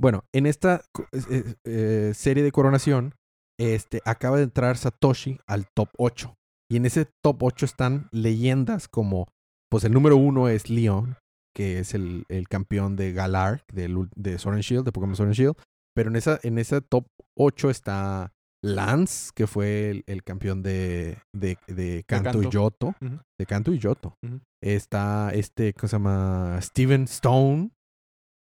Bueno, 0.00 0.24
en 0.34 0.46
esta 0.46 0.82
eh, 1.12 1.54
eh, 1.66 2.12
serie 2.14 2.42
de 2.42 2.52
coronación, 2.52 3.14
este, 3.60 4.00
acaba 4.06 4.38
de 4.38 4.44
entrar 4.44 4.78
Satoshi 4.78 5.38
al 5.46 5.66
top 5.76 5.90
8. 5.98 6.34
Y 6.70 6.76
en 6.76 6.86
ese 6.86 7.06
top 7.22 7.42
8 7.42 7.66
están 7.66 8.08
leyendas 8.10 8.88
como, 8.88 9.26
pues 9.70 9.84
el 9.84 9.92
número 9.92 10.16
uno 10.16 10.48
es 10.48 10.68
Leon, 10.70 11.16
que 11.54 11.78
es 11.78 11.94
el, 11.94 12.24
el 12.28 12.48
campeón 12.48 12.96
de 12.96 13.12
Galar, 13.12 13.62
de 13.72 14.38
Sword 14.38 14.54
and 14.54 14.62
Shield, 14.62 14.84
de 14.84 14.92
Pokémon 14.92 15.16
Sword 15.16 15.28
and 15.28 15.36
Shield. 15.36 15.56
Pero 15.94 16.10
en 16.10 16.16
esa, 16.16 16.38
en 16.42 16.58
ese 16.58 16.80
top 16.80 17.06
8 17.36 17.70
está 17.70 18.32
Lance, 18.62 19.30
que 19.34 19.46
fue 19.46 19.90
el, 19.90 20.04
el 20.06 20.22
campeón 20.22 20.62
de, 20.62 21.18
de, 21.34 21.56
de 21.66 22.04
Kanto 22.06 22.42
y. 22.42 22.48
Yoto. 22.50 22.94
De 23.38 23.46
Kanto 23.46 23.72
y 23.72 23.78
Yoto. 23.78 24.14
Está 24.62 25.30
este, 25.32 25.72
¿cómo 25.74 25.88
se 25.88 25.96
llama? 25.96 26.58
Steven 26.60 27.04
Stone, 27.04 27.70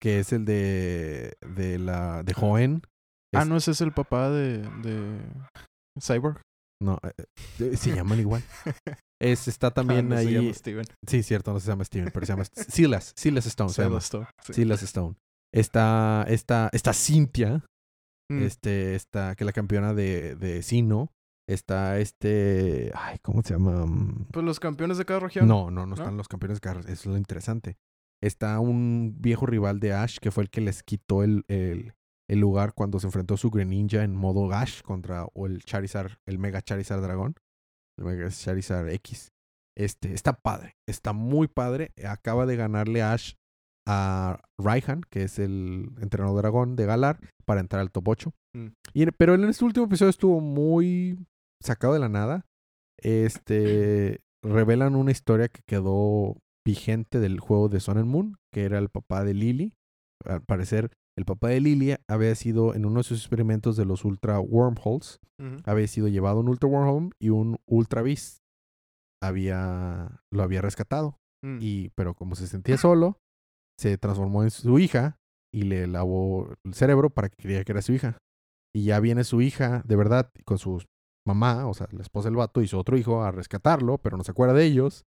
que 0.01 0.19
es 0.19 0.33
el 0.33 0.43
de, 0.45 1.33
de 1.55 1.77
la 1.79 2.23
de 2.23 2.33
Hoenn. 2.39 2.81
Ah, 3.35 3.41
Es- 3.43 3.47
no, 3.47 3.57
ese 3.57 3.71
es 3.71 3.81
el 3.81 3.91
papá 3.93 4.29
de, 4.31 4.59
de 4.81 5.19
Cyborg. 6.01 6.41
No, 6.81 6.97
eh, 7.03 7.23
eh, 7.59 7.77
se 7.77 7.95
llaman 7.95 8.19
igual. 8.19 8.41
Es, 9.19 9.47
está 9.47 9.71
también 9.71 10.11
Ah, 10.11 10.15
no 10.15 10.21
se 10.21 10.27
ahí. 10.27 10.33
llama 10.33 10.53
Steven. 10.53 10.85
Sí, 11.07 11.23
cierto, 11.23 11.53
no 11.53 11.59
se 11.59 11.67
llama 11.67 11.83
Steven, 11.85 12.11
pero 12.13 12.25
se 12.25 12.33
llama 12.33 12.45
Silas. 12.69 13.13
Silas 13.15 13.45
Stone 13.47 13.69
se 13.71 13.81
llama. 13.83 13.99
Sí. 13.99 14.53
Silas 14.53 14.83
Stone. 14.83 15.15
Está, 15.53 16.25
está, 16.27 16.69
está 16.73 16.93
Cynthia, 16.93 17.63
Mm. 18.29 18.43
este, 18.43 18.95
está, 18.95 19.35
que 19.35 19.43
es 19.43 19.45
la 19.45 19.53
campeona 19.53 19.93
de, 19.93 20.35
de 20.35 20.61
Sino. 20.61 21.13
Está 21.49 21.97
este. 21.97 22.91
Ay, 22.93 23.19
¿cómo 23.21 23.41
se 23.41 23.53
llama? 23.53 23.85
Mm, 23.85 24.25
Pues 24.33 24.45
los 24.45 24.59
campeones 24.59 24.97
de 24.97 25.05
cada 25.05 25.21
región. 25.21 25.47
No, 25.47 25.71
no, 25.71 25.85
no 25.85 25.87
¿No? 25.87 25.93
están 25.95 26.17
los 26.17 26.27
campeones 26.27 26.57
de 26.57 26.61
carros. 26.61 26.85
Eso 26.87 26.93
es 26.93 27.05
lo 27.05 27.17
interesante. 27.17 27.77
Está 28.21 28.59
un 28.59 29.15
viejo 29.19 29.45
rival 29.45 29.79
de 29.79 29.93
Ash 29.93 30.17
que 30.19 30.31
fue 30.31 30.43
el 30.43 30.49
que 30.49 30.59
les 30.59 30.83
quitó 30.83 31.23
el, 31.23 31.45
el, 31.47 31.93
el 32.29 32.39
lugar 32.41 32.73
cuando 32.73 32.99
se 32.99 33.07
enfrentó 33.07 33.37
su 33.37 33.49
Greninja 33.49 34.03
en 34.03 34.13
modo 34.13 34.51
Ash 34.51 34.81
contra 34.81 35.23
o 35.33 35.45
el 35.45 35.63
Charizard, 35.63 36.17
el 36.25 36.37
Mega 36.37 36.61
Charizard 36.61 37.01
Dragón. 37.01 37.35
Mega 37.97 38.29
Charizard 38.29 38.89
X. 38.89 39.31
Este, 39.77 40.13
está 40.13 40.33
padre. 40.33 40.75
Está 40.87 41.13
muy 41.13 41.47
padre. 41.47 41.91
Acaba 42.03 42.45
de 42.45 42.55
ganarle 42.55 43.03
Ash 43.03 43.33
a 43.87 44.41
Raihan, 44.59 45.01
que 45.09 45.23
es 45.23 45.39
el 45.39 45.91
entrenador 46.01 46.37
dragón 46.37 46.75
de 46.75 46.85
Galar, 46.85 47.19
para 47.45 47.61
entrar 47.61 47.81
al 47.81 47.91
top 47.91 48.07
8. 48.09 48.33
Mm. 48.55 48.67
Y 48.93 49.05
pero 49.11 49.35
en 49.35 49.45
este 49.45 49.63
último 49.63 49.85
episodio 49.85 50.09
estuvo 50.09 50.41
muy 50.41 51.17
sacado 51.63 51.93
de 51.93 51.99
la 51.99 52.09
nada. 52.09 52.45
Este 53.01 54.19
revelan 54.43 54.95
una 54.95 55.11
historia 55.11 55.47
que 55.47 55.61
quedó 55.65 56.37
vigente 56.65 57.19
del 57.19 57.39
juego 57.39 57.69
de 57.69 57.79
Sun 57.79 57.97
and 57.97 58.09
Moon, 58.09 58.37
que 58.51 58.65
era 58.65 58.77
el 58.77 58.89
papá 58.89 59.23
de 59.23 59.33
Lily. 59.33 59.73
Al 60.25 60.41
parecer, 60.41 60.91
el 61.17 61.25
papá 61.25 61.49
de 61.49 61.59
Lily 61.59 61.95
había 62.07 62.35
sido 62.35 62.75
en 62.75 62.85
uno 62.85 62.99
de 62.99 63.03
sus 63.03 63.19
experimentos 63.19 63.75
de 63.75 63.85
los 63.85 64.05
Ultra 64.05 64.39
Wormholes, 64.39 65.19
había 65.65 65.87
sido 65.87 66.07
llevado 66.07 66.37
a 66.37 66.41
un 66.41 66.49
Ultra 66.49 66.69
Wormhole 66.69 67.09
y 67.19 67.29
un 67.29 67.57
Ultra 67.65 68.01
Beast 68.01 68.43
había 69.21 70.21
lo 70.31 70.43
había 70.43 70.61
rescatado. 70.61 71.19
Mm. 71.43 71.57
Y, 71.59 71.89
pero 71.89 72.13
como 72.13 72.35
se 72.35 72.47
sentía 72.47 72.77
solo, 72.77 73.19
se 73.79 73.97
transformó 73.97 74.43
en 74.43 74.51
su 74.51 74.79
hija 74.79 75.19
y 75.53 75.63
le 75.63 75.87
lavó 75.87 76.53
el 76.63 76.73
cerebro 76.73 77.09
para 77.09 77.29
que 77.29 77.37
creía 77.37 77.63
que 77.63 77.71
era 77.71 77.81
su 77.81 77.93
hija. 77.93 78.17
Y 78.75 78.85
ya 78.85 78.99
viene 78.99 79.23
su 79.23 79.41
hija, 79.41 79.81
de 79.85 79.95
verdad, 79.95 80.31
con 80.45 80.59
su 80.59 80.83
mamá, 81.25 81.67
o 81.67 81.73
sea, 81.73 81.87
la 81.91 82.01
esposa 82.01 82.29
del 82.29 82.35
vato 82.35 82.61
y 82.61 82.67
su 82.67 82.77
otro 82.77 82.97
hijo 82.97 83.23
a 83.23 83.31
rescatarlo, 83.31 83.97
pero 83.97 84.17
no 84.17 84.23
se 84.23 84.31
acuerda 84.31 84.53
de 84.53 84.65
ellos. 84.65 85.05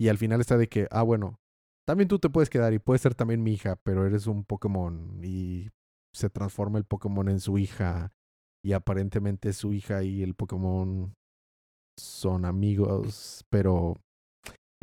Y 0.00 0.08
al 0.08 0.18
final 0.18 0.40
está 0.40 0.56
de 0.56 0.68
que, 0.68 0.86
ah, 0.90 1.02
bueno, 1.02 1.40
también 1.88 2.06
tú 2.06 2.18
te 2.18 2.28
puedes 2.28 2.50
quedar 2.50 2.74
y 2.74 2.78
puedes 2.78 3.00
ser 3.00 3.14
también 3.14 3.42
mi 3.42 3.54
hija, 3.54 3.76
pero 3.82 4.06
eres 4.06 4.26
un 4.26 4.44
Pokémon 4.44 5.24
y 5.24 5.70
se 6.14 6.28
transforma 6.28 6.76
el 6.78 6.84
Pokémon 6.84 7.30
en 7.30 7.40
su 7.40 7.56
hija 7.56 8.12
y 8.62 8.74
aparentemente 8.74 9.54
su 9.54 9.72
hija 9.72 10.02
y 10.02 10.22
el 10.22 10.34
Pokémon 10.34 11.14
son 11.98 12.44
amigos, 12.44 13.42
pero 13.50 13.96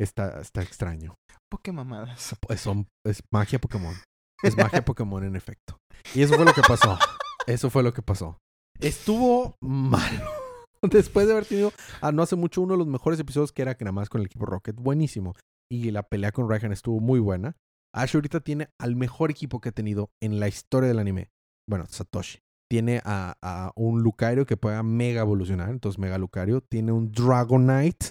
está, 0.00 0.40
está 0.40 0.62
extraño. 0.62 1.14
Poké 1.48 1.70
mamadas. 1.70 2.34
Es, 2.48 2.60
son- 2.60 2.88
es 3.06 3.20
magia 3.32 3.60
Pokémon. 3.60 3.94
Es 4.42 4.56
magia 4.56 4.84
Pokémon 4.84 5.22
en 5.22 5.36
efecto. 5.36 5.76
Y 6.12 6.22
eso 6.22 6.34
fue 6.34 6.44
lo 6.44 6.52
que 6.54 6.62
pasó. 6.62 6.98
Eso 7.46 7.70
fue 7.70 7.84
lo 7.84 7.94
que 7.94 8.02
pasó. 8.02 8.36
Estuvo 8.80 9.54
malo. 9.62 10.24
Después 10.82 11.26
de 11.28 11.32
haber 11.34 11.46
tenido, 11.46 11.72
ah, 12.00 12.10
no 12.10 12.22
hace 12.22 12.34
mucho, 12.34 12.62
uno 12.62 12.74
de 12.74 12.78
los 12.78 12.88
mejores 12.88 13.20
episodios 13.20 13.52
que 13.52 13.62
era 13.62 13.76
que 13.76 13.84
nada 13.84 13.92
más 13.92 14.08
con 14.08 14.20
el 14.20 14.26
equipo 14.26 14.44
Rocket. 14.46 14.74
Buenísimo. 14.74 15.34
Y 15.70 15.90
la 15.90 16.02
pelea 16.04 16.32
con 16.32 16.48
Raihan 16.48 16.72
estuvo 16.72 17.00
muy 17.00 17.20
buena. 17.20 17.56
Ash 17.94 18.14
ahorita 18.14 18.40
tiene 18.40 18.68
al 18.78 18.94
mejor 18.94 19.30
equipo 19.30 19.60
que 19.60 19.70
ha 19.70 19.72
tenido 19.72 20.10
en 20.20 20.38
la 20.38 20.48
historia 20.48 20.88
del 20.88 20.98
anime. 20.98 21.30
Bueno, 21.68 21.86
Satoshi. 21.88 22.40
Tiene 22.70 23.00
a, 23.04 23.72
un 23.76 24.02
Lucario 24.02 24.44
que 24.44 24.56
pueda 24.56 24.82
mega 24.82 25.22
evolucionar. 25.22 25.70
Entonces, 25.70 25.98
Mega 25.98 26.18
Lucario. 26.18 26.60
Tiene 26.60 26.92
un 26.92 27.10
Dragonite. 27.12 28.10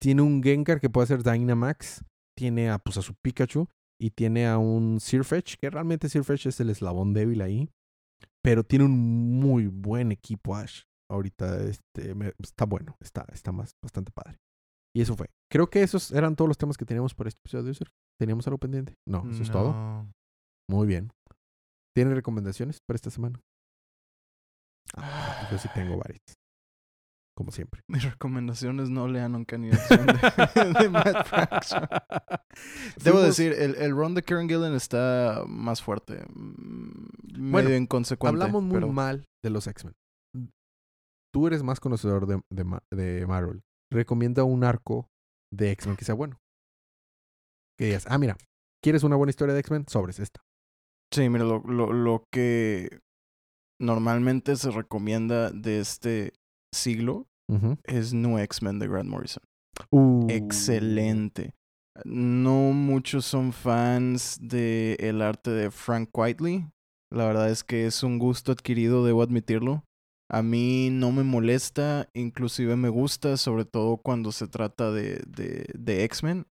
Tiene 0.00 0.22
un 0.22 0.42
Gengar 0.42 0.80
que 0.80 0.90
puede 0.90 1.04
hacer 1.04 1.22
Dynamax. 1.22 2.04
Tiene 2.36 2.70
a, 2.70 2.78
pues, 2.78 2.96
a 2.98 3.02
su 3.02 3.14
Pikachu. 3.14 3.68
Y 4.00 4.10
tiene 4.10 4.46
a 4.46 4.58
un 4.58 5.00
Sirfetch. 5.00 5.56
Que 5.56 5.70
realmente 5.70 6.08
Sirfetch 6.08 6.46
es 6.46 6.60
el 6.60 6.70
eslabón 6.70 7.14
débil 7.14 7.40
ahí. 7.40 7.70
Pero 8.42 8.62
tiene 8.62 8.84
un 8.84 9.40
muy 9.40 9.66
buen 9.66 10.12
equipo 10.12 10.54
Ash. 10.54 10.82
Ahorita 11.10 11.62
este, 11.64 12.14
está 12.38 12.66
bueno. 12.66 12.96
Está, 13.00 13.26
está 13.32 13.52
más, 13.52 13.74
bastante 13.82 14.12
padre. 14.12 14.38
Y 14.96 15.00
eso 15.02 15.16
fue. 15.16 15.28
Creo 15.50 15.68
que 15.68 15.82
esos 15.82 16.12
eran 16.12 16.36
todos 16.36 16.48
los 16.48 16.58
temas 16.58 16.76
que 16.76 16.84
teníamos 16.84 17.14
para 17.14 17.28
este 17.28 17.40
episodio. 17.40 17.74
Sergio. 17.74 17.94
¿Teníamos 18.18 18.46
algo 18.46 18.58
pendiente? 18.58 18.94
No, 19.08 19.28
eso 19.30 19.42
es 19.42 19.50
todo. 19.50 20.06
Muy 20.70 20.86
bien. 20.86 21.10
¿Tienes 21.96 22.14
recomendaciones 22.14 22.78
para 22.86 22.96
esta 22.96 23.10
semana? 23.10 23.40
Ah, 24.96 25.48
yo 25.50 25.58
sí 25.58 25.68
tengo 25.74 25.96
varias. 25.96 26.20
Como 27.36 27.50
siempre. 27.50 27.80
Mi 27.88 27.98
recomendación 27.98 28.78
es 28.80 28.90
no 28.90 29.08
lean 29.08 29.34
acción 29.34 29.62
de, 29.62 29.70
de 30.80 30.88
Matt 30.88 31.26
Fraction. 31.26 31.82
Debo 33.02 33.18
Fuimos- 33.18 33.22
decir, 33.24 33.52
el, 33.52 33.74
el 33.74 33.90
run 33.90 34.14
de 34.14 34.22
Karen 34.22 34.48
Gillen 34.48 34.74
está 34.74 35.42
más 35.48 35.82
fuerte. 35.82 36.24
mm, 36.32 37.08
Medio 37.36 37.50
Bueno, 37.50 37.74
inconsecuente. 37.74 38.32
Hablamos 38.40 38.62
muy 38.62 38.74
pero 38.74 38.92
mal 38.92 39.24
de 39.42 39.50
los 39.50 39.66
X-Men. 39.66 39.94
Tú 41.32 41.48
eres 41.48 41.64
más 41.64 41.80
conocedor 41.80 42.26
de, 42.28 42.40
de, 42.50 42.78
de 42.96 43.26
Marvel. 43.26 43.60
Recomienda 43.90 44.44
un 44.44 44.64
arco 44.64 45.08
de 45.52 45.70
X-Men 45.72 45.96
que 45.96 46.04
sea 46.04 46.14
bueno. 46.14 46.40
Que 47.78 47.86
digas, 47.86 48.06
ah, 48.08 48.18
mira, 48.18 48.36
¿quieres 48.82 49.02
una 49.02 49.16
buena 49.16 49.30
historia 49.30 49.54
de 49.54 49.60
X-Men? 49.60 49.86
Sobres 49.88 50.18
esta. 50.18 50.40
Sí, 51.12 51.28
mira, 51.28 51.44
lo, 51.44 51.60
lo, 51.60 51.92
lo 51.92 52.24
que 52.32 53.00
normalmente 53.80 54.56
se 54.56 54.70
recomienda 54.70 55.50
de 55.50 55.80
este 55.80 56.32
siglo 56.72 57.26
es 57.84 58.14
New 58.14 58.38
X-Men 58.38 58.78
de 58.78 58.88
Grant 58.88 59.08
Morrison. 59.08 59.42
Uh. 59.90 60.26
Excelente. 60.30 61.54
No 62.04 62.72
muchos 62.72 63.24
son 63.24 63.52
fans 63.52 64.38
del 64.40 64.96
el 64.98 65.22
arte 65.22 65.50
de 65.50 65.70
Frank 65.70 66.10
Whiteley. 66.12 66.66
La 67.12 67.26
verdad 67.26 67.50
es 67.50 67.62
que 67.62 67.86
es 67.86 68.02
un 68.02 68.18
gusto 68.18 68.50
adquirido, 68.50 69.04
debo 69.04 69.22
admitirlo. 69.22 69.84
A 70.30 70.42
mí 70.42 70.88
no 70.90 71.12
me 71.12 71.22
molesta, 71.22 72.08
inclusive 72.14 72.76
me 72.76 72.88
gusta, 72.88 73.36
sobre 73.36 73.64
todo 73.64 73.98
cuando 73.98 74.32
se 74.32 74.48
trata 74.48 74.90
de, 74.90 75.22
de, 75.26 75.66
de 75.74 76.04
X-Men. 76.04 76.46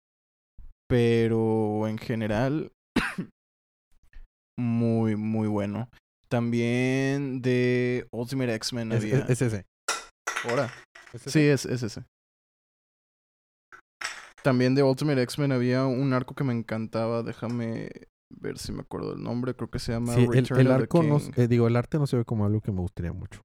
Pero 0.90 1.88
en 1.88 1.98
general, 1.98 2.72
muy, 4.60 5.16
muy 5.16 5.48
bueno. 5.48 5.90
También 6.30 7.42
de 7.42 8.08
Ultimate 8.12 8.54
X-Men 8.56 8.92
Es, 8.92 9.04
había. 9.04 9.20
es- 9.20 9.30
es 9.30 9.42
ese. 9.42 9.66
Ahora. 10.50 10.70
¿Es 11.14 11.28
ese? 11.28 11.32
Sí, 11.32 11.40
es, 11.48 11.66
es 11.66 11.84
ese. 11.84 12.04
También 14.44 14.74
de 14.76 14.84
Ultimate 14.84 15.22
X-Men 15.22 15.52
había 15.52 15.86
un 15.86 16.14
arco 16.14 16.34
que 16.36 16.44
me 16.44 16.54
encantaba. 16.54 17.22
Déjame 17.24 17.90
ver 18.30 18.58
si 18.58 18.72
me 18.72 18.82
acuerdo 18.82 19.12
del 19.12 19.24
nombre. 19.24 19.54
Creo 19.56 19.70
que 19.70 19.80
se 19.80 19.92
llama 19.92 20.14
Sí, 20.16 20.24
el, 20.24 20.40
of 20.44 20.50
the 20.50 20.72
arco 20.72 21.04
no, 21.04 21.18
eh, 21.36 21.48
digo, 21.48 21.68
el 21.68 21.76
arte 21.76 22.00
no 22.00 22.08
se 22.08 22.18
ve 22.18 22.26
como 22.26 22.46
algo 22.46 22.60
que 22.62 22.72
me 22.72 22.82
gustaría 22.82 23.14
mucho. 23.14 23.42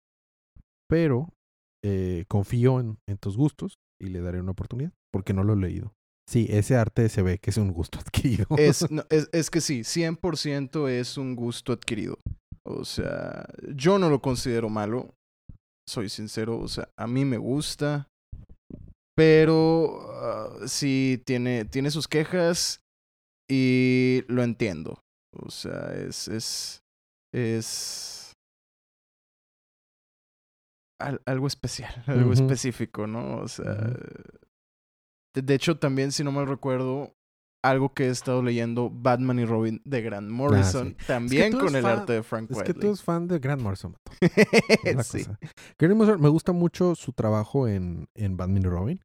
Pero 0.89 1.33
eh, 1.85 2.25
confío 2.29 2.81
en, 2.81 2.99
en 3.09 3.19
tus 3.19 3.37
gustos 3.37 3.79
y 4.01 4.09
le 4.09 4.21
daré 4.21 4.41
una 4.41 4.53
oportunidad 4.53 4.93
porque 5.13 5.33
no 5.33 5.45
lo 5.45 5.55
he 5.55 5.57
leído. 5.57 5.95
Sí, 6.29 6.47
ese 6.51 6.77
arte 6.77 7.09
se 7.09 7.23
ve 7.23 7.39
que 7.39 7.51
es 7.51 7.57
un 7.57 7.73
gusto 7.73 7.99
adquirido. 8.01 8.47
Es, 8.59 8.91
no, 8.91 9.05
es, 9.11 9.29
es 9.33 9.51
que 9.51 9.61
sí, 9.61 9.81
100% 9.81 10.89
es 10.89 11.17
un 11.17 11.37
gusto 11.37 11.73
adquirido. 11.73 12.19
O 12.65 12.85
sea, 12.85 13.47
yo 13.75 13.99
no 13.99 14.11
lo 14.11 14.21
considero 14.21 14.69
malo. 14.69 15.15
Soy 15.89 16.09
sincero. 16.09 16.59
O 16.59 16.69
sea, 16.69 16.89
a 16.99 17.07
mí 17.07 17.25
me 17.25 17.39
gusta. 17.39 18.09
Pero 19.17 20.01
ah, 20.13 20.67
sí, 20.67 21.23
tiene, 21.25 21.65
tiene 21.65 21.91
sus 21.91 22.09
quejas 22.09 22.81
y 23.49 24.25
lo 24.27 24.43
entiendo. 24.43 25.01
O 25.33 25.51
sea, 25.51 25.95
es. 25.95 26.27
Es. 26.29 26.83
Es. 27.33 28.26
Al- 30.99 31.23
algo 31.27 31.47
especial, 31.47 31.93
algo 32.07 32.33
específico, 32.33 33.07
¿no? 33.07 33.39
O 33.39 33.49
sea. 33.49 33.75
de, 35.35 35.43
de 35.43 35.55
hecho, 35.55 35.79
también, 35.79 36.13
si 36.13 36.25
no 36.25 36.33
mal 36.33 36.47
recuerdo, 36.47 37.13
algo 37.65 37.93
que 37.95 38.05
he 38.05 38.11
estado 38.11 38.43
leyendo, 38.43 38.91
Batman 38.91 39.39
y 39.41 39.45
Robin 39.45 39.83
de 39.85 40.01
Grant 40.03 40.31
Morrison, 40.31 40.95
Ah, 40.97 41.01
sí. 41.01 41.07
también 41.07 41.53
con 41.53 41.75
el 41.75 41.83
fan- 41.83 41.99
arte 42.01 42.13
de 42.15 42.23
Frank 42.23 42.51
es 42.51 42.57
que 42.57 42.63
Whiteley. 42.63 42.81
tú 42.81 42.87
eres 42.89 43.03
fan 43.03 43.27
de 43.27 43.39
Grant 43.41 43.61
Morrison. 43.63 43.97
sí. 45.03 45.25
cosa. 45.25 45.39
Grant 45.79 45.97
Morrison, 45.97 46.21
me 46.23 46.29
gusta 46.29 46.53
mucho 46.53 46.95
su 46.95 47.13
trabajo 47.13 47.67
en, 47.69 48.07
en 48.15 48.37
Batman 48.37 48.63
y 48.63 48.67
Robin 48.67 49.01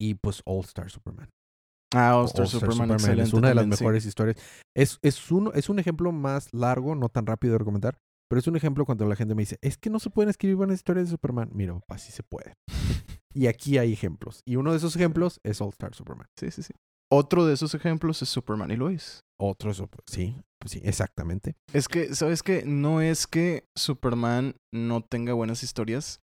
y 0.00 0.14
pues 0.14 0.42
All 0.44 0.64
Star 0.64 0.90
Superman. 0.90 1.28
Ah, 1.94 2.16
All 2.18 2.26
Star 2.26 2.46
Superman, 2.46 2.90
excelente 2.92 3.22
es 3.24 3.32
una 3.34 3.48
de 3.48 3.54
las 3.54 3.62
también, 3.62 3.78
sí. 3.78 3.84
mejores 3.84 4.06
historias. 4.06 4.36
Es, 4.76 4.98
es, 5.02 5.30
un, 5.30 5.50
es 5.54 5.68
un 5.68 5.78
ejemplo 5.78 6.10
más 6.12 6.52
largo, 6.52 6.94
no 6.94 7.08
tan 7.08 7.26
rápido 7.26 7.52
de 7.52 7.58
recomendar, 7.58 7.98
pero 8.28 8.40
es 8.40 8.46
un 8.46 8.56
ejemplo 8.56 8.84
cuando 8.84 9.06
la 9.06 9.16
gente 9.16 9.34
me 9.34 9.42
dice, 9.42 9.58
es 9.62 9.76
que 9.76 9.90
no 9.90 9.98
se 9.98 10.10
pueden 10.10 10.30
escribir 10.30 10.56
buenas 10.56 10.76
historias 10.76 11.06
de 11.06 11.12
Superman. 11.12 11.50
Mira, 11.52 11.78
así 11.88 12.12
se 12.12 12.22
puede. 12.22 12.54
y 13.34 13.46
aquí 13.46 13.78
hay 13.78 13.92
ejemplos. 13.92 14.42
Y 14.44 14.56
uno 14.56 14.72
de 14.72 14.78
esos 14.78 14.96
ejemplos 14.96 15.40
es 15.42 15.60
All 15.60 15.70
Star 15.70 15.94
Superman. 15.94 16.26
Sí, 16.38 16.50
sí, 16.50 16.62
sí. 16.62 16.74
Otro 17.12 17.46
de 17.46 17.54
esos 17.54 17.74
ejemplos 17.74 18.22
es 18.22 18.28
Superman 18.28 18.70
y 18.70 18.76
Lois. 18.76 19.20
Otro, 19.38 19.72
sí, 19.72 20.36
pues 20.58 20.72
sí, 20.72 20.80
exactamente. 20.84 21.54
Es 21.72 21.88
que, 21.88 22.14
¿sabes 22.14 22.42
qué? 22.42 22.64
No 22.64 23.00
es 23.00 23.26
que 23.26 23.68
Superman 23.76 24.56
no 24.72 25.02
tenga 25.02 25.32
buenas 25.32 25.62
historias. 25.62 26.20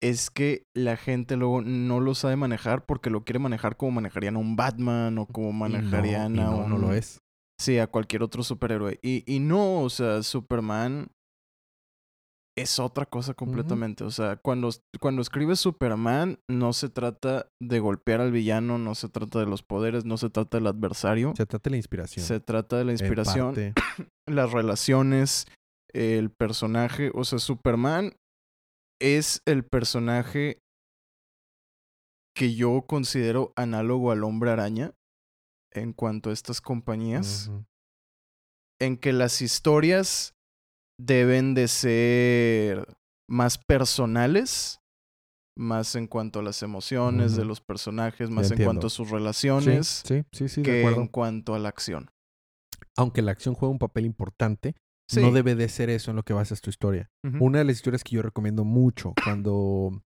Es 0.00 0.30
que 0.30 0.64
la 0.74 0.96
gente 0.96 1.36
luego 1.36 1.62
no 1.62 2.00
lo 2.00 2.14
sabe 2.14 2.36
manejar 2.36 2.84
porque 2.84 3.10
lo 3.10 3.24
quiere 3.24 3.38
manejar 3.38 3.76
como 3.76 3.92
manejarían 3.92 4.36
a 4.36 4.38
un 4.38 4.56
Batman 4.56 5.18
o 5.18 5.26
como 5.26 5.48
no, 5.48 5.52
manejarían 5.52 6.38
a 6.38 6.44
no, 6.44 6.58
un... 6.58 6.70
no 6.70 6.78
lo 6.78 6.94
es. 6.94 7.18
Sí, 7.58 7.78
a 7.78 7.86
cualquier 7.86 8.22
otro 8.22 8.42
superhéroe. 8.42 8.98
Y, 9.02 9.22
y 9.32 9.40
no, 9.40 9.82
o 9.82 9.90
sea, 9.90 10.22
Superman 10.22 11.08
es 12.56 12.78
otra 12.78 13.06
cosa 13.06 13.34
completamente. 13.34 14.04
O 14.04 14.10
sea, 14.10 14.36
cuando, 14.36 14.70
cuando 15.00 15.22
escribes 15.22 15.60
Superman, 15.60 16.38
no 16.48 16.72
se 16.72 16.88
trata 16.88 17.48
de 17.60 17.80
golpear 17.80 18.20
al 18.20 18.32
villano, 18.32 18.78
no 18.78 18.94
se 18.94 19.08
trata 19.08 19.40
de 19.40 19.46
los 19.46 19.62
poderes, 19.62 20.04
no 20.04 20.16
se 20.16 20.30
trata 20.30 20.58
del 20.58 20.68
adversario. 20.68 21.34
Se 21.36 21.46
trata 21.46 21.68
de 21.68 21.70
la 21.70 21.76
inspiración. 21.78 22.24
Se 22.24 22.40
trata 22.40 22.78
de 22.78 22.84
la 22.84 22.92
inspiración, 22.92 23.54
las 24.28 24.52
relaciones, 24.52 25.46
el 25.92 26.30
personaje. 26.30 27.10
O 27.14 27.24
sea, 27.24 27.38
Superman 27.38 28.12
es 29.00 29.42
el 29.46 29.64
personaje 29.64 30.58
que 32.36 32.54
yo 32.54 32.82
considero 32.86 33.52
análogo 33.56 34.10
al 34.10 34.24
hombre 34.24 34.50
araña 34.50 34.92
en 35.72 35.92
cuanto 35.92 36.30
a 36.30 36.32
estas 36.32 36.60
compañías 36.60 37.50
en 38.80 38.96
que 38.96 39.12
las 39.12 39.40
historias 39.40 40.33
deben 40.98 41.54
de 41.54 41.68
ser 41.68 42.86
más 43.28 43.58
personales, 43.58 44.80
más 45.56 45.94
en 45.94 46.06
cuanto 46.06 46.40
a 46.40 46.42
las 46.42 46.62
emociones 46.62 47.36
de 47.36 47.44
los 47.44 47.60
personajes, 47.60 48.30
más 48.30 48.50
en 48.50 48.64
cuanto 48.64 48.88
a 48.88 48.90
sus 48.90 49.10
relaciones, 49.10 50.02
sí, 50.06 50.24
sí, 50.32 50.48
sí, 50.48 50.62
que 50.62 50.82
en 50.82 51.08
cuanto 51.08 51.54
a 51.54 51.58
la 51.58 51.68
acción. 51.68 52.10
Aunque 52.96 53.22
la 53.22 53.32
acción 53.32 53.54
juega 53.54 53.72
un 53.72 53.78
papel 53.78 54.04
importante, 54.06 54.74
no 55.16 55.32
debe 55.32 55.54
de 55.54 55.68
ser 55.68 55.90
eso 55.90 56.10
en 56.10 56.16
lo 56.16 56.22
que 56.22 56.32
basas 56.32 56.60
tu 56.60 56.70
historia. 56.70 57.10
Una 57.40 57.58
de 57.58 57.64
las 57.64 57.76
historias 57.76 58.02
que 58.04 58.16
yo 58.16 58.22
recomiendo 58.22 58.64
mucho 58.64 59.14
cuando... 59.24 60.02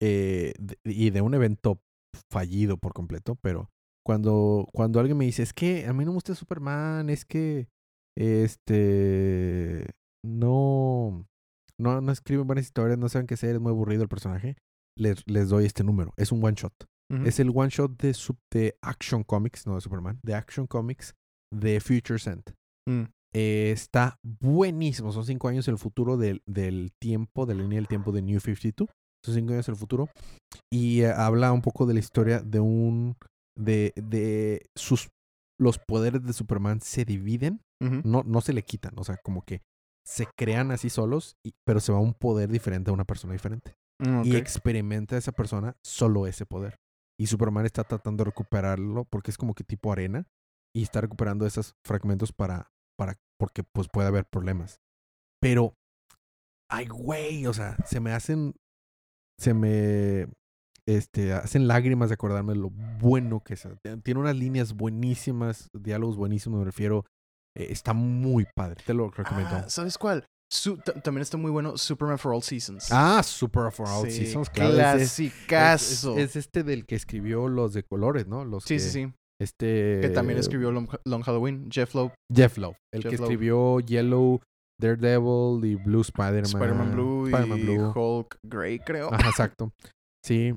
eh, 0.00 0.54
y 0.84 1.10
de 1.10 1.20
un 1.20 1.34
evento 1.34 1.82
fallido 2.30 2.76
por 2.78 2.92
completo, 2.92 3.36
pero 3.36 3.70
cuando, 4.04 4.66
cuando 4.72 5.00
alguien 5.00 5.18
me 5.18 5.26
dice, 5.26 5.42
es 5.42 5.52
que 5.52 5.86
a 5.86 5.92
mí 5.92 6.04
no 6.04 6.12
me 6.12 6.16
gusta 6.16 6.34
Superman, 6.34 7.10
es 7.10 7.24
que 7.24 7.68
este 8.16 9.86
no, 10.24 11.26
no, 11.78 12.00
no 12.00 12.12
escriben 12.12 12.46
buenas 12.46 12.64
historias, 12.64 12.98
no 12.98 13.08
saben 13.08 13.26
qué 13.26 13.34
hacer, 13.34 13.54
es 13.56 13.60
muy 13.60 13.70
aburrido 13.70 14.02
el 14.02 14.08
personaje, 14.08 14.56
les, 14.96 15.22
les 15.26 15.48
doy 15.48 15.64
este 15.64 15.84
número. 15.84 16.12
Es 16.16 16.32
un 16.32 16.44
one 16.44 16.54
shot. 16.56 16.72
Es 17.24 17.40
el 17.40 17.50
one 17.54 17.70
shot 17.70 17.96
de, 18.02 18.12
sub- 18.12 18.36
de 18.52 18.76
Action 18.82 19.24
Comics, 19.24 19.66
no 19.66 19.74
de 19.76 19.80
Superman, 19.80 20.20
de 20.22 20.34
Action 20.34 20.66
Comics 20.66 21.14
de 21.54 21.80
Future 21.80 22.18
Scent. 22.18 22.50
Mm. 22.86 23.04
Eh, 23.34 23.70
está 23.72 24.18
buenísimo. 24.22 25.10
Son 25.12 25.24
cinco 25.24 25.48
años 25.48 25.66
en 25.68 25.72
el 25.72 25.78
futuro 25.78 26.18
del, 26.18 26.42
del 26.46 26.90
tiempo, 27.00 27.46
de 27.46 27.54
la 27.54 27.62
línea 27.62 27.76
del 27.78 27.88
tiempo 27.88 28.12
de 28.12 28.20
New 28.20 28.40
52. 28.40 28.90
Son 29.24 29.34
cinco 29.34 29.52
años 29.54 29.66
en 29.68 29.74
el 29.74 29.78
futuro. 29.78 30.08
Y 30.70 31.00
eh, 31.00 31.10
habla 31.12 31.52
un 31.52 31.62
poco 31.62 31.86
de 31.86 31.94
la 31.94 32.00
historia 32.00 32.40
de 32.40 32.60
un. 32.60 33.16
de, 33.56 33.92
de 33.96 34.66
sus. 34.76 35.08
Los 35.58 35.78
poderes 35.78 36.22
de 36.22 36.32
Superman 36.34 36.80
se 36.82 37.04
dividen, 37.04 37.62
no, 38.04 38.22
no 38.24 38.40
se 38.42 38.52
le 38.52 38.62
quitan. 38.62 38.92
O 38.98 39.04
sea, 39.04 39.16
como 39.24 39.42
que 39.42 39.62
se 40.08 40.26
crean 40.36 40.70
así 40.70 40.88
solos, 40.88 41.36
y- 41.44 41.52
pero 41.66 41.80
se 41.80 41.92
va 41.92 41.98
un 42.00 42.14
poder 42.14 42.48
diferente 42.48 42.90
a 42.90 42.94
una 42.94 43.04
persona 43.04 43.34
diferente. 43.34 43.76
Mm, 44.00 44.22
Y 44.24 44.36
experimenta 44.36 45.16
esa 45.16 45.32
persona 45.32 45.76
solo 45.82 46.26
ese 46.26 46.46
poder. 46.46 46.78
Y 47.20 47.26
Superman 47.26 47.66
está 47.66 47.84
tratando 47.84 48.22
de 48.24 48.30
recuperarlo 48.30 49.04
porque 49.04 49.30
es 49.30 49.36
como 49.36 49.54
que 49.54 49.64
tipo 49.64 49.92
arena. 49.92 50.26
Y 50.74 50.82
está 50.82 51.00
recuperando 51.00 51.46
esos 51.46 51.74
fragmentos 51.84 52.32
para. 52.32 52.70
para 52.96 53.16
porque 53.38 53.64
pues 53.64 53.88
puede 53.92 54.08
haber 54.08 54.24
problemas. 54.26 54.80
Pero. 55.40 55.74
Ay, 56.70 56.86
güey. 56.86 57.46
O 57.46 57.52
sea, 57.54 57.76
se 57.84 57.98
me 58.00 58.12
hacen. 58.12 58.54
Se 59.40 59.52
me. 59.54 60.28
Este, 60.86 61.32
hacen 61.34 61.66
lágrimas 61.68 62.08
de 62.08 62.14
acordarme 62.14 62.52
de 62.54 62.60
lo 62.60 62.70
bueno 62.70 63.42
que 63.42 63.54
es. 63.54 63.66
Tiene 64.04 64.20
unas 64.20 64.36
líneas 64.36 64.74
buenísimas, 64.74 65.68
diálogos 65.74 66.16
buenísimos, 66.16 66.58
me 66.60 66.64
refiero. 66.64 67.04
Eh, 67.56 67.68
está 67.70 67.92
muy 67.92 68.46
padre, 68.56 68.82
te 68.84 68.94
lo 68.94 69.10
recomiendo. 69.10 69.56
Ah, 69.56 69.68
¿Sabes 69.68 69.98
cuál? 69.98 70.24
Su- 70.50 70.78
también 70.78 71.20
está 71.22 71.36
muy 71.36 71.50
bueno 71.50 71.76
Superman 71.76 72.18
for 72.18 72.32
All 72.32 72.42
Seasons. 72.42 72.88
Ah, 72.90 73.22
Super 73.22 73.70
for 73.70 73.86
All 73.88 74.10
Sí, 74.10 74.24
Seasons, 74.24 74.48
claro. 74.48 74.72
ese 74.72 75.02
es- 75.02 75.20
es- 75.20 75.32
clasicazo. 75.46 76.16
Es, 76.16 76.30
es 76.30 76.36
este 76.36 76.62
del 76.62 76.86
que 76.86 76.94
escribió 76.94 77.48
los 77.48 77.74
de 77.74 77.82
colores, 77.82 78.26
¿no? 78.26 78.44
Los 78.44 78.64
sí, 78.64 78.74
que, 78.74 78.80
sí, 78.80 78.90
sí. 78.90 79.12
Este. 79.40 79.98
Que 80.00 80.08
también 80.08 80.38
escribió 80.38 80.72
Long, 80.72 80.88
Long 81.04 81.22
Halloween, 81.22 81.68
Jeff 81.70 81.94
Loeb, 81.94 82.12
Jeff 82.34 82.56
Love. 82.58 82.76
El 82.92 83.02
Jeff 83.02 83.10
que 83.10 83.16
escribió 83.16 83.78
Yellow, 83.80 84.40
Daredevil 84.80 85.64
y 85.64 85.74
Blue 85.76 86.00
Spider-Man. 86.00 86.44
Spider-Man 86.46 86.92
Blue 86.92 87.26
Spider-Man 87.26 87.58
y 87.58 87.62
Blue. 87.62 87.92
Hulk 87.94 88.38
Grey, 88.44 88.78
creo. 88.80 89.12
Ajá, 89.12 89.28
exacto. 89.28 89.70
Sí. 90.24 90.54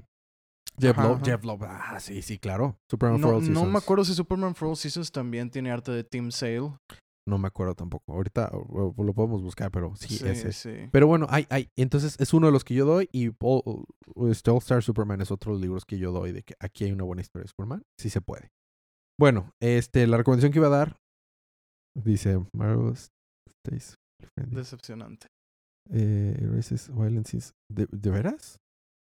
Jeff 0.82 0.98
Ajá, 0.98 1.08
Love, 1.08 1.16
ajá. 1.18 1.26
Jeff 1.26 1.44
Love. 1.44 1.62
Ah, 1.64 2.00
sí, 2.00 2.22
sí, 2.22 2.38
claro. 2.40 2.78
Superman 2.90 3.20
for 3.22 3.30
No, 3.32 3.38
All 3.38 3.42
no 3.44 3.48
Seasons. 3.48 3.72
me 3.72 3.78
acuerdo 3.78 4.04
si 4.06 4.14
Superman 4.14 4.56
for 4.56 4.68
All 4.70 4.76
Seasons 4.78 5.12
también 5.12 5.50
tiene 5.50 5.72
arte 5.72 5.92
de 5.92 6.04
Tim 6.04 6.32
Sale. 6.32 6.74
No 7.28 7.38
me 7.38 7.48
acuerdo 7.48 7.76
tampoco. 7.76 8.14
Ahorita 8.14 8.50
o- 8.52 8.94
o 8.98 9.04
lo 9.04 9.14
podemos 9.14 9.44
buscar, 9.44 9.70
pero 9.72 9.96
sí, 9.96 10.16
ese. 10.28 10.52
sí. 10.52 10.90
Pero 10.92 11.06
bueno, 11.06 11.28
hay, 11.30 11.46
hay. 11.52 11.70
Entonces 11.78 12.16
es 12.20 12.34
uno 12.34 12.48
de 12.48 12.52
los 12.52 12.64
que 12.64 12.74
yo 12.74 12.86
doy 12.86 13.08
y 13.12 13.30
All, 13.40 13.86
este 14.32 14.50
All 14.50 14.58
Star 14.58 14.82
Superman 14.82 15.22
es 15.22 15.30
otro 15.32 15.52
de 15.52 15.56
los 15.58 15.62
libros 15.62 15.86
que 15.86 16.00
yo 16.00 16.12
doy 16.12 16.32
de 16.32 16.42
que 16.42 16.56
aquí 16.60 16.84
hay 16.86 16.92
una 16.92 17.04
buena 17.04 17.22
historia 17.22 17.44
de 17.44 17.50
Superman. 17.50 17.84
Sí 18.00 18.10
se 18.10 18.22
puede. 18.22 18.50
Bueno, 19.20 19.52
este, 19.62 20.08
la 20.08 20.18
recomendación 20.18 20.52
que 20.52 20.58
iba 20.60 20.68
a 20.68 20.72
dar 20.72 20.98
dice 21.96 22.40
Marvelous. 22.56 23.10
Decepcionante. 24.36 25.28
Eh, 25.92 26.36
erases 26.42 26.90
violences. 26.94 27.54
¿De, 27.70 27.88
¿De 27.92 28.10
veras? 28.10 28.58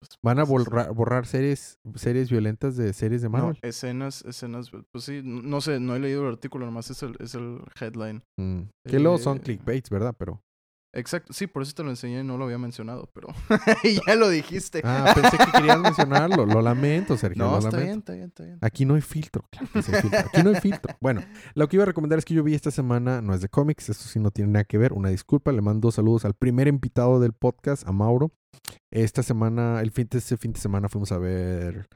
Pues, 0.01 0.17
¿Van 0.23 0.39
a 0.39 0.45
pues, 0.47 0.65
borrar, 0.65 0.93
borrar 0.93 1.25
series, 1.27 1.77
series 1.95 2.31
violentas 2.31 2.75
de 2.75 2.91
series 2.91 3.21
de 3.21 3.29
No, 3.29 3.33
Marvel? 3.37 3.59
escenas, 3.61 4.25
escenas, 4.25 4.71
pues 4.91 5.03
sí, 5.03 5.17
n- 5.17 5.43
no 5.43 5.61
sé, 5.61 5.79
no 5.79 5.95
he 5.95 5.99
leído 5.99 6.23
el 6.27 6.33
artículo, 6.33 6.65
nomás 6.65 6.89
es 6.89 7.03
el, 7.03 7.15
es 7.19 7.35
el 7.35 7.59
headline. 7.79 8.23
Mm. 8.39 8.61
Que 8.83 8.99
luego 8.99 9.19
son 9.19 9.37
eh, 9.37 9.41
clickbaits, 9.41 9.91
¿verdad? 9.91 10.15
Pero 10.17 10.41
Exacto, 10.93 11.31
sí, 11.31 11.47
por 11.47 11.61
eso 11.61 11.71
te 11.73 11.83
lo 11.83 11.89
enseñé, 11.89 12.21
no 12.21 12.37
lo 12.37 12.43
había 12.43 12.57
mencionado, 12.57 13.09
pero 13.13 13.29
ya 14.05 14.15
lo 14.15 14.27
dijiste. 14.27 14.81
Ah, 14.83 15.13
pensé 15.15 15.37
que 15.37 15.51
querías 15.53 15.79
mencionarlo. 15.79 16.45
Lo 16.45 16.61
lamento, 16.61 17.15
Sergio. 17.15 17.41
no, 17.45 17.51
lo 17.51 17.57
está 17.59 17.69
lamento. 17.77 17.85
bien, 17.85 17.99
está 17.99 18.13
bien, 18.13 18.27
está 18.27 18.43
bien. 18.43 18.57
Aquí 18.59 18.83
no 18.85 18.95
hay 18.95 19.01
filtro. 19.01 19.45
Claro 19.51 19.67
que 19.71 19.83
sí 19.83 19.91
hay 19.95 20.01
filtro. 20.01 20.19
Aquí 20.19 20.43
no 20.43 20.49
hay 20.49 20.55
filtro. 20.59 20.93
Bueno, 20.99 21.21
lo 21.53 21.69
que 21.69 21.77
iba 21.77 21.83
a 21.83 21.85
recomendar 21.85 22.19
es 22.19 22.25
que 22.25 22.33
yo 22.33 22.43
vi 22.43 22.55
esta 22.55 22.71
semana, 22.71 23.21
no 23.21 23.33
es 23.33 23.39
de 23.41 23.47
cómics, 23.47 23.87
esto 23.87 24.03
sí 24.03 24.19
no 24.19 24.31
tiene 24.31 24.51
nada 24.51 24.63
que 24.65 24.77
ver. 24.77 24.91
Una 24.91 25.07
disculpa, 25.09 25.53
le 25.53 25.61
mando 25.61 25.91
saludos 25.91 26.25
al 26.25 26.33
primer 26.33 26.67
invitado 26.67 27.21
del 27.21 27.31
podcast, 27.31 27.87
a 27.87 27.93
Mauro. 27.93 28.31
Esta 28.91 29.23
semana, 29.23 29.81
el 29.81 29.91
fin 29.91 30.07
de 30.11 30.17
ese 30.19 30.37
fin 30.37 30.53
de 30.53 30.59
semana 30.59 30.89
fuimos 30.89 31.11
a 31.11 31.17
ver 31.17 31.87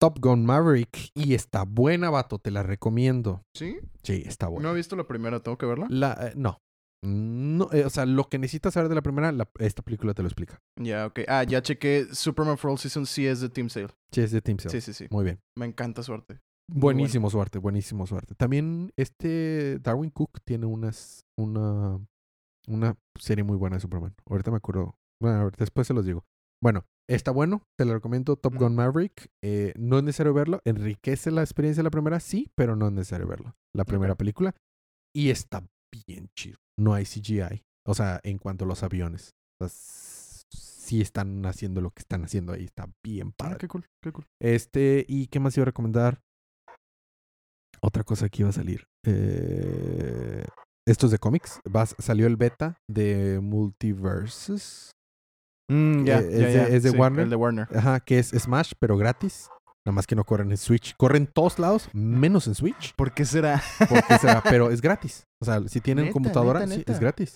Top 0.00 0.18
Gun 0.20 0.44
Maverick 0.46 1.10
y 1.14 1.34
está 1.34 1.64
buena, 1.64 2.10
vato, 2.10 2.38
te 2.38 2.50
la 2.50 2.62
recomiendo. 2.62 3.42
¿Sí? 3.54 3.78
Sí, 4.02 4.22
está 4.26 4.48
buena. 4.48 4.68
No 4.68 4.72
he 4.74 4.76
visto 4.76 4.96
la 4.96 5.06
primera, 5.06 5.40
¿tengo 5.40 5.58
que 5.58 5.66
verla? 5.66 5.86
La, 5.90 6.12
eh, 6.28 6.32
no. 6.36 6.58
No, 7.02 7.70
eh, 7.72 7.84
o 7.86 7.90
sea, 7.90 8.04
lo 8.04 8.28
que 8.28 8.38
necesitas 8.38 8.74
saber 8.74 8.88
de 8.90 8.94
la 8.94 9.00
primera, 9.02 9.32
la- 9.32 9.48
esta 9.58 9.80
película 9.82 10.12
te 10.12 10.22
lo 10.22 10.28
explica. 10.28 10.58
Ya, 10.78 11.06
ok. 11.06 11.20
Ah, 11.28 11.44
ya 11.44 11.62
chequé. 11.62 12.06
Superman 12.12 12.58
for 12.58 12.70
All 12.70 12.78
Season 12.78 13.06
sí 13.06 13.26
es 13.26 13.40
de 13.40 13.48
Team 13.48 13.70
Sale. 13.70 13.88
Sí, 14.12 14.20
es 14.20 14.30
de 14.32 14.42
Team 14.42 14.58
Sale. 14.58 14.70
Sí, 14.72 14.80
sí, 14.80 14.92
sí. 14.92 15.06
Muy 15.10 15.24
bien. 15.24 15.40
Me 15.56 15.64
encanta 15.66 16.02
su 16.02 16.12
arte. 16.12 16.40
Buenísimo 16.72 17.30
suerte, 17.30 17.58
buenísimo 17.58 18.06
suerte. 18.06 18.34
También 18.34 18.92
este 18.96 19.78
Darwin 19.80 20.10
Cook 20.10 20.40
tiene 20.44 20.66
unas, 20.66 21.24
una, 21.38 21.98
una 22.68 22.96
serie 23.18 23.44
muy 23.44 23.56
buena 23.56 23.76
de 23.76 23.80
Superman. 23.80 24.14
Ahorita 24.28 24.50
me 24.50 24.58
acuerdo. 24.58 24.94
Bueno, 25.20 25.40
a 25.40 25.44
ver, 25.44 25.56
después 25.56 25.86
se 25.86 25.94
los 25.94 26.04
digo. 26.06 26.24
Bueno, 26.62 26.84
está 27.08 27.30
bueno, 27.30 27.62
te 27.78 27.84
lo 27.84 27.94
recomiendo. 27.94 28.36
Top 28.36 28.54
Gun 28.56 28.74
Maverick. 28.74 29.28
Eh, 29.42 29.72
no 29.78 29.98
es 29.98 30.04
necesario 30.04 30.34
verlo. 30.34 30.60
Enriquece 30.64 31.30
la 31.30 31.42
experiencia 31.42 31.80
de 31.80 31.84
la 31.84 31.90
primera, 31.90 32.20
sí, 32.20 32.50
pero 32.54 32.76
no 32.76 32.86
es 32.86 32.92
necesario 32.92 33.26
verlo. 33.26 33.54
La 33.74 33.84
primera 33.84 34.14
película. 34.14 34.54
Y 35.14 35.30
está 35.30 35.66
bien 36.06 36.28
chido. 36.36 36.58
No 36.78 36.94
hay 36.94 37.04
CGI. 37.04 37.62
O 37.86 37.94
sea, 37.94 38.20
en 38.22 38.38
cuanto 38.38 38.64
a 38.64 38.68
los 38.68 38.82
aviones. 38.82 39.34
O 39.60 39.68
sea, 39.68 39.76
sí 40.52 41.00
están 41.00 41.44
haciendo 41.46 41.80
lo 41.80 41.90
que 41.90 42.00
están 42.00 42.24
haciendo 42.24 42.52
ahí. 42.52 42.64
Está 42.64 42.88
bien 43.04 43.28
Ah, 43.28 43.34
padre. 43.36 43.58
qué 43.58 43.68
cool, 43.68 43.86
qué 44.02 44.12
cool. 44.12 44.26
Este, 44.40 45.04
¿y 45.08 45.26
qué 45.28 45.40
más 45.40 45.56
iba 45.56 45.62
a 45.62 45.66
recomendar? 45.66 46.20
Otra 47.82 48.04
cosa 48.04 48.28
que 48.28 48.42
iba 48.42 48.50
a 48.50 48.52
salir. 48.52 48.84
Eh, 49.06 50.44
esto 50.86 51.06
es 51.06 51.12
de 51.12 51.18
cómics. 51.18 51.60
Vas- 51.64 51.96
salió 51.98 52.26
el 52.26 52.36
beta 52.36 52.76
de 52.88 53.40
Multiverses. 53.42 54.90
Mm, 55.70 56.04
ya, 56.04 56.18
Eh, 56.18 56.24
es 56.24 56.30
de- 56.32 56.52
ya. 56.54 56.62
es 56.68 56.82
de 56.82 56.90
Sí, 56.90 56.96
Warner. 56.96 57.24
El 57.24 57.30
de 57.30 57.36
Warner. 57.36 57.68
Ajá, 57.74 58.00
que 58.00 58.18
es 58.18 58.28
Smash, 58.30 58.72
pero 58.78 58.96
gratis. 58.96 59.48
Nada 59.86 59.94
más 59.94 60.06
que 60.06 60.14
no 60.14 60.24
corren 60.24 60.50
en 60.50 60.56
Switch. 60.58 60.94
Corren 60.98 61.22
en 61.22 61.30
todos 61.32 61.58
lados, 61.58 61.88
menos 61.94 62.46
en 62.46 62.54
Switch. 62.54 62.92
¿Por 62.96 63.12
qué 63.12 63.24
será? 63.24 63.62
Porque 63.88 64.18
será, 64.18 64.42
pero 64.58 64.70
es 64.70 64.80
gratis. 64.82 65.24
O 65.40 65.44
sea, 65.46 65.60
si 65.68 65.80
tienen 65.80 66.04
Neta, 66.06 66.12
computadora, 66.12 66.60
neta, 66.60 66.72
sí, 66.72 66.78
neta. 66.78 66.92
es 66.92 67.00
gratis. 67.00 67.34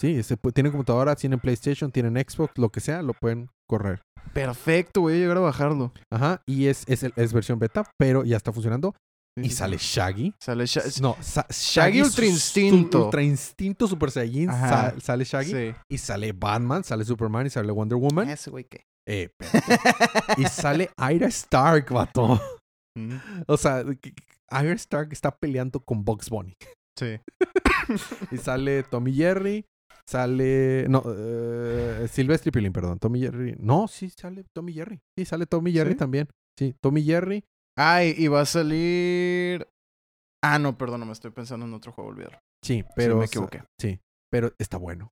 Sí, 0.00 0.22
se 0.22 0.36
tienen 0.52 0.72
computadora, 0.72 1.14
tienen 1.14 1.38
PlayStation, 1.40 1.90
tienen 1.92 2.16
Xbox, 2.16 2.52
lo 2.56 2.70
que 2.70 2.80
sea, 2.80 3.02
lo 3.02 3.12
pueden 3.12 3.48
correr. 3.68 4.02
Perfecto, 4.32 5.02
voy 5.02 5.12
a 5.14 5.16
llegar 5.16 5.36
a 5.36 5.40
bajarlo. 5.40 5.92
Ajá, 6.10 6.42
y 6.46 6.66
es, 6.66 6.84
es, 6.88 7.04
es 7.04 7.32
versión 7.32 7.58
beta, 7.58 7.84
pero 7.98 8.24
ya 8.24 8.36
está 8.36 8.50
funcionando. 8.52 8.94
Y 9.36 9.50
sale. 9.50 9.78
Shaggy. 9.78 10.32
Sale 10.40 10.66
Sha- 10.66 10.82
No, 11.00 11.16
sa- 11.20 11.46
Shaggy 11.50 12.02
Ultra 12.02 12.24
Instinto. 12.26 13.04
Ultra 13.06 13.22
Instinto 13.22 13.88
Super 13.88 14.10
Saiyajin. 14.10 14.48
Ajá. 14.50 14.92
sa- 14.92 15.00
sale 15.00 15.24
Shaggy. 15.24 15.50
Sí. 15.50 15.74
Y 15.90 15.98
sale 15.98 16.32
Batman, 16.32 16.84
sale 16.84 17.04
Superman 17.04 17.46
y 17.46 17.50
sale 17.50 17.72
Wonder 17.72 17.98
Woman. 17.98 18.28
Ese 18.28 18.50
güey 18.50 18.64
qué. 18.64 18.84
Eh, 19.06 19.28
y 20.38 20.44
sale 20.44 20.88
Ira 21.12 21.26
Stark, 21.28 21.90
vato. 21.92 22.40
Mm, 22.96 23.16
O 23.48 23.56
sea, 23.56 23.82
Ira 24.52 24.72
Stark 24.74 25.12
está 25.12 25.30
peleando 25.36 25.80
con 25.80 26.04
Bugs 26.04 26.30
Bunny. 26.30 26.54
Sí. 26.98 27.18
Y 28.30 28.36
sale 28.38 28.84
Tommy 28.84 29.12
Jerry. 29.12 29.66
Sale. 30.08 30.86
No, 30.88 31.02
eh, 31.06 32.06
Silvestre 32.10 32.52
Pilín, 32.52 32.72
perdón. 32.72 32.98
Tommy 32.98 33.20
Jerry. 33.20 33.56
No, 33.58 33.88
sí, 33.88 34.10
sale 34.10 34.44
Tommy 34.54 34.72
Jerry. 34.74 35.00
Sí, 35.18 35.24
sale 35.24 35.46
Tommy 35.46 35.72
Jerry 35.72 35.92
¿Sí? 35.92 35.96
también. 35.96 36.28
Sí, 36.58 36.74
Tommy 36.80 37.02
Jerry. 37.02 37.42
Ay, 37.76 38.14
y 38.16 38.28
va 38.28 38.42
a 38.42 38.46
salir. 38.46 39.66
Ah, 40.42 40.58
no, 40.58 40.76
perdón, 40.76 41.06
me 41.06 41.12
estoy 41.12 41.30
pensando 41.30 41.66
en 41.66 41.74
otro 41.74 41.92
juego, 41.92 42.10
olvídalo. 42.10 42.38
Sí, 42.62 42.84
pero. 42.94 43.16
me 43.16 43.24
equivoqué. 43.24 43.64
Sí, 43.80 44.00
pero 44.30 44.52
está 44.58 44.76
bueno. 44.76 45.10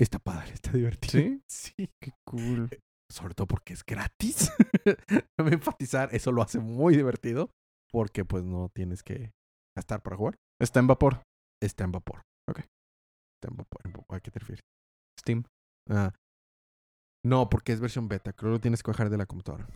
Está 0.00 0.18
padre, 0.18 0.52
está 0.52 0.72
divertido. 0.72 1.22
¿Sí? 1.22 1.42
Sí. 1.48 1.90
Qué 2.00 2.12
cool. 2.24 2.68
sobre 3.10 3.34
todo 3.34 3.46
porque 3.46 3.74
es 3.74 3.84
gratis. 3.84 4.52
Me 5.38 5.52
enfatizar, 5.52 6.08
eso 6.12 6.32
lo 6.32 6.42
hace 6.42 6.58
muy 6.58 6.96
divertido 6.96 7.50
porque 7.92 8.24
pues 8.24 8.42
no 8.42 8.70
tienes 8.74 9.02
que 9.02 9.32
gastar 9.76 10.02
para 10.02 10.16
jugar. 10.16 10.36
Está 10.60 10.80
en 10.80 10.88
vapor. 10.88 11.22
Está 11.62 11.84
en 11.84 11.92
vapor. 11.92 12.22
Ok. 12.48 12.58
Está 12.58 13.50
en 13.50 13.56
vapor. 13.56 13.80
en 13.84 13.92
vapor. 13.92 14.16
¿A 14.16 14.20
qué 14.20 14.30
te 14.30 14.40
refieres? 14.40 14.64
Steam. 15.20 15.44
Ah. 15.88 16.12
No, 17.24 17.48
porque 17.48 17.72
es 17.72 17.80
versión 17.80 18.08
beta. 18.08 18.32
Creo 18.32 18.50
que 18.50 18.54
lo 18.54 18.60
tienes 18.60 18.82
que 18.82 18.90
bajar 18.90 19.10
de 19.10 19.16
la 19.16 19.26
computadora. 19.26 19.66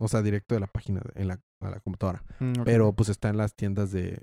O 0.00 0.08
sea, 0.08 0.22
directo 0.22 0.54
de 0.54 0.60
la 0.60 0.66
página 0.68 1.00
de- 1.00 1.20
en 1.22 1.28
la, 1.28 1.40
a 1.62 1.70
la 1.70 1.80
computadora. 1.80 2.22
Mm. 2.40 2.62
Pero 2.64 2.92
pues 2.92 3.08
está 3.08 3.28
en 3.28 3.36
las 3.36 3.54
tiendas 3.54 3.90
de... 3.90 4.22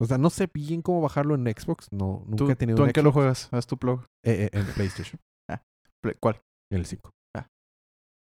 O 0.00 0.06
sea, 0.06 0.18
no 0.18 0.28
sé 0.28 0.50
bien 0.52 0.82
cómo 0.82 1.00
bajarlo 1.00 1.34
en 1.34 1.44
Xbox. 1.46 1.88
No, 1.92 2.22
nunca 2.26 2.36
¿Tú, 2.36 2.50
he 2.50 2.56
tenido 2.56 2.76
¿tú 2.76 2.84
en 2.84 2.92
qué 2.92 3.02
lo 3.02 3.12
juegas? 3.12 3.48
Haz 3.52 3.66
tu 3.66 3.78
plug. 3.78 4.02
Eh, 4.24 4.44
eh, 4.46 4.50
en 4.52 4.66
PlayStation. 4.74 5.20
Play- 6.02 6.16
¿Cuál? 6.20 6.42
En 6.70 6.78
el 6.80 6.86
5. 6.86 7.10
Ah. 7.36 7.46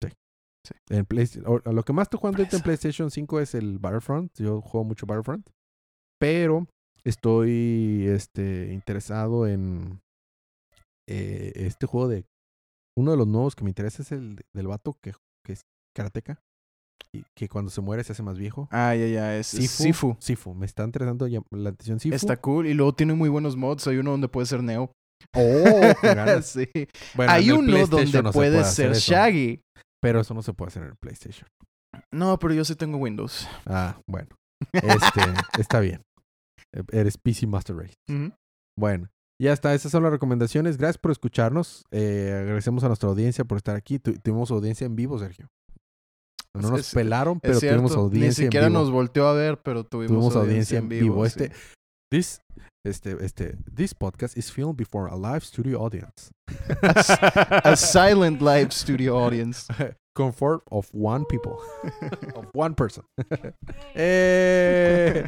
Sí. 0.04 0.10
Sí. 0.68 0.74
En 0.92 1.06
PlayStation, 1.06 1.62
lo 1.66 1.84
que 1.84 1.92
más 1.94 2.04
estoy 2.06 2.20
jugando 2.20 2.40
ahorita 2.42 2.58
en. 2.58 2.64
PlayStation 2.64 3.10
5 3.12 3.40
es 3.40 3.56
el 3.56 3.80
Battlefront. 3.80 4.32
Yo 4.38 4.62
juego 4.62 4.84
mucho 4.86 5.06
Battlefront. 5.06 5.50
Pero 6.22 6.68
estoy 7.04 8.06
este, 8.08 8.72
interesado 8.72 9.48
en 9.48 10.00
eh, 11.10 11.52
este 11.56 11.88
juego 11.88 12.08
de... 12.08 12.26
Uno 12.98 13.12
de 13.12 13.18
los 13.18 13.28
nuevos 13.28 13.56
que 13.56 13.64
me 13.64 13.70
interesa 13.72 14.04
es 14.04 14.12
el 14.12 14.38
de- 14.38 14.46
del 14.54 14.68
vato 14.68 14.96
que, 15.02 15.14
que 15.46 15.54
es 15.54 15.62
karateca. 15.96 16.40
Que 17.36 17.48
cuando 17.48 17.72
se 17.72 17.80
muere 17.82 18.04
se 18.04 18.12
hace 18.12 18.24
más 18.24 18.38
viejo. 18.38 18.68
Ah, 18.72 18.94
ya, 18.96 19.08
ya. 19.08 19.38
Es 19.38 19.48
Sifu. 19.48 20.18
Sifu. 20.20 20.54
Me 20.54 20.66
está 20.66 20.84
interesando 20.84 21.28
la 21.52 21.70
atención 21.70 22.00
Sifu. 22.00 22.14
Está 22.16 22.36
cool. 22.38 22.68
Y 22.68 22.74
luego 22.74 22.94
tiene 22.94 23.14
muy 23.14 23.30
buenos 23.30 23.56
mods. 23.56 23.88
Hay 23.88 23.98
uno 23.98 24.12
donde 24.12 24.28
puede 24.28 24.46
ser 24.48 24.62
Neo. 24.62 24.92
Oh, 25.34 25.42
sí. 26.44 26.68
Bueno, 27.16 27.32
Hay 27.32 27.52
uno 27.52 27.88
donde 27.88 28.22
no 28.22 28.32
puede 28.32 28.64
ser. 28.66 28.94
Shaggy. 28.94 29.62
Pero 30.02 30.20
eso 30.20 30.34
no 30.34 30.42
se 30.42 30.54
puede 30.54 30.68
hacer 30.70 30.84
en 30.84 30.90
el 30.90 30.96
PlayStation. 31.02 31.48
No, 32.14 32.38
pero 32.38 32.54
yo 32.54 32.66
sí 32.66 32.76
tengo 32.76 32.98
Windows. 32.98 33.48
Ah, 33.66 33.98
bueno. 34.10 34.36
Este, 34.74 35.22
está 35.60 35.80
bien. 35.80 36.02
E- 36.74 36.84
Eres 37.00 37.18
PC 37.18 37.48
Master 37.48 37.78
Race. 37.78 37.94
Bueno, 38.78 39.08
ya 39.42 39.54
está. 39.54 39.74
Esas 39.74 39.92
son 39.94 40.04
las 40.04 40.12
recomendaciones. 40.12 40.78
Gracias 40.78 40.98
por 40.98 41.12
escucharnos. 41.12 41.86
Eh, 41.92 42.38
agradecemos 42.42 42.84
a 42.84 42.88
nuestra 42.88 43.08
audiencia 43.10 43.46
por 43.46 43.58
estar 43.58 43.76
aquí. 43.78 44.00
Tu- 44.00 44.14
tuvimos 44.20 44.52
audiencia 44.52 44.86
en 44.86 44.96
vivo, 44.98 45.18
Sergio. 45.18 45.48
No 46.62 46.70
nos 46.72 46.80
es- 46.82 46.94
pelaron, 46.94 47.40
pero 47.40 47.60
tuvimos 47.60 47.96
audiencia 47.96 48.44
Ni 48.44 48.48
siquiera 48.48 48.68
en 48.68 48.74
vivo. 48.74 48.84
nos 48.84 48.92
volteó 48.92 49.28
a 49.28 49.34
ver, 49.34 49.58
pero 49.62 49.84
tuvimos, 49.84 50.12
tuvimos 50.12 50.36
audiencia 50.36 50.78
en 50.80 50.90
vivo. 50.90 51.26
Este, 51.26 51.52
this, 52.12 52.42
este, 52.86 53.18
este, 53.24 53.58
this 53.74 53.94
podcast 53.94 54.38
is 54.38 54.52
filmed 54.52 54.76
before 54.78 55.10
a 55.12 55.16
live 55.16 55.42
studio 55.42 55.80
audience. 55.84 56.32
A 57.64 57.76
silent 57.76 58.42
live 58.42 58.72
studio 58.72 59.18
audience. 59.18 59.68
Comfort 60.16 60.64
of 60.72 60.88
one 60.94 61.26
people. 61.26 61.58
of 62.36 62.46
one 62.54 62.74
person. 62.74 63.04
Eh, 63.98 65.26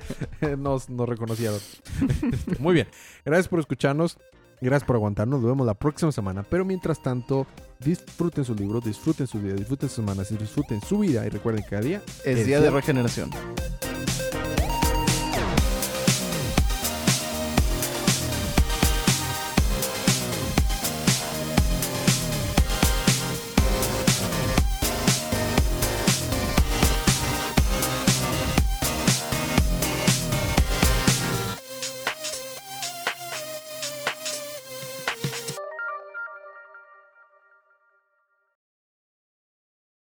nos, 0.57 0.89
nos 0.89 1.07
reconocieron. 1.09 1.59
Muy 2.59 2.73
bien. 2.73 2.87
Gracias 3.25 3.47
por 3.47 3.59
escucharnos. 3.59 4.17
Gracias 4.59 4.87
por 4.87 4.95
aguantarnos. 4.95 5.39
Nos 5.41 5.49
vemos 5.49 5.65
la 5.65 5.73
próxima 5.73 6.11
semana. 6.11 6.43
Pero 6.43 6.65
mientras 6.65 7.01
tanto, 7.01 7.45
disfruten 7.79 8.43
su 8.43 8.55
libro, 8.55 8.81
disfruten 8.81 9.27
su 9.27 9.39
vida, 9.39 9.53
disfruten 9.53 9.89
sus 9.89 9.97
semanas 9.97 10.31
y 10.31 10.37
disfruten 10.37 10.81
su 10.81 10.99
vida. 10.99 11.25
Y 11.25 11.29
recuerden 11.29 11.63
que 11.63 11.69
cada 11.69 11.81
día 11.81 12.01
Es 12.23 12.39
Es 12.39 12.45
día 12.45 12.59
de 12.59 12.69
regeneración. 12.69 13.29